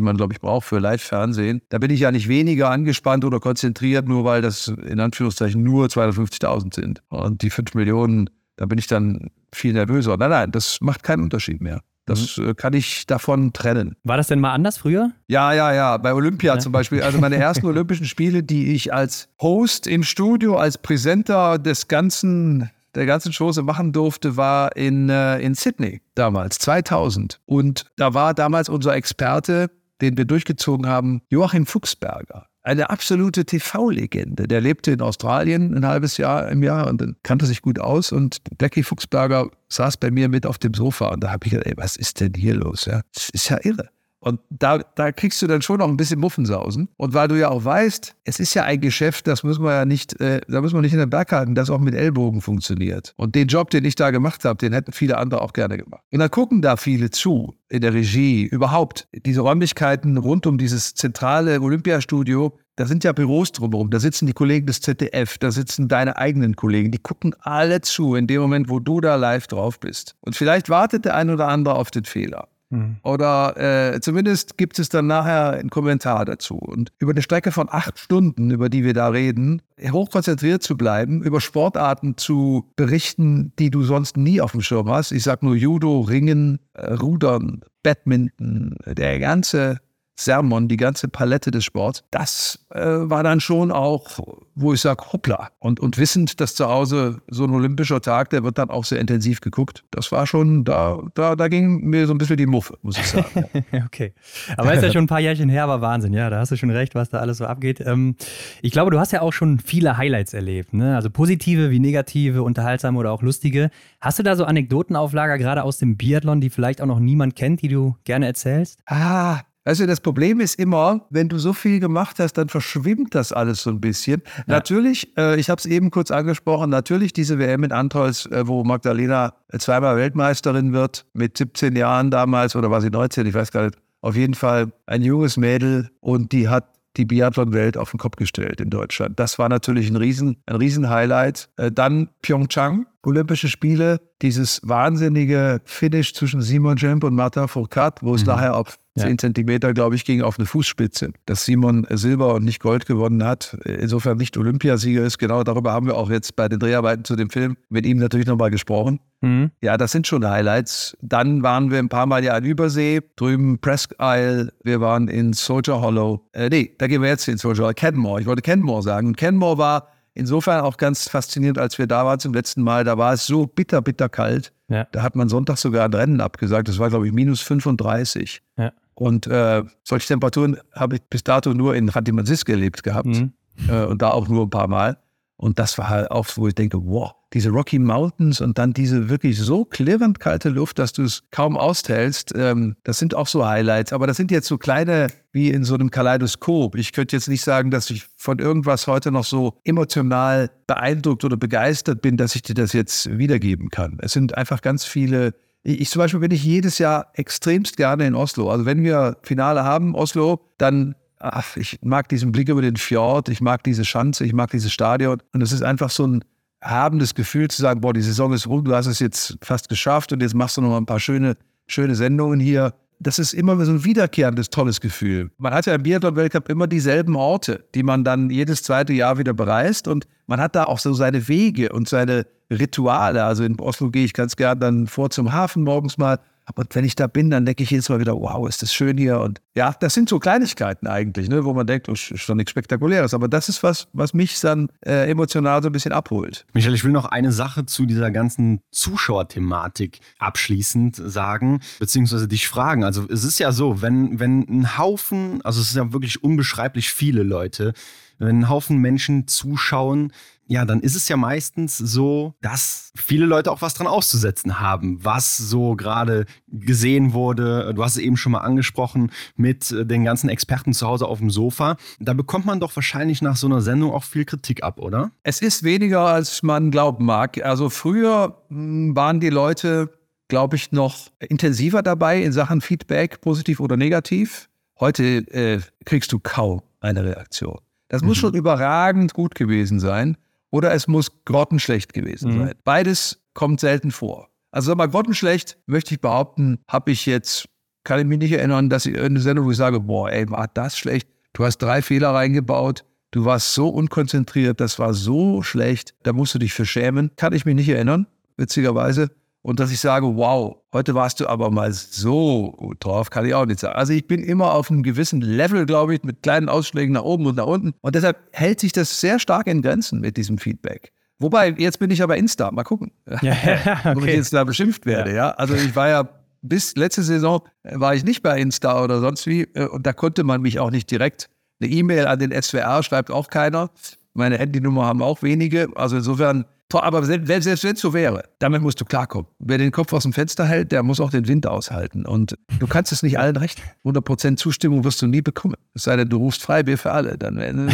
[0.00, 1.60] man, glaube ich, braucht für Live-Fernsehen.
[1.68, 5.86] Da bin ich ja nicht weniger angespannt oder konzentriert, nur weil das in Anführungszeichen nur
[5.86, 7.02] 250.000 sind.
[7.08, 10.16] Und die 5 Millionen, da bin ich dann viel nervöser.
[10.16, 11.80] Nein, nein, das macht keinen Unterschied mehr.
[12.06, 12.50] Das mhm.
[12.50, 13.96] Äh, kann ich davon trennen.
[14.04, 15.12] War das denn mal anders früher?
[15.28, 15.96] Ja, ja, ja.
[15.98, 16.60] Bei Olympia ja.
[16.60, 17.02] zum Beispiel.
[17.02, 22.70] Also meine ersten Olympischen Spiele, die ich als Host im Studio, als Präsenter des ganzen
[22.94, 27.40] der ganzen Chose machen durfte, war in, äh, in Sydney damals, 2000.
[27.46, 29.70] Und da war damals unser Experte,
[30.02, 34.46] den wir durchgezogen haben, Joachim Fuchsberger eine absolute TV-Legende.
[34.46, 38.12] Der lebte in Australien ein halbes Jahr im Jahr und dann kannte sich gut aus.
[38.12, 41.66] Und Blackie Fuchsberger saß bei mir mit auf dem Sofa und da habe ich gedacht,
[41.66, 42.84] ey, was ist denn hier los?
[42.84, 43.88] Ja, das ist ja irre.
[44.22, 46.88] Und da, da kriegst du dann schon noch ein bisschen Muffensausen.
[46.96, 49.84] Und weil du ja auch weißt, es ist ja ein Geschäft, das muss man ja
[49.84, 53.14] nicht, äh, da muss man nicht in den Berg halten, das auch mit Ellbogen funktioniert.
[53.16, 56.02] Und den Job, den ich da gemacht habe, den hätten viele andere auch gerne gemacht.
[56.12, 58.44] Und dann gucken da viele zu in der Regie.
[58.44, 64.26] Überhaupt diese Räumlichkeiten rund um dieses zentrale Olympiastudio, da sind ja Büros drumherum, da sitzen
[64.26, 68.40] die Kollegen des ZDF, da sitzen deine eigenen Kollegen, die gucken alle zu in dem
[68.40, 70.14] Moment, wo du da live drauf bist.
[70.20, 72.48] Und vielleicht wartet der ein oder andere auf den Fehler.
[72.72, 72.96] Mhm.
[73.02, 76.56] Oder äh, zumindest gibt es dann nachher einen Kommentar dazu.
[76.56, 81.22] Und über eine Strecke von acht Stunden, über die wir da reden, hochkonzentriert zu bleiben,
[81.22, 85.12] über Sportarten zu berichten, die du sonst nie auf dem Schirm hast.
[85.12, 89.78] Ich sag nur Judo, Ringen, äh, Rudern, Badminton, der ganze
[90.14, 94.18] Sermon, die ganze Palette des Sports, das äh, war dann schon auch,
[94.54, 95.50] wo ich sage, hoppla.
[95.58, 99.00] Und, und wissend, dass zu Hause so ein olympischer Tag, der wird dann auch sehr
[99.00, 99.84] intensiv geguckt.
[99.90, 103.06] Das war schon, da, da, da ging mir so ein bisschen die Muffe, muss ich
[103.06, 103.46] sagen.
[103.86, 104.12] okay.
[104.56, 106.70] Aber ist ja schon ein paar Jährchen her, aber Wahnsinn, ja, da hast du schon
[106.70, 107.80] recht, was da alles so abgeht.
[107.80, 108.16] Ähm,
[108.60, 110.94] ich glaube, du hast ja auch schon viele Highlights erlebt, ne?
[110.96, 113.70] Also positive wie negative, unterhaltsame oder auch lustige.
[114.00, 117.62] Hast du da so Anekdotenauflager gerade aus dem Biathlon, die vielleicht auch noch niemand kennt,
[117.62, 118.80] die du gerne erzählst?
[118.86, 123.32] Ah, also das Problem ist immer, wenn du so viel gemacht hast, dann verschwimmt das
[123.32, 124.22] alles so ein bisschen.
[124.38, 124.44] Ja.
[124.46, 128.64] Natürlich, äh, ich habe es eben kurz angesprochen, natürlich diese WM in Antolz, äh, wo
[128.64, 133.64] Magdalena zweimal Weltmeisterin wird, mit 17 Jahren damals, oder war sie 19, ich weiß gar
[133.64, 133.76] nicht.
[134.00, 138.60] Auf jeden Fall ein junges Mädel und die hat die Biathlon-Welt auf den Kopf gestellt
[138.60, 139.18] in Deutschland.
[139.18, 141.48] Das war natürlich ein Riesen, ein Riesen-Highlight.
[141.56, 148.14] Äh, dann Pyeongchang, Olympische Spiele, dieses wahnsinnige Finish zwischen Simon Jemp und Martin Fourcade, wo
[148.14, 148.28] es mhm.
[148.28, 149.04] nachher auf ja.
[149.04, 151.12] 10 Zentimeter, glaube ich, ging auf eine Fußspitze.
[151.26, 155.86] Dass Simon Silber und nicht Gold gewonnen hat, insofern nicht Olympiasieger ist, genau darüber haben
[155.86, 159.00] wir auch jetzt bei den Dreharbeiten zu dem Film mit ihm natürlich nochmal gesprochen.
[159.22, 159.50] Mhm.
[159.62, 160.96] Ja, das sind schon Highlights.
[161.00, 165.32] Dann waren wir ein paar Mal ja an Übersee, drüben Presque Isle, wir waren in
[165.32, 166.28] Soldier Hollow.
[166.32, 167.74] Äh, nee, da gehen wir jetzt in Soldier Hollow.
[167.74, 169.08] Kenmore, ich wollte Kenmore sagen.
[169.08, 172.84] Und Kenmore war insofern auch ganz faszinierend, als wir da waren zum letzten Mal.
[172.84, 174.52] Da war es so bitter, bitter kalt.
[174.68, 174.86] Ja.
[174.92, 176.68] Da hat man Sonntag sogar ein Rennen abgesagt.
[176.68, 178.42] Das war, glaube ich, minus 35.
[178.56, 178.72] Ja.
[178.94, 183.06] Und äh, solche Temperaturen habe ich bis dato nur in Khanty-Mansiysk erlebt gehabt.
[183.06, 183.32] Mhm.
[183.68, 184.98] Äh, und da auch nur ein paar Mal.
[185.42, 189.08] Und das war halt auch, wo ich denke, wow, diese Rocky Mountains und dann diese
[189.08, 192.32] wirklich so klirrend kalte Luft, dass du es kaum austälst.
[192.36, 193.92] Ähm, das sind auch so Highlights.
[193.92, 196.76] Aber das sind jetzt so kleine, wie in so einem Kaleidoskop.
[196.76, 201.36] Ich könnte jetzt nicht sagen, dass ich von irgendwas heute noch so emotional beeindruckt oder
[201.36, 203.98] begeistert bin, dass ich dir das jetzt wiedergeben kann.
[204.00, 205.34] Es sind einfach ganz viele
[205.64, 208.50] ich zum Beispiel bin ich jedes Jahr extremst gerne in Oslo.
[208.50, 213.28] Also wenn wir Finale haben, Oslo, dann, ach, ich mag diesen Blick über den Fjord,
[213.28, 215.22] ich mag diese Schanze, ich mag dieses Stadion.
[215.32, 216.24] Und es ist einfach so ein
[216.60, 220.12] habendes Gefühl zu sagen, boah, die Saison ist rum, du hast es jetzt fast geschafft
[220.12, 222.74] und jetzt machst du noch mal ein paar schöne, schöne Sendungen hier.
[222.98, 225.30] Das ist immer so ein wiederkehrendes, tolles Gefühl.
[225.38, 229.34] Man hat ja im Biathlon-Weltcup immer dieselben Orte, die man dann jedes zweite Jahr wieder
[229.34, 233.24] bereist und man hat da auch so seine Wege und seine Rituale.
[233.24, 236.20] Also in Oslo gehe ich ganz gern dann vor zum Hafen morgens mal.
[236.54, 238.98] Und wenn ich da bin, dann denke ich jedes Mal wieder, wow, ist das schön
[238.98, 239.20] hier.
[239.20, 242.50] Und ja, das sind so Kleinigkeiten eigentlich, ne, wo man denkt, oh, ist doch nichts
[242.50, 243.14] Spektakuläres.
[243.14, 246.44] Aber das ist was, was mich dann äh, emotional so ein bisschen abholt.
[246.52, 252.84] Michael, ich will noch eine Sache zu dieser ganzen Zuschauerthematik abschließend sagen, beziehungsweise dich fragen.
[252.84, 256.92] Also es ist ja so, wenn, wenn ein Haufen, also es sind ja wirklich unbeschreiblich
[256.92, 257.72] viele Leute,
[258.18, 260.12] wenn ein Haufen Menschen zuschauen,
[260.52, 265.02] ja, dann ist es ja meistens so, dass viele Leute auch was dran auszusetzen haben,
[265.02, 267.72] was so gerade gesehen wurde.
[267.74, 271.20] Du hast es eben schon mal angesprochen mit äh, den ganzen Experten zu Hause auf
[271.20, 271.78] dem Sofa.
[272.00, 275.10] Da bekommt man doch wahrscheinlich nach so einer Sendung auch viel Kritik ab, oder?
[275.22, 277.42] Es ist weniger, als man glauben mag.
[277.42, 279.88] Also früher hm, waren die Leute,
[280.28, 284.50] glaube ich, noch intensiver dabei in Sachen Feedback, positiv oder negativ.
[284.78, 287.58] Heute äh, kriegst du kaum eine Reaktion.
[287.88, 288.08] Das mhm.
[288.08, 290.18] muss schon überragend gut gewesen sein
[290.52, 292.38] oder es muss grottenschlecht gewesen mhm.
[292.38, 292.54] sein.
[292.62, 294.28] Beides kommt selten vor.
[294.52, 297.46] Also sag mal, grottenschlecht, möchte ich behaupten, habe ich jetzt,
[297.84, 300.48] kann ich mich nicht erinnern, dass ich eine Sendung, wo ich sage, boah, ey, war
[300.52, 301.08] das schlecht.
[301.32, 302.84] Du hast drei Fehler reingebaut.
[303.10, 307.10] Du warst so unkonzentriert, das war so schlecht, da musst du dich für schämen.
[307.16, 308.06] Kann ich mich nicht erinnern,
[308.38, 309.10] witzigerweise.
[309.42, 313.34] Und dass ich sage, wow, heute warst du aber mal so gut drauf, kann ich
[313.34, 313.74] auch nicht sagen.
[313.74, 317.26] Also ich bin immer auf einem gewissen Level, glaube ich, mit kleinen Ausschlägen nach oben
[317.26, 317.74] und nach unten.
[317.80, 320.92] Und deshalb hält sich das sehr stark in Grenzen mit diesem Feedback.
[321.18, 323.96] Wobei, jetzt bin ich aber Insta, mal gucken, ja, okay.
[323.96, 325.10] ob ich jetzt da beschimpft werde.
[325.10, 325.16] Ja.
[325.16, 325.30] ja.
[325.32, 326.08] Also ich war ja
[326.42, 329.42] bis letzte Saison war ich nicht bei Insta oder sonst wie.
[329.54, 331.30] Äh, und da konnte man mich auch nicht direkt.
[331.60, 333.70] Eine E-Mail an den SWR schreibt auch keiner.
[334.14, 335.68] Meine Handynummer haben auch wenige.
[335.76, 336.44] Also insofern
[336.80, 339.26] aber selbst, selbst wenn es so wäre, damit musst du klarkommen.
[339.38, 342.06] Wer den Kopf aus dem Fenster hält, der muss auch den Wind aushalten.
[342.06, 343.60] Und du kannst es nicht allen recht.
[343.84, 345.56] 100% Zustimmung wirst du nie bekommen.
[345.74, 347.18] Es sei denn, du rufst Freibier für alle.
[347.18, 347.38] Dann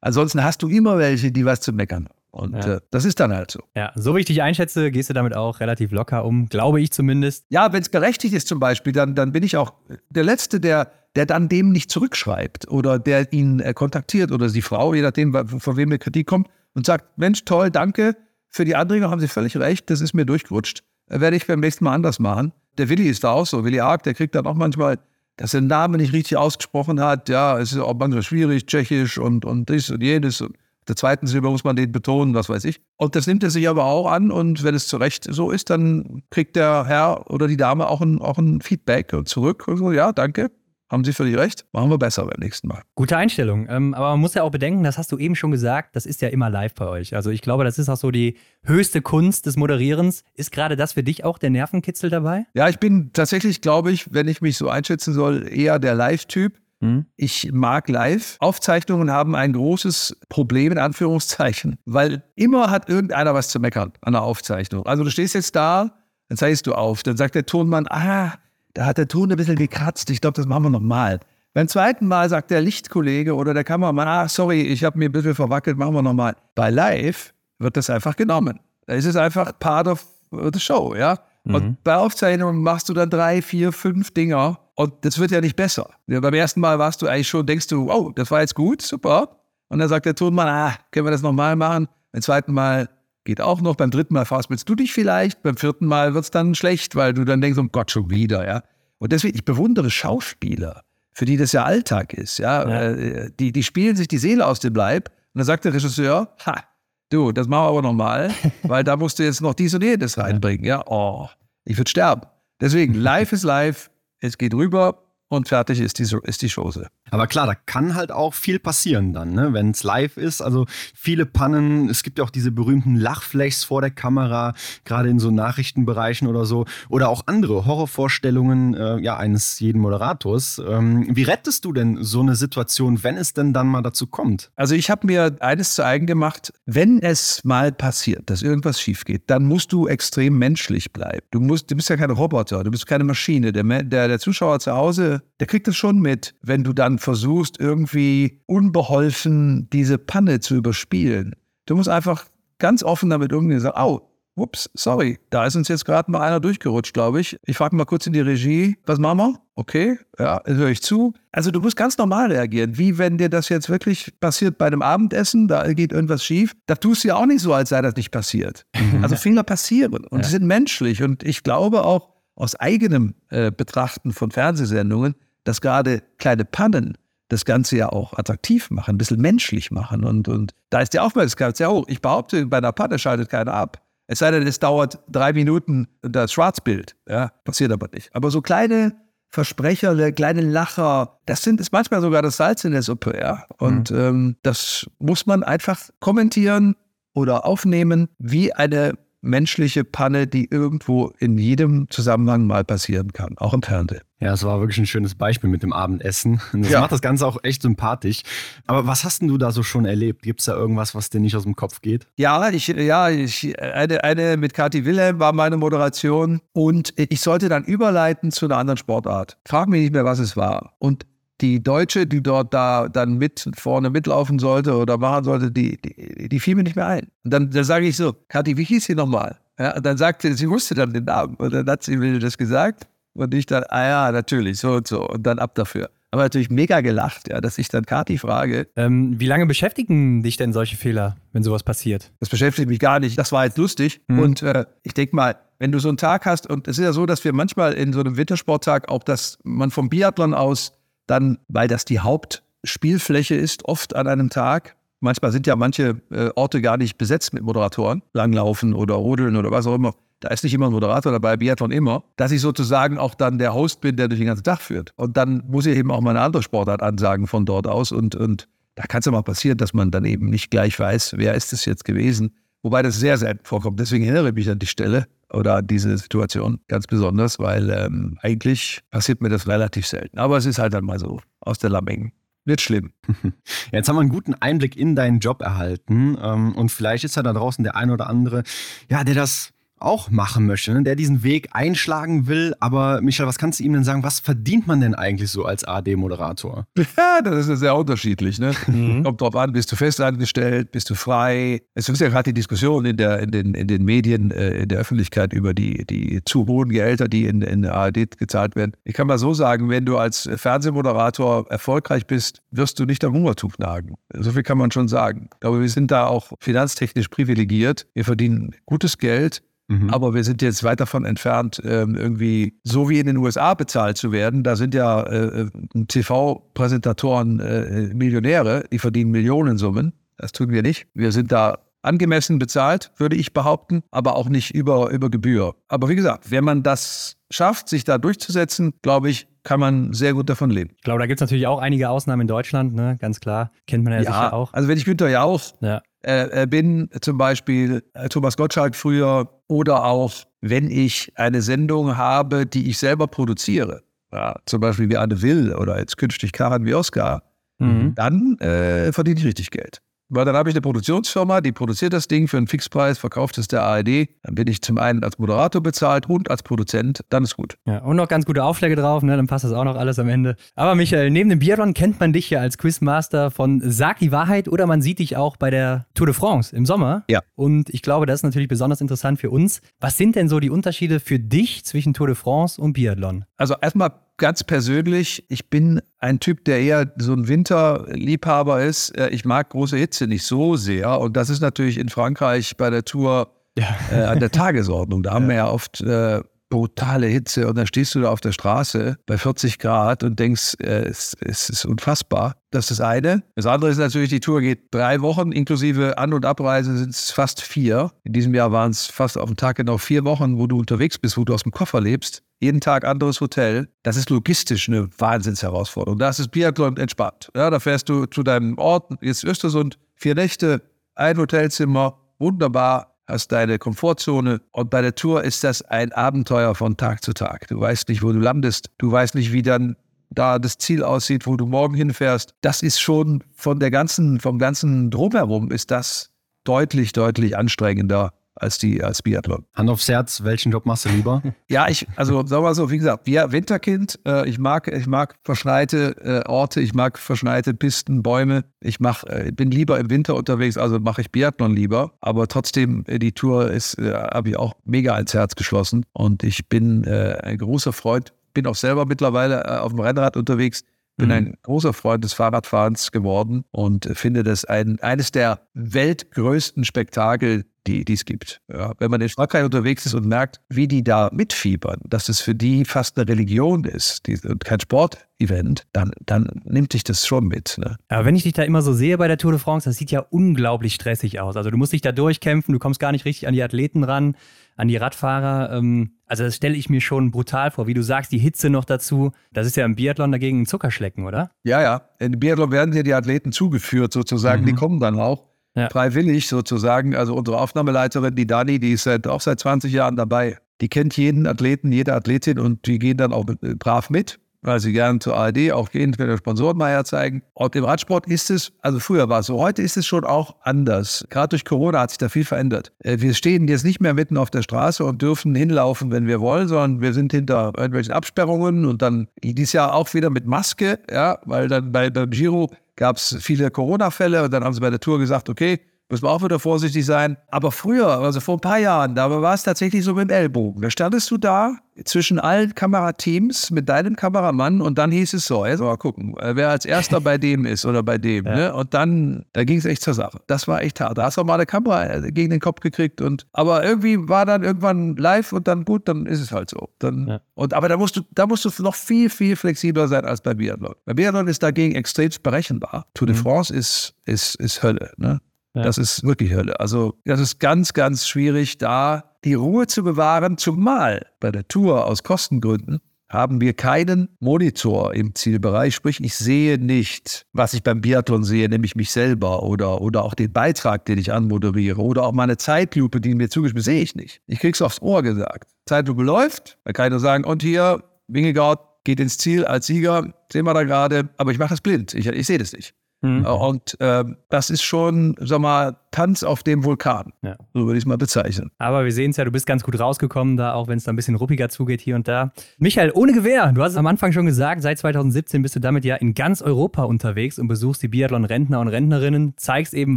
[0.00, 2.08] Ansonsten hast du immer welche, die was zu meckern.
[2.32, 2.76] Und ja.
[2.76, 3.60] äh, das ist dann halt so.
[3.76, 6.90] Ja, so wie ich dich einschätze, gehst du damit auch relativ locker um, glaube ich
[6.90, 7.44] zumindest.
[7.50, 9.74] Ja, wenn es berechtigt ist zum Beispiel, dann, dann bin ich auch
[10.08, 14.62] der Letzte, der, der dann dem nicht zurückschreibt oder der ihn äh, kontaktiert oder die
[14.62, 18.16] Frau, je nachdem, von wem die Kritik kommt und sagt, Mensch, toll, danke
[18.48, 20.84] für die Anregung, haben Sie völlig recht, das ist mir durchgerutscht.
[21.08, 22.52] Werde ich beim nächsten Mal anders machen.
[22.78, 24.98] Der Willi ist da auch so, Willi Ark, der kriegt dann auch manchmal,
[25.36, 27.28] dass er den Namen nicht richtig ausgesprochen hat.
[27.28, 30.40] Ja, es ist auch manchmal schwierig, tschechisch und, und dies und jenes.
[30.40, 30.56] Und
[30.88, 32.80] der zweiten Silber muss man den betonen, was weiß ich.
[32.96, 35.70] Und das nimmt er sich aber auch an und wenn es zu Recht so ist,
[35.70, 39.92] dann kriegt der Herr oder die Dame auch ein, auch ein Feedback zurück und so,
[39.92, 40.50] ja, danke,
[40.92, 41.64] haben Sie völlig recht.
[41.72, 42.82] Machen wir besser beim nächsten Mal.
[42.94, 43.66] Gute Einstellung.
[43.68, 46.20] Ähm, aber man muss ja auch bedenken, das hast du eben schon gesagt, das ist
[46.20, 47.16] ja immer live bei euch.
[47.16, 50.22] Also ich glaube, das ist auch so die höchste Kunst des Moderierens.
[50.34, 52.44] Ist gerade das für dich auch der Nervenkitzel dabei?
[52.54, 56.58] Ja, ich bin tatsächlich, glaube ich, wenn ich mich so einschätzen soll, eher der Live-Typ.
[56.82, 57.06] Hm?
[57.16, 58.36] Ich mag live.
[58.40, 64.12] Aufzeichnungen haben ein großes Problem in Anführungszeichen, weil immer hat irgendeiner was zu meckern an
[64.12, 64.84] der Aufzeichnung.
[64.84, 65.96] Also du stehst jetzt da,
[66.28, 68.34] dann zeigst du auf, dann sagt der Tonmann, ah,
[68.74, 70.10] da hat der Ton ein bisschen gekratzt.
[70.10, 71.20] Ich glaube, das machen wir nochmal.
[71.54, 75.12] Beim zweiten Mal sagt der Lichtkollege oder der Kameramann, ah, sorry, ich habe mir ein
[75.12, 76.34] bisschen verwackelt, machen wir nochmal.
[76.54, 78.58] Bei Live wird das einfach genommen.
[78.86, 81.18] Da ist es einfach part of the show, ja.
[81.44, 81.54] Mhm.
[81.54, 85.56] Und bei Aufzeichnungen machst du dann drei, vier, fünf Dinger und das wird ja nicht
[85.56, 85.90] besser.
[86.06, 88.80] Ja, beim ersten Mal warst du eigentlich schon, denkst du, oh, das war jetzt gut,
[88.80, 89.36] super.
[89.68, 91.88] Und dann sagt der Tonmann, ah, können wir das nochmal machen?
[92.12, 92.88] Beim zweiten Mal
[93.24, 93.76] Geht auch noch.
[93.76, 95.42] Beim dritten Mal verhaspelst du dich vielleicht.
[95.42, 98.46] Beim vierten Mal wird es dann schlecht, weil du dann denkst, um Gott, schon wieder,
[98.46, 98.62] ja.
[98.98, 102.68] Und deswegen, ich bewundere Schauspieler, für die das ja Alltag ist, ja.
[102.68, 102.82] ja.
[102.90, 105.08] Äh, die, die spielen sich die Seele aus dem Leib.
[105.08, 106.64] Und dann sagt der Regisseur, ha,
[107.10, 108.30] du, das machen wir aber nochmal,
[108.64, 110.82] weil da musst du jetzt noch dies und jenes reinbringen, ja.
[110.86, 111.28] Oh,
[111.64, 112.22] ich würde sterben.
[112.60, 115.02] Deswegen, live ist live, es geht rüber
[115.32, 116.88] und fertig ist die, ist die Chose.
[117.10, 119.52] Aber klar, da kann halt auch viel passieren dann, ne?
[119.52, 120.42] wenn es live ist.
[120.42, 124.54] Also viele Pannen, es gibt ja auch diese berühmten Lachflächs vor der Kamera,
[124.84, 126.66] gerade in so Nachrichtenbereichen oder so.
[126.90, 130.60] Oder auch andere Horrorvorstellungen äh, ja, eines jeden Moderators.
[130.66, 134.50] Ähm, wie rettest du denn so eine Situation, wenn es denn dann mal dazu kommt?
[134.56, 139.04] Also ich habe mir eines zu eigen gemacht, wenn es mal passiert, dass irgendwas schief
[139.04, 141.26] geht, dann musst du extrem menschlich bleiben.
[141.30, 143.52] Du, musst, du bist ja kein Roboter, du bist keine Maschine.
[143.52, 147.58] Der, der, der Zuschauer zu Hause, der kriegt das schon mit, wenn du dann versuchst,
[147.58, 151.34] irgendwie unbeholfen diese Panne zu überspielen.
[151.66, 152.26] Du musst einfach
[152.58, 156.20] ganz offen damit umgehen und sagen, au, ups, sorry, da ist uns jetzt gerade mal
[156.20, 157.36] einer durchgerutscht, glaube ich.
[157.44, 159.40] Ich frage mal kurz in die Regie, was machen wir?
[159.54, 161.12] Okay, ja, höre ich zu.
[161.30, 164.80] Also du musst ganz normal reagieren, wie wenn dir das jetzt wirklich passiert bei einem
[164.80, 166.54] Abendessen, da geht irgendwas schief.
[166.66, 168.66] Da tust du ja auch nicht so, als sei das nicht passiert.
[169.02, 170.28] Also Fehler passieren und ja.
[170.28, 171.02] sind menschlich.
[171.02, 175.14] Und ich glaube auch aus eigenem äh, Betrachten von Fernsehsendungen,
[175.44, 176.96] dass gerade kleine Pannen
[177.28, 180.04] das Ganze ja auch attraktiv machen, ein bisschen menschlich machen.
[180.04, 181.84] Und, und da ist die Aufmerksamkeit sehr hoch.
[181.88, 183.82] Ich behaupte, bei einer Panne schaltet keiner ab.
[184.06, 186.94] Es sei denn, es dauert drei Minuten das Schwarzbild.
[187.08, 188.14] Ja, passiert aber nicht.
[188.14, 188.92] Aber so kleine
[189.30, 193.18] Versprecher, kleine Lacher, das sind ist manchmal sogar das Salz in der Suppe.
[193.18, 193.46] Ja?
[193.56, 193.98] Und mhm.
[193.98, 196.76] ähm, das muss man einfach kommentieren
[197.14, 203.54] oder aufnehmen, wie eine menschliche Panne, die irgendwo in jedem Zusammenhang mal passieren kann, auch
[203.54, 204.02] im Fernsehen.
[204.20, 206.40] Ja, es war wirklich ein schönes Beispiel mit dem Abendessen.
[206.52, 206.80] Das ja.
[206.80, 208.22] macht das Ganze auch echt sympathisch.
[208.66, 210.22] Aber was hast denn du da so schon erlebt?
[210.22, 212.06] Gibt es da irgendwas, was dir nicht aus dem Kopf geht?
[212.16, 217.48] Ja, ich, ja, ich, eine, eine mit Kathi Wilhelm war meine Moderation und ich sollte
[217.48, 219.38] dann überleiten zu einer anderen Sportart.
[219.44, 220.74] Frag mich nicht mehr, was es war.
[220.78, 221.04] Und
[221.42, 226.28] die Deutsche, die dort da dann mit vorne mitlaufen sollte oder machen sollte, die, die,
[226.28, 227.08] die fiel mir nicht mehr ein.
[227.24, 229.38] Und dann, dann sage ich so, Kathi, wie hieß sie nochmal?
[229.58, 231.34] Ja, und dann sagte sie, wusste dann den Namen.
[231.34, 232.86] Und dann hat sie mir das gesagt.
[233.14, 235.06] Und ich dann, ah ja, natürlich, so und so.
[235.06, 235.90] Und dann ab dafür.
[236.10, 238.68] Aber natürlich mega gelacht, ja, dass ich dann Kati frage.
[238.76, 242.12] Ähm, wie lange beschäftigen dich denn solche Fehler, wenn sowas passiert?
[242.20, 243.18] Das beschäftigt mich gar nicht.
[243.18, 244.00] Das war jetzt lustig.
[244.08, 244.18] Mhm.
[244.18, 246.92] Und äh, ich denke mal, wenn du so einen Tag hast, und es ist ja
[246.92, 250.72] so, dass wir manchmal in so einem Wintersporttag auch, dass man vom Biathlon aus
[251.06, 256.30] dann, weil das die Hauptspielfläche ist, oft an einem Tag, manchmal sind ja manche äh,
[256.34, 260.44] Orte gar nicht besetzt mit Moderatoren, Langlaufen oder Rodeln oder was auch immer da ist
[260.44, 263.96] nicht immer ein Moderator dabei, Biathlon immer, dass ich sozusagen auch dann der Host bin,
[263.96, 264.92] der durch den ganzen Tag führt.
[264.96, 267.92] Und dann muss ich eben auch mal eine andere Sportart ansagen von dort aus.
[267.92, 271.14] Und, und da kann es ja mal passieren, dass man dann eben nicht gleich weiß,
[271.16, 272.36] wer ist es jetzt gewesen.
[272.62, 273.80] Wobei das sehr selten vorkommt.
[273.80, 278.18] Deswegen erinnere ich mich an die Stelle oder an diese Situation ganz besonders, weil ähm,
[278.22, 280.18] eigentlich passiert mir das relativ selten.
[280.18, 282.12] Aber es ist halt dann mal so aus der Lamming.
[282.44, 282.92] Wird schlimm.
[283.72, 286.16] Jetzt haben wir einen guten Einblick in deinen Job erhalten.
[286.20, 288.42] Ähm, und vielleicht ist ja da draußen der ein oder andere,
[288.88, 289.52] ja, der das
[289.84, 290.82] auch machen möchte, ne?
[290.82, 292.54] der diesen Weg einschlagen will.
[292.60, 294.02] Aber Michael, was kannst du ihm denn sagen?
[294.02, 296.66] Was verdient man denn eigentlich so als AD-Moderator?
[297.02, 298.38] Ja, das ist ja sehr unterschiedlich.
[298.38, 298.52] Ne?
[298.66, 299.02] Mhm.
[299.02, 301.62] Kommt drauf an, bist du festangestellt, bist du frei?
[301.74, 304.68] Es ist ja gerade die Diskussion in, der, in, den, in den Medien, äh, in
[304.68, 308.72] der Öffentlichkeit über die, die zu hohen Gehälter, die in, in der ARD gezahlt werden.
[308.84, 313.14] Ich kann mal so sagen, wenn du als Fernsehmoderator erfolgreich bist, wirst du nicht am
[313.14, 313.94] Hungertuch nagen.
[314.14, 315.28] So viel kann man schon sagen.
[315.34, 317.86] Ich glaube, wir sind da auch finanztechnisch privilegiert.
[317.94, 319.42] Wir verdienen gutes Geld.
[319.68, 319.90] Mhm.
[319.90, 323.96] Aber wir sind jetzt weit davon entfernt, ähm, irgendwie so wie in den USA bezahlt
[323.96, 324.42] zu werden.
[324.42, 325.50] Da sind ja äh, äh
[325.88, 329.92] TV-Präsentatoren äh, Millionäre, die verdienen Millionensummen.
[330.18, 330.86] Das tun wir nicht.
[330.94, 335.54] Wir sind da angemessen bezahlt, würde ich behaupten, aber auch nicht über, über Gebühr.
[335.68, 340.14] Aber wie gesagt, wenn man das schafft, sich da durchzusetzen, glaube ich, kann man sehr
[340.14, 340.70] gut davon leben.
[340.76, 342.96] Ich glaube, da gibt es natürlich auch einige Ausnahmen in Deutschland, ne?
[343.00, 343.50] ganz klar.
[343.66, 344.52] Kennt man ja, ja sicher auch.
[344.52, 345.82] Also wenn ich Günther Jauch ja.
[346.02, 352.46] äh, bin, zum Beispiel äh, Thomas Gottschalk früher, oder auch wenn ich eine Sendung habe,
[352.46, 356.74] die ich selber produziere, ja, zum Beispiel wie Anne Will oder jetzt künftig Karin wie
[356.74, 357.22] Oscar,
[357.58, 357.94] mhm.
[357.94, 359.82] dann äh, verdiene ich richtig Geld.
[360.14, 363.48] Weil dann habe ich eine Produktionsfirma, die produziert das Ding für einen Fixpreis, verkauft es
[363.48, 364.08] der ARD.
[364.22, 367.00] Dann bin ich zum einen als Moderator bezahlt und als Produzent.
[367.08, 367.56] Dann ist gut.
[367.66, 369.16] Ja, und noch ganz gute Aufschläge drauf, ne?
[369.16, 370.36] dann passt das auch noch alles am Ende.
[370.54, 374.48] Aber Michael, neben dem Biathlon kennt man dich ja als Quizmaster von Sag die Wahrheit
[374.48, 377.04] oder man sieht dich auch bei der Tour de France im Sommer.
[377.08, 377.20] Ja.
[377.34, 379.62] Und ich glaube, das ist natürlich besonders interessant für uns.
[379.80, 383.24] Was sind denn so die Unterschiede für dich zwischen Tour de France und Biathlon?
[383.38, 383.92] Also erstmal
[384.22, 388.96] ganz persönlich, ich bin ein Typ, der eher so ein Winterliebhaber ist.
[388.96, 391.00] Äh, ich mag große Hitze nicht so sehr.
[391.00, 393.66] Und das ist natürlich in Frankreich bei der Tour ja.
[393.90, 395.02] äh, an der Tagesordnung.
[395.02, 396.20] Da haben wir ja oft äh,
[396.52, 400.56] brutale Hitze und dann stehst du da auf der Straße bei 40 Grad und denkst,
[400.60, 402.36] äh, es, es ist unfassbar.
[402.50, 403.22] Das ist das eine.
[403.36, 407.10] Das andere ist natürlich, die Tour geht drei Wochen, inklusive An- und Abreise sind es
[407.10, 407.90] fast vier.
[408.04, 410.98] In diesem Jahr waren es fast auf den Tag genau vier Wochen, wo du unterwegs
[410.98, 412.22] bist, wo du aus dem Koffer lebst.
[412.38, 413.68] Jeden Tag anderes Hotel.
[413.82, 415.98] Das ist logistisch eine Wahnsinnsherausforderung.
[415.98, 417.30] Da ist das Biathlon entspannt.
[417.34, 420.60] Ja, da fährst du zu deinem Ort, jetzt Östersund, vier Nächte,
[420.96, 426.76] ein Hotelzimmer, wunderbar, hast deine Komfortzone und bei der Tour ist das ein Abenteuer von
[426.76, 427.48] Tag zu Tag.
[427.48, 429.76] Du weißt nicht, wo du landest, du weißt nicht, wie dann
[430.10, 432.34] da das Ziel aussieht, wo du morgen hinfährst.
[432.42, 436.10] Das ist schon von der ganzen, vom ganzen Drumherum ist das
[436.44, 438.12] deutlich, deutlich anstrengender
[438.42, 439.44] als die als Biathlon.
[439.54, 441.22] Hand aufs Herz, welchen Job machst du lieber?
[441.48, 444.86] ja, ich, also sagen wir mal so, wie gesagt, wir Winterkind, äh, ich mag, ich
[444.86, 448.44] mag verschneite äh, Orte, ich mag verschneite Pisten, Bäume.
[448.60, 451.92] Ich mach, äh, bin lieber im Winter unterwegs, also mache ich Biathlon lieber.
[452.00, 455.84] Aber trotzdem, äh, die Tour ist, äh, habe ich auch mega ans Herz geschlossen.
[455.92, 460.64] Und ich bin äh, ein großer Freund, bin auch selber mittlerweile auf dem Rennrad unterwegs
[461.02, 461.14] bin mhm.
[461.14, 467.84] ein großer Freund des Fahrradfahrens geworden und finde das ein, eines der weltgrößten Spektakel, die,
[467.92, 468.40] es gibt.
[468.52, 472.20] Ja, wenn man in Frankreich unterwegs ist und merkt, wie die da mitfiebern, dass es
[472.20, 477.06] für die fast eine Religion ist die, und kein Sportevent, dann, dann nimmt dich das
[477.06, 477.56] schon mit.
[477.58, 477.76] Ne?
[477.88, 479.92] Aber wenn ich dich da immer so sehe bei der Tour de France, das sieht
[479.92, 481.36] ja unglaublich stressig aus.
[481.36, 484.16] Also du musst dich da durchkämpfen, du kommst gar nicht richtig an die Athleten ran,
[484.56, 485.52] an die Radfahrer.
[485.52, 487.66] Ähm, also das stelle ich mir schon brutal vor.
[487.66, 489.12] Wie du sagst, die Hitze noch dazu.
[489.32, 491.30] Das ist ja im Biathlon dagegen ein Zuckerschlecken, oder?
[491.44, 491.88] Ja, ja.
[491.98, 494.42] In Biathlon werden dir die Athleten zugeführt sozusagen.
[494.42, 494.46] Mhm.
[494.46, 495.68] Die kommen dann auch ja.
[495.70, 496.94] freiwillig sozusagen.
[496.94, 500.38] Also unsere Aufnahmeleiterin, die Dani, die ist seit, auch seit 20 Jahren dabei.
[500.60, 503.24] Die kennt jeden Athleten, jede Athletin und die gehen dann auch
[503.58, 507.22] brav mit weil sie gerne zur ARD auch gehen, der Sponsoren mal herzeigen.
[507.34, 510.36] Und im Radsport ist es, also früher war es so, heute ist es schon auch
[510.42, 511.04] anders.
[511.10, 512.72] Gerade durch Corona hat sich da viel verändert.
[512.80, 516.20] Äh, wir stehen jetzt nicht mehr mitten auf der Straße und dürfen hinlaufen, wenn wir
[516.20, 520.80] wollen, sondern wir sind hinter irgendwelchen Absperrungen und dann dieses Jahr auch wieder mit Maske,
[520.90, 524.70] ja, weil dann bei, beim Giro gab es viele Corona-Fälle und dann haben sie bei
[524.70, 525.60] der Tour gesagt, okay,
[525.92, 527.18] müssen wir auch wieder vorsichtig sein.
[527.28, 530.62] Aber früher, also vor ein paar Jahren, da war es tatsächlich so mit dem Ellbogen.
[530.62, 535.44] Da standest du da zwischen allen Kamerateams mit deinem Kameramann und dann hieß es so,
[535.44, 538.22] jetzt mal gucken, äh, wer als erster bei dem ist oder bei dem.
[538.32, 538.36] Ja.
[538.36, 538.54] Ne?
[538.54, 540.20] Und dann, da ging es echt zur Sache.
[540.26, 540.96] Das war echt hart.
[540.96, 544.08] Da hast du auch mal eine Kamera äh, gegen den Kopf gekriegt und aber irgendwie
[544.08, 546.68] war dann irgendwann live und dann gut, dann ist es halt so.
[546.78, 547.20] Dann, ja.
[547.34, 550.34] und, aber da musst du, da musst du noch viel, viel flexibler sein als bei
[550.34, 550.74] Biathlon.
[550.86, 552.86] Bei Biathlon ist dagegen extrem berechenbar.
[552.94, 553.20] Tour de mhm.
[553.20, 554.92] France ist, ist, ist Hölle.
[554.96, 555.20] Ne?
[555.54, 555.62] Ja.
[555.62, 556.58] Das ist wirklich Hölle.
[556.60, 561.86] Also das ist ganz, ganz schwierig, da die Ruhe zu bewahren, zumal bei der Tour
[561.86, 562.80] aus Kostengründen
[563.12, 565.74] haben wir keinen Monitor im Zielbereich.
[565.74, 570.14] Sprich, ich sehe nicht, was ich beim Biathlon sehe, nämlich mich selber oder, oder auch
[570.14, 574.22] den Beitrag, den ich anmoderiere oder auch meine Zeitlupe, die mir zugespielt sehe ich nicht.
[574.26, 575.52] Ich krieg's aufs Ohr gesagt.
[575.66, 580.12] Zeitlupe läuft, da kann ich nur sagen, und hier, Wingegaard geht ins Ziel als Sieger,
[580.32, 581.92] sehen wir da gerade, aber ich mache das blind.
[581.94, 582.74] Ich, ich sehe das nicht.
[583.02, 583.24] Mhm.
[583.26, 587.12] Und äh, das ist schon, sag mal, Tanz auf dem Vulkan.
[587.22, 587.36] Ja.
[587.52, 588.50] So würde ich es mal bezeichnen.
[588.58, 590.92] Aber wir sehen es ja, du bist ganz gut rausgekommen, da auch wenn es da
[590.92, 592.32] ein bisschen ruppiger zugeht hier und da.
[592.58, 595.84] Michael, ohne Gewehr, du hast es am Anfang schon gesagt, seit 2017 bist du damit
[595.84, 599.96] ja in ganz Europa unterwegs und besuchst die Biathlon-Rentner und Rentnerinnen, zeigst eben,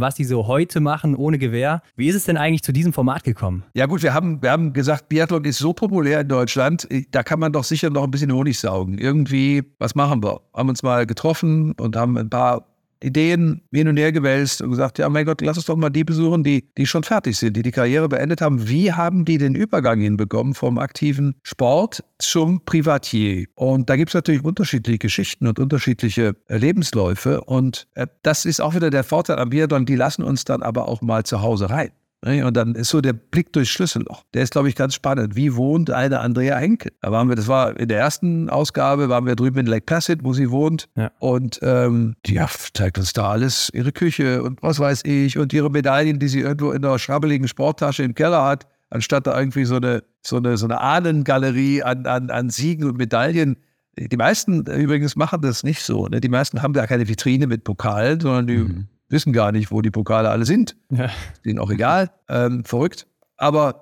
[0.00, 1.82] was die so heute machen ohne Gewehr.
[1.96, 3.64] Wie ist es denn eigentlich zu diesem Format gekommen?
[3.74, 7.40] Ja gut, wir haben, wir haben gesagt, Biathlon ist so populär in Deutschland, da kann
[7.40, 8.98] man doch sicher noch ein bisschen Honig saugen.
[8.98, 10.42] Irgendwie, was machen wir?
[10.54, 12.66] Haben uns mal getroffen und haben ein paar
[13.06, 16.04] Ideen hin und her gewälzt und gesagt, ja, mein Gott, lass uns doch mal die
[16.04, 18.68] besuchen, die, die schon fertig sind, die die Karriere beendet haben.
[18.68, 23.46] Wie haben die den Übergang hinbekommen vom aktiven Sport zum Privatier?
[23.54, 27.42] Und da gibt es natürlich unterschiedliche Geschichten und unterschiedliche äh, Lebensläufe.
[27.42, 30.88] Und äh, das ist auch wieder der Vorteil am Biathlon, die lassen uns dann aber
[30.88, 31.90] auch mal zu Hause rein.
[32.26, 32.44] Ne?
[32.44, 34.24] Und dann ist so der Blick durchs Schlüsselloch.
[34.34, 35.36] Der ist, glaube ich, ganz spannend.
[35.36, 36.92] Wie wohnt eine Andrea Henke?
[37.00, 40.24] Da waren wir, das war in der ersten Ausgabe, waren wir drüben in Lake Placid,
[40.24, 40.88] wo sie wohnt.
[40.96, 41.12] Ja.
[41.20, 45.52] Und ähm, die ja, zeigt uns da alles, ihre Küche und was weiß ich und
[45.52, 49.64] ihre Medaillen, die sie irgendwo in einer schrabbeligen Sporttasche im Keller hat, anstatt da irgendwie
[49.64, 53.56] so eine, so eine, so eine Ahnengalerie an, an, an Siegen und Medaillen.
[53.96, 56.08] Die meisten übrigens machen das nicht so.
[56.08, 56.20] Ne?
[56.20, 59.82] Die meisten haben da keine Vitrine mit Pokalen, sondern die mhm wissen gar nicht, wo
[59.82, 60.76] die Pokale alle sind.
[60.90, 61.10] Ja.
[61.44, 62.10] Denen auch egal.
[62.28, 63.06] Ähm, verrückt.
[63.36, 63.80] Aber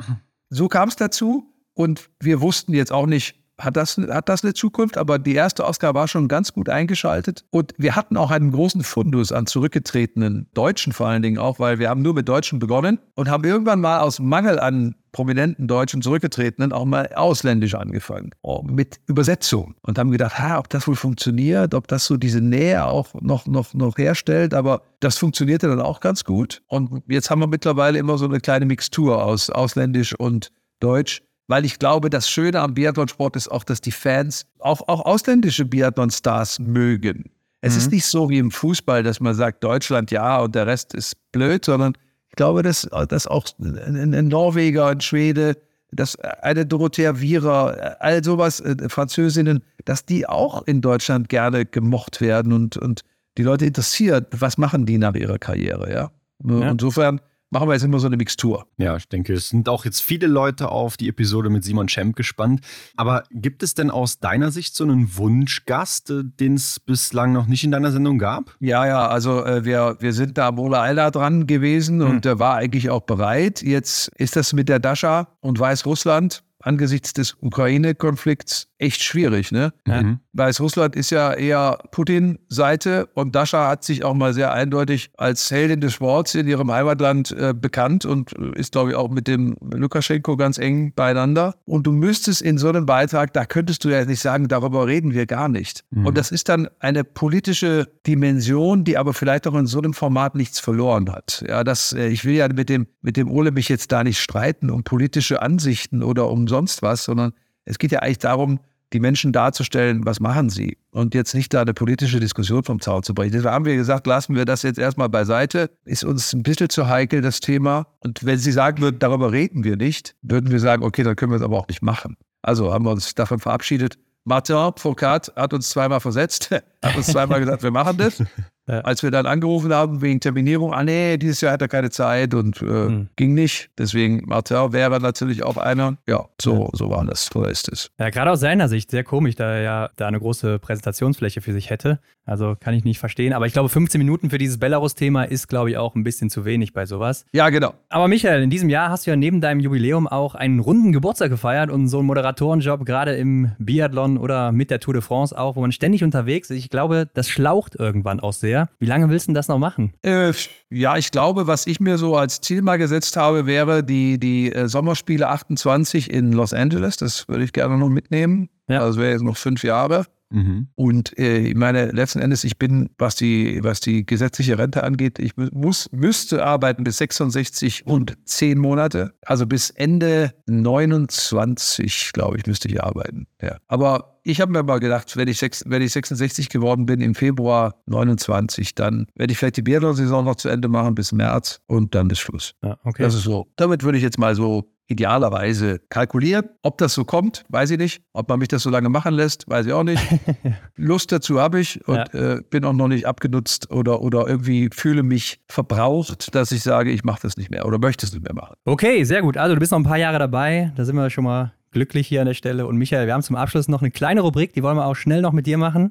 [0.49, 4.55] so kam es dazu und wir wussten jetzt auch nicht, hat das, hat das eine
[4.55, 4.99] Zukunft?
[4.99, 7.45] Aber die erste Ausgabe war schon ganz gut eingeschaltet.
[7.51, 11.79] Und wir hatten auch einen großen Fundus an zurückgetretenen Deutschen vor allen Dingen auch, weil
[11.79, 16.03] wir haben nur mit Deutschen begonnen und haben irgendwann mal aus Mangel an prominenten Deutschen
[16.03, 19.77] zurückgetretenen auch mal ausländisch angefangen, oh, mit Übersetzung.
[19.83, 23.47] Und haben gedacht, ha, ob das wohl funktioniert, ob das so diese Nähe auch noch,
[23.47, 24.53] noch, noch herstellt.
[24.53, 26.63] Aber das funktionierte dann auch ganz gut.
[26.67, 30.51] Und jetzt haben wir mittlerweile immer so eine kleine Mixtur aus ausländisch und
[30.81, 35.05] Deutsch weil ich glaube, das Schöne am Biathlonsport ist auch, dass die Fans auch, auch
[35.05, 37.31] ausländische Biathlon-Stars mögen.
[37.61, 37.79] Es mhm.
[37.79, 41.17] ist nicht so wie im Fußball, dass man sagt, Deutschland ja und der Rest ist
[41.33, 41.95] blöd, sondern
[42.31, 45.57] ich glaube, dass, dass auch ein, Norweger, ein Schwede,
[45.93, 52.21] dass eine Dorothea Wierer, all sowas, äh, Französinnen, dass die auch in Deutschland gerne gemocht
[52.21, 53.03] werden und, und
[53.39, 56.11] die Leute interessiert, was machen die nach ihrer Karriere, ja.
[56.45, 56.71] ja.
[56.71, 57.21] Insofern
[57.55, 58.67] machen wir jetzt immer so eine Mixtur.
[58.77, 62.17] Ja, ich denke, es sind auch jetzt viele Leute auf die Episode mit Simon Schemp
[62.17, 62.61] gespannt.
[62.97, 67.47] Aber gibt es denn aus deiner Sicht so einen Wunschgast, äh, den es bislang noch
[67.47, 68.57] nicht in deiner Sendung gab?
[68.59, 72.07] Ja, ja, also äh, wir, wir sind da am Ola Eiler dran gewesen mhm.
[72.07, 73.63] und der war eigentlich auch bereit.
[73.63, 79.73] Jetzt ist das mit der Dascha und Weißrussland angesichts des Ukraine-Konflikts echt schwierig, ne?
[79.87, 80.21] Mhm.
[80.35, 85.81] Weißrussland ist ja eher Putin-Seite und Dasha hat sich auch mal sehr eindeutig als Heldin
[85.81, 90.37] des Sports in ihrem Heimatland äh, bekannt und ist, glaube ich, auch mit dem Lukaschenko
[90.37, 91.55] ganz eng beieinander.
[91.65, 95.15] Und du müsstest in so einem Beitrag, da könntest du ja nicht sagen, darüber reden
[95.15, 95.85] wir gar nicht.
[95.91, 96.07] Mhm.
[96.07, 100.35] Und das ist dann eine politische Dimension, die aber vielleicht auch in so einem Format
[100.35, 101.45] nichts verloren hat.
[101.49, 104.21] Ja, das, äh, ich will ja mit dem, mit dem Ole mich jetzt da nicht
[104.21, 107.33] streiten um politische Ansichten oder um sonst was, sondern
[107.65, 108.61] es geht ja eigentlich darum,
[108.95, 113.03] die Menschen darzustellen, was machen sie und jetzt nicht da eine politische Diskussion vom Zaun
[113.03, 113.33] zu brechen.
[113.33, 115.71] Deshalb haben wir gesagt, lassen wir das jetzt erstmal beiseite.
[115.85, 117.89] Ist uns ein bisschen zu heikel, das Thema.
[117.99, 121.33] Und wenn Sie sagen würden, darüber reden wir nicht, würden wir sagen, okay, dann können
[121.33, 122.17] wir es aber auch nicht machen.
[122.41, 123.99] Also haben wir uns davon verabschiedet.
[124.23, 126.51] Martin Foucault hat uns zweimal versetzt,
[126.83, 128.23] hat uns zweimal gesagt, wir machen das.
[128.67, 128.81] Ja.
[128.81, 132.33] Als wir dann angerufen haben wegen Terminierung, ah nee, dieses Jahr hat er keine Zeit
[132.33, 133.09] und äh, hm.
[133.17, 133.71] ging nicht.
[133.77, 135.99] Deswegen Martin wäre natürlich auch einer.
[136.09, 136.69] Ja, so, ja.
[136.73, 137.91] so war das, so ist es.
[137.99, 141.53] Ja, gerade aus seiner Sicht sehr komisch, da er ja da eine große Präsentationsfläche für
[141.53, 141.99] sich hätte.
[142.27, 143.35] Also kann ich nicht verstehen.
[143.35, 146.45] Aber ich glaube, 15 Minuten für dieses Belarus-Thema ist, glaube ich, auch ein bisschen zu
[146.45, 147.27] wenig bei sowas.
[147.33, 147.75] Ja, genau.
[147.91, 151.31] Aber Michael, in diesem Jahr hast du ja neben deinem Jubiläum auch einen runden Geburtstag
[151.31, 155.57] gefeiert und so einen Moderatorenjob, gerade im Biathlon oder mit der Tour de France auch,
[155.57, 156.59] wo man ständig unterwegs ist.
[156.59, 158.54] Ich glaube, das schlaucht irgendwann auch sehr.
[158.79, 159.93] Wie lange willst du das noch machen?
[160.03, 160.33] Äh,
[160.71, 164.53] ja, ich glaube, was ich mir so als Ziel mal gesetzt habe, wäre die, die
[164.53, 166.97] äh, Sommerspiele 28 in Los Angeles.
[166.97, 168.49] Das würde ich gerne noch mitnehmen.
[168.69, 168.81] Ja.
[168.81, 170.07] Also wäre jetzt noch fünf Jahre.
[170.31, 170.69] Mhm.
[170.75, 175.19] Und äh, ich meine, letzten Endes, ich bin, was die, was die gesetzliche Rente angeht,
[175.19, 179.15] ich muss, müsste arbeiten bis 66 und 10 Monate.
[179.25, 183.27] Also bis Ende 29, glaube ich, müsste ich arbeiten.
[183.41, 183.59] Ja.
[183.69, 187.15] Aber ich habe mir mal gedacht, wenn ich, sechs, wenn ich 66 geworden bin im
[187.15, 191.95] Februar 29, dann werde ich vielleicht die Biathlon-Saison noch zu Ende machen bis März und
[191.95, 192.55] dann ist Schluss.
[192.63, 193.03] Ja, okay.
[193.03, 193.47] Das ist so.
[193.57, 196.49] Damit würde ich jetzt mal so idealerweise kalkulieren.
[196.63, 198.03] Ob das so kommt, weiß ich nicht.
[198.13, 200.03] Ob man mich das so lange machen lässt, weiß ich auch nicht.
[200.77, 202.35] Lust dazu habe ich und ja.
[202.37, 206.91] äh, bin auch noch nicht abgenutzt oder, oder irgendwie fühle mich verbraucht, dass ich sage,
[206.91, 208.55] ich mache das nicht mehr oder möchte es nicht mehr machen.
[208.65, 209.37] Okay, sehr gut.
[209.37, 210.73] Also du bist noch ein paar Jahre dabei.
[210.77, 212.67] Da sind wir schon mal glücklich hier an der Stelle.
[212.67, 215.21] Und Michael, wir haben zum Abschluss noch eine kleine Rubrik, die wollen wir auch schnell
[215.21, 215.91] noch mit dir machen.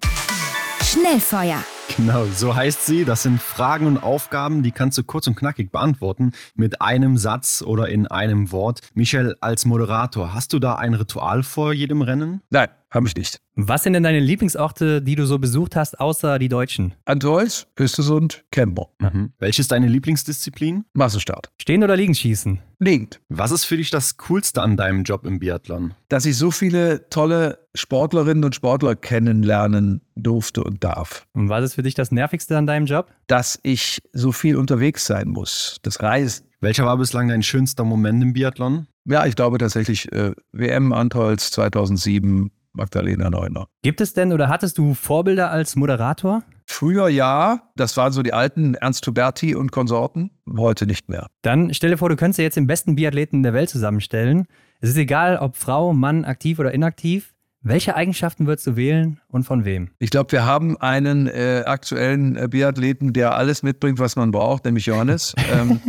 [0.82, 1.64] Schnellfeuer.
[1.98, 3.06] Genau, so heißt sie.
[3.06, 7.61] Das sind Fragen und Aufgaben, die kannst du kurz und knackig beantworten mit einem Satz
[7.61, 8.80] oder in einem Wort.
[8.95, 12.41] Michel, als Moderator, hast du da ein Ritual vor jedem Rennen?
[12.49, 13.41] Nein, habe ich nicht.
[13.56, 16.95] Was sind denn deine Lieblingsorte, die du so besucht hast, außer die deutschen?
[17.06, 18.88] Antolz, Östersund, Kemper.
[18.99, 19.34] Mhm.
[19.38, 20.86] Welche ist deine Lieblingsdisziplin?
[20.94, 21.52] Massenstart.
[21.61, 22.60] Stehen oder liegen schießen?
[22.80, 23.22] Liegend.
[23.30, 25.94] Was ist für dich das Coolste an deinem Job im Biathlon?
[26.10, 31.26] Dass ich so viele tolle Sportlerinnen und Sportler kennenlernen durfte und darf.
[31.34, 33.12] Und was ist für dich das Nervigste an deinem Job?
[33.28, 35.78] Dass ich so viel unterwegs sein muss.
[35.82, 36.45] Das Reisen.
[36.62, 38.88] Welcher war bislang dein schönster Moment im Biathlon?
[39.06, 43.68] Ja, ich glaube tatsächlich äh, WM Antolz 2007, Magdalena Neuner.
[43.82, 46.44] Gibt es denn oder hattest du Vorbilder als Moderator?
[46.66, 51.28] Früher ja, das waren so die alten Ernst Huberti und Konsorten, heute nicht mehr.
[51.41, 54.45] Dann stell dir vor, du könntest dir jetzt den besten Biathleten der Welt zusammenstellen.
[54.80, 57.32] Es ist egal, ob Frau, Mann, aktiv oder inaktiv.
[57.65, 59.90] Welche Eigenschaften würdest du wählen und von wem?
[59.99, 64.65] Ich glaube, wir haben einen äh, aktuellen äh, Biathleten, der alles mitbringt, was man braucht,
[64.65, 65.34] nämlich Johannes.
[65.53, 65.80] ähm,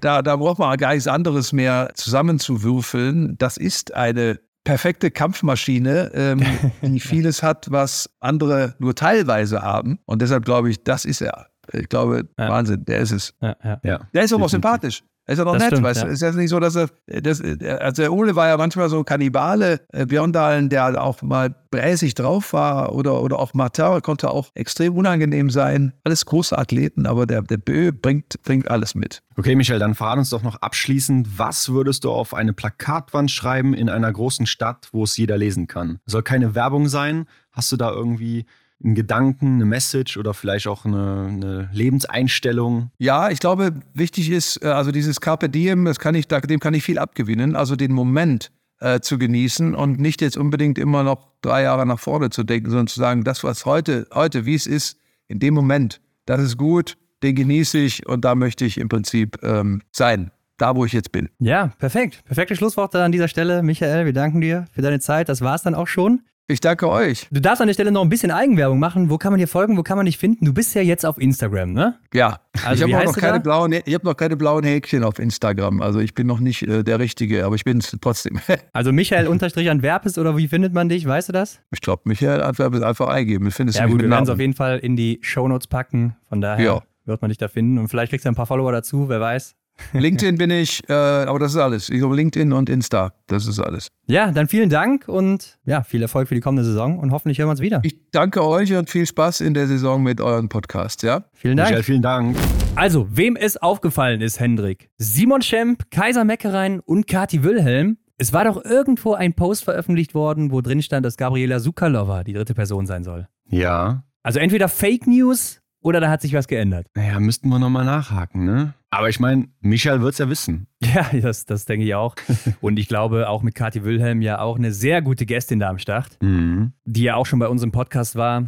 [0.00, 3.36] da, da braucht man gar nichts anderes mehr zusammenzuwürfeln.
[3.38, 6.42] Das ist eine perfekte Kampfmaschine, ähm,
[6.82, 9.98] die vieles hat, was andere nur teilweise haben.
[10.06, 11.48] Und deshalb glaube ich, das ist er.
[11.72, 12.48] Ich glaube, ja.
[12.48, 13.34] Wahnsinn, der ist es.
[13.40, 14.00] Ja, ja.
[14.14, 15.02] Der ist aber auch sympathisch.
[15.26, 16.06] Ist ja doch nett, stimmt, weißt du?
[16.06, 16.12] Ja.
[16.12, 16.88] Ist ja nicht so, dass er.
[17.06, 19.80] Das, also der Ole war ja manchmal so Kannibale.
[19.88, 24.94] Äh, Björndalen, der auch mal bräsig drauf war, oder, oder auch Martin konnte auch extrem
[24.96, 25.94] unangenehm sein.
[26.04, 29.22] Alles große Athleten, aber der, der Bö bringt, bringt alles mit.
[29.36, 33.72] Okay, Michael, dann verrat uns doch noch abschließend, was würdest du auf eine Plakatwand schreiben
[33.72, 35.98] in einer großen Stadt, wo es jeder lesen kann?
[36.06, 37.26] Soll keine Werbung sein?
[37.50, 38.46] Hast du da irgendwie
[38.84, 42.90] einen Gedanken, eine Message oder vielleicht auch eine, eine Lebenseinstellung?
[42.98, 46.74] Ja, ich glaube, wichtig ist, äh, also dieses Carpe Diem, das kann ich, dem kann
[46.74, 47.56] ich viel abgewinnen.
[47.56, 48.50] Also den Moment
[48.80, 52.70] äh, zu genießen und nicht jetzt unbedingt immer noch drei Jahre nach vorne zu denken,
[52.70, 56.58] sondern zu sagen, das, was heute, heute, wie es ist, in dem Moment, das ist
[56.58, 60.92] gut, den genieße ich und da möchte ich im Prinzip ähm, sein da, wo ich
[60.92, 61.28] jetzt bin.
[61.38, 62.24] Ja, perfekt.
[62.24, 63.62] Perfekte Schlussworte an dieser Stelle.
[63.62, 65.28] Michael, wir danken dir für deine Zeit.
[65.28, 66.22] Das war es dann auch schon.
[66.46, 67.26] Ich danke euch.
[67.30, 69.08] Du darfst an der Stelle noch ein bisschen Eigenwerbung machen.
[69.08, 69.78] Wo kann man dir folgen?
[69.78, 70.44] Wo kann man dich finden?
[70.44, 71.98] Du bist ja jetzt auf Instagram, ne?
[72.12, 72.40] Ja.
[72.66, 75.80] Also ich habe noch, keine blauen, hab noch keine blauen Häkchen auf Instagram.
[75.80, 78.40] Also ich bin noch nicht äh, der Richtige, aber ich bin es trotzdem.
[78.74, 81.06] also Michael unterstrich Antwerpes oder wie findet man dich?
[81.06, 81.60] Weißt du das?
[81.70, 83.50] Ich glaube, Michael Antwerpes einfach eingeben.
[83.50, 86.14] Findest ja gut, wir werden es auf jeden Fall in die Shownotes packen.
[86.28, 86.82] Von daher ja.
[87.06, 87.78] wird man dich da finden.
[87.78, 89.56] Und vielleicht kriegst du ein paar Follower dazu, wer weiß.
[89.92, 91.88] LinkedIn bin ich, äh, aber das ist alles.
[91.88, 93.88] Ich glaube, LinkedIn und Insta, das ist alles.
[94.06, 97.48] Ja, dann vielen Dank und ja, viel Erfolg für die kommende Saison und hoffentlich hören
[97.48, 97.80] wir uns wieder.
[97.82, 101.24] Ich danke euch und viel Spaß in der Saison mit euren Podcasts, ja?
[101.32, 101.70] Vielen Dank.
[101.70, 102.36] Michael, vielen Dank.
[102.76, 108.44] Also, wem es aufgefallen ist, Hendrik, Simon Schemp, Kaiser Meckerein und Kati Wilhelm, es war
[108.44, 112.86] doch irgendwo ein Post veröffentlicht worden, wo drin stand, dass Gabriela Sukalova die dritte Person
[112.86, 113.28] sein soll.
[113.48, 114.04] Ja.
[114.22, 116.86] Also entweder Fake News oder da hat sich was geändert.
[116.94, 118.72] Naja, müssten wir nochmal nachhaken, ne?
[118.90, 120.66] Aber ich meine, Michael wird es ja wissen.
[120.94, 122.14] Ja, das, das denke ich auch.
[122.60, 125.78] Und ich glaube auch mit Kathi Wilhelm ja auch eine sehr gute Gästin da am
[125.78, 126.72] Start, mhm.
[126.84, 128.46] die ja auch schon bei uns im Podcast war.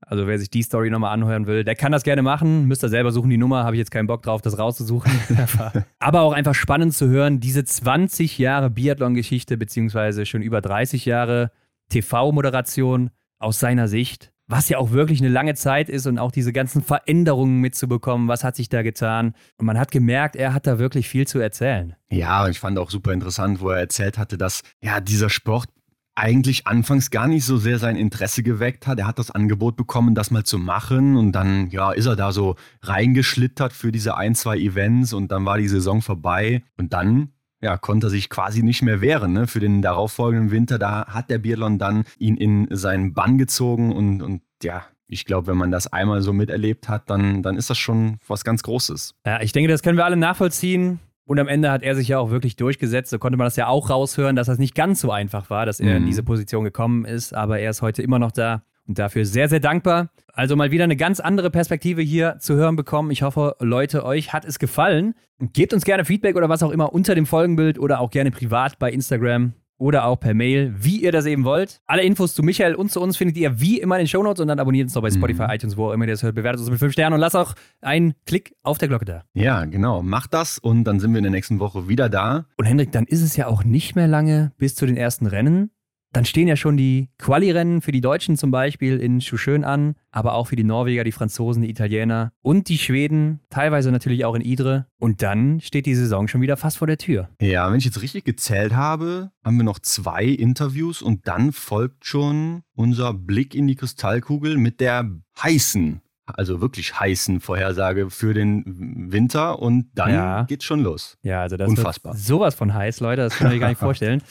[0.00, 2.66] Also wer sich die Story nochmal anhören will, der kann das gerne machen.
[2.66, 3.64] Müsst ihr selber suchen, die Nummer.
[3.64, 5.12] Habe ich jetzt keinen Bock drauf, das rauszusuchen.
[5.98, 11.50] Aber auch einfach spannend zu hören, diese 20 Jahre Biathlon-Geschichte, beziehungsweise schon über 30 Jahre
[11.90, 16.52] TV-Moderation aus seiner Sicht was ja auch wirklich eine lange Zeit ist und auch diese
[16.52, 19.34] ganzen Veränderungen mitzubekommen, was hat sich da getan.
[19.56, 21.96] Und man hat gemerkt, er hat da wirklich viel zu erzählen.
[22.10, 25.70] Ja, ich fand auch super interessant, wo er erzählt hatte, dass ja dieser Sport
[26.14, 28.98] eigentlich anfangs gar nicht so sehr sein Interesse geweckt hat.
[28.98, 32.32] Er hat das Angebot bekommen, das mal zu machen und dann ja, ist er da
[32.32, 37.32] so reingeschlittert für diese ein, zwei Events und dann war die Saison vorbei und dann
[37.62, 39.32] ja, konnte sich quasi nicht mehr wehren.
[39.32, 39.46] Ne?
[39.46, 44.22] Für den darauffolgenden Winter, da hat der Biathlon dann ihn in seinen Bann gezogen und,
[44.22, 47.78] und ja, ich glaube, wenn man das einmal so miterlebt hat, dann, dann ist das
[47.78, 49.14] schon was ganz Großes.
[49.26, 51.00] Ja, ich denke, das können wir alle nachvollziehen.
[51.24, 53.10] Und am Ende hat er sich ja auch wirklich durchgesetzt.
[53.10, 55.80] So konnte man das ja auch raushören, dass das nicht ganz so einfach war, dass
[55.80, 55.96] er mhm.
[55.98, 57.34] in diese Position gekommen ist.
[57.34, 58.62] Aber er ist heute immer noch da
[58.98, 60.10] dafür sehr, sehr dankbar.
[60.32, 63.10] Also mal wieder eine ganz andere Perspektive hier zu hören bekommen.
[63.10, 65.14] Ich hoffe, Leute, euch hat es gefallen.
[65.38, 68.78] Gebt uns gerne Feedback oder was auch immer unter dem Folgenbild oder auch gerne privat
[68.78, 71.80] bei Instagram oder auch per Mail, wie ihr das eben wollt.
[71.86, 74.46] Alle Infos zu Michael und zu uns findet ihr wie immer in den Shownotes und
[74.46, 75.14] dann abonniert uns noch bei mhm.
[75.14, 75.50] Spotify, mhm.
[75.50, 76.36] iTunes, wo auch immer ihr das hört.
[76.36, 79.24] Bewertet uns mit 5 Sternen und lasst auch einen Klick auf der Glocke da.
[79.34, 80.02] Ja, genau.
[80.02, 82.46] Macht das und dann sind wir in der nächsten Woche wieder da.
[82.56, 85.72] Und Hendrik, dann ist es ja auch nicht mehr lange bis zu den ersten Rennen.
[86.12, 90.34] Dann stehen ja schon die Quali-Rennen für die Deutschen zum Beispiel in Schuschön an, aber
[90.34, 94.42] auch für die Norweger, die Franzosen, die Italiener und die Schweden, teilweise natürlich auch in
[94.42, 94.86] Idre.
[94.98, 97.30] Und dann steht die Saison schon wieder fast vor der Tür.
[97.40, 102.04] Ja, wenn ich jetzt richtig gezählt habe, haben wir noch zwei Interviews und dann folgt
[102.04, 105.10] schon unser Blick in die Kristallkugel mit der
[105.42, 110.42] heißen also wirklich heißen Vorhersage für den Winter und dann ja.
[110.44, 111.18] geht's schon los.
[111.22, 112.14] Ja, also das Unfassbar.
[112.14, 114.22] ist sowas von heiß, Leute, das kann ich mir gar nicht vorstellen.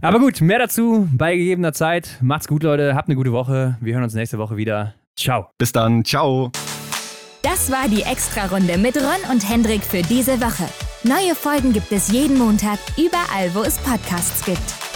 [0.00, 2.18] Aber gut, mehr dazu bei gegebener Zeit.
[2.20, 3.76] Macht's gut, Leute, habt eine gute Woche.
[3.80, 4.94] Wir hören uns nächste Woche wieder.
[5.16, 5.50] Ciao.
[5.58, 6.50] Bis dann, ciao.
[7.42, 10.68] Das war die Extra-Runde mit Ron und Hendrik für diese Woche.
[11.02, 14.91] Neue Folgen gibt es jeden Montag, überall, wo es Podcasts gibt.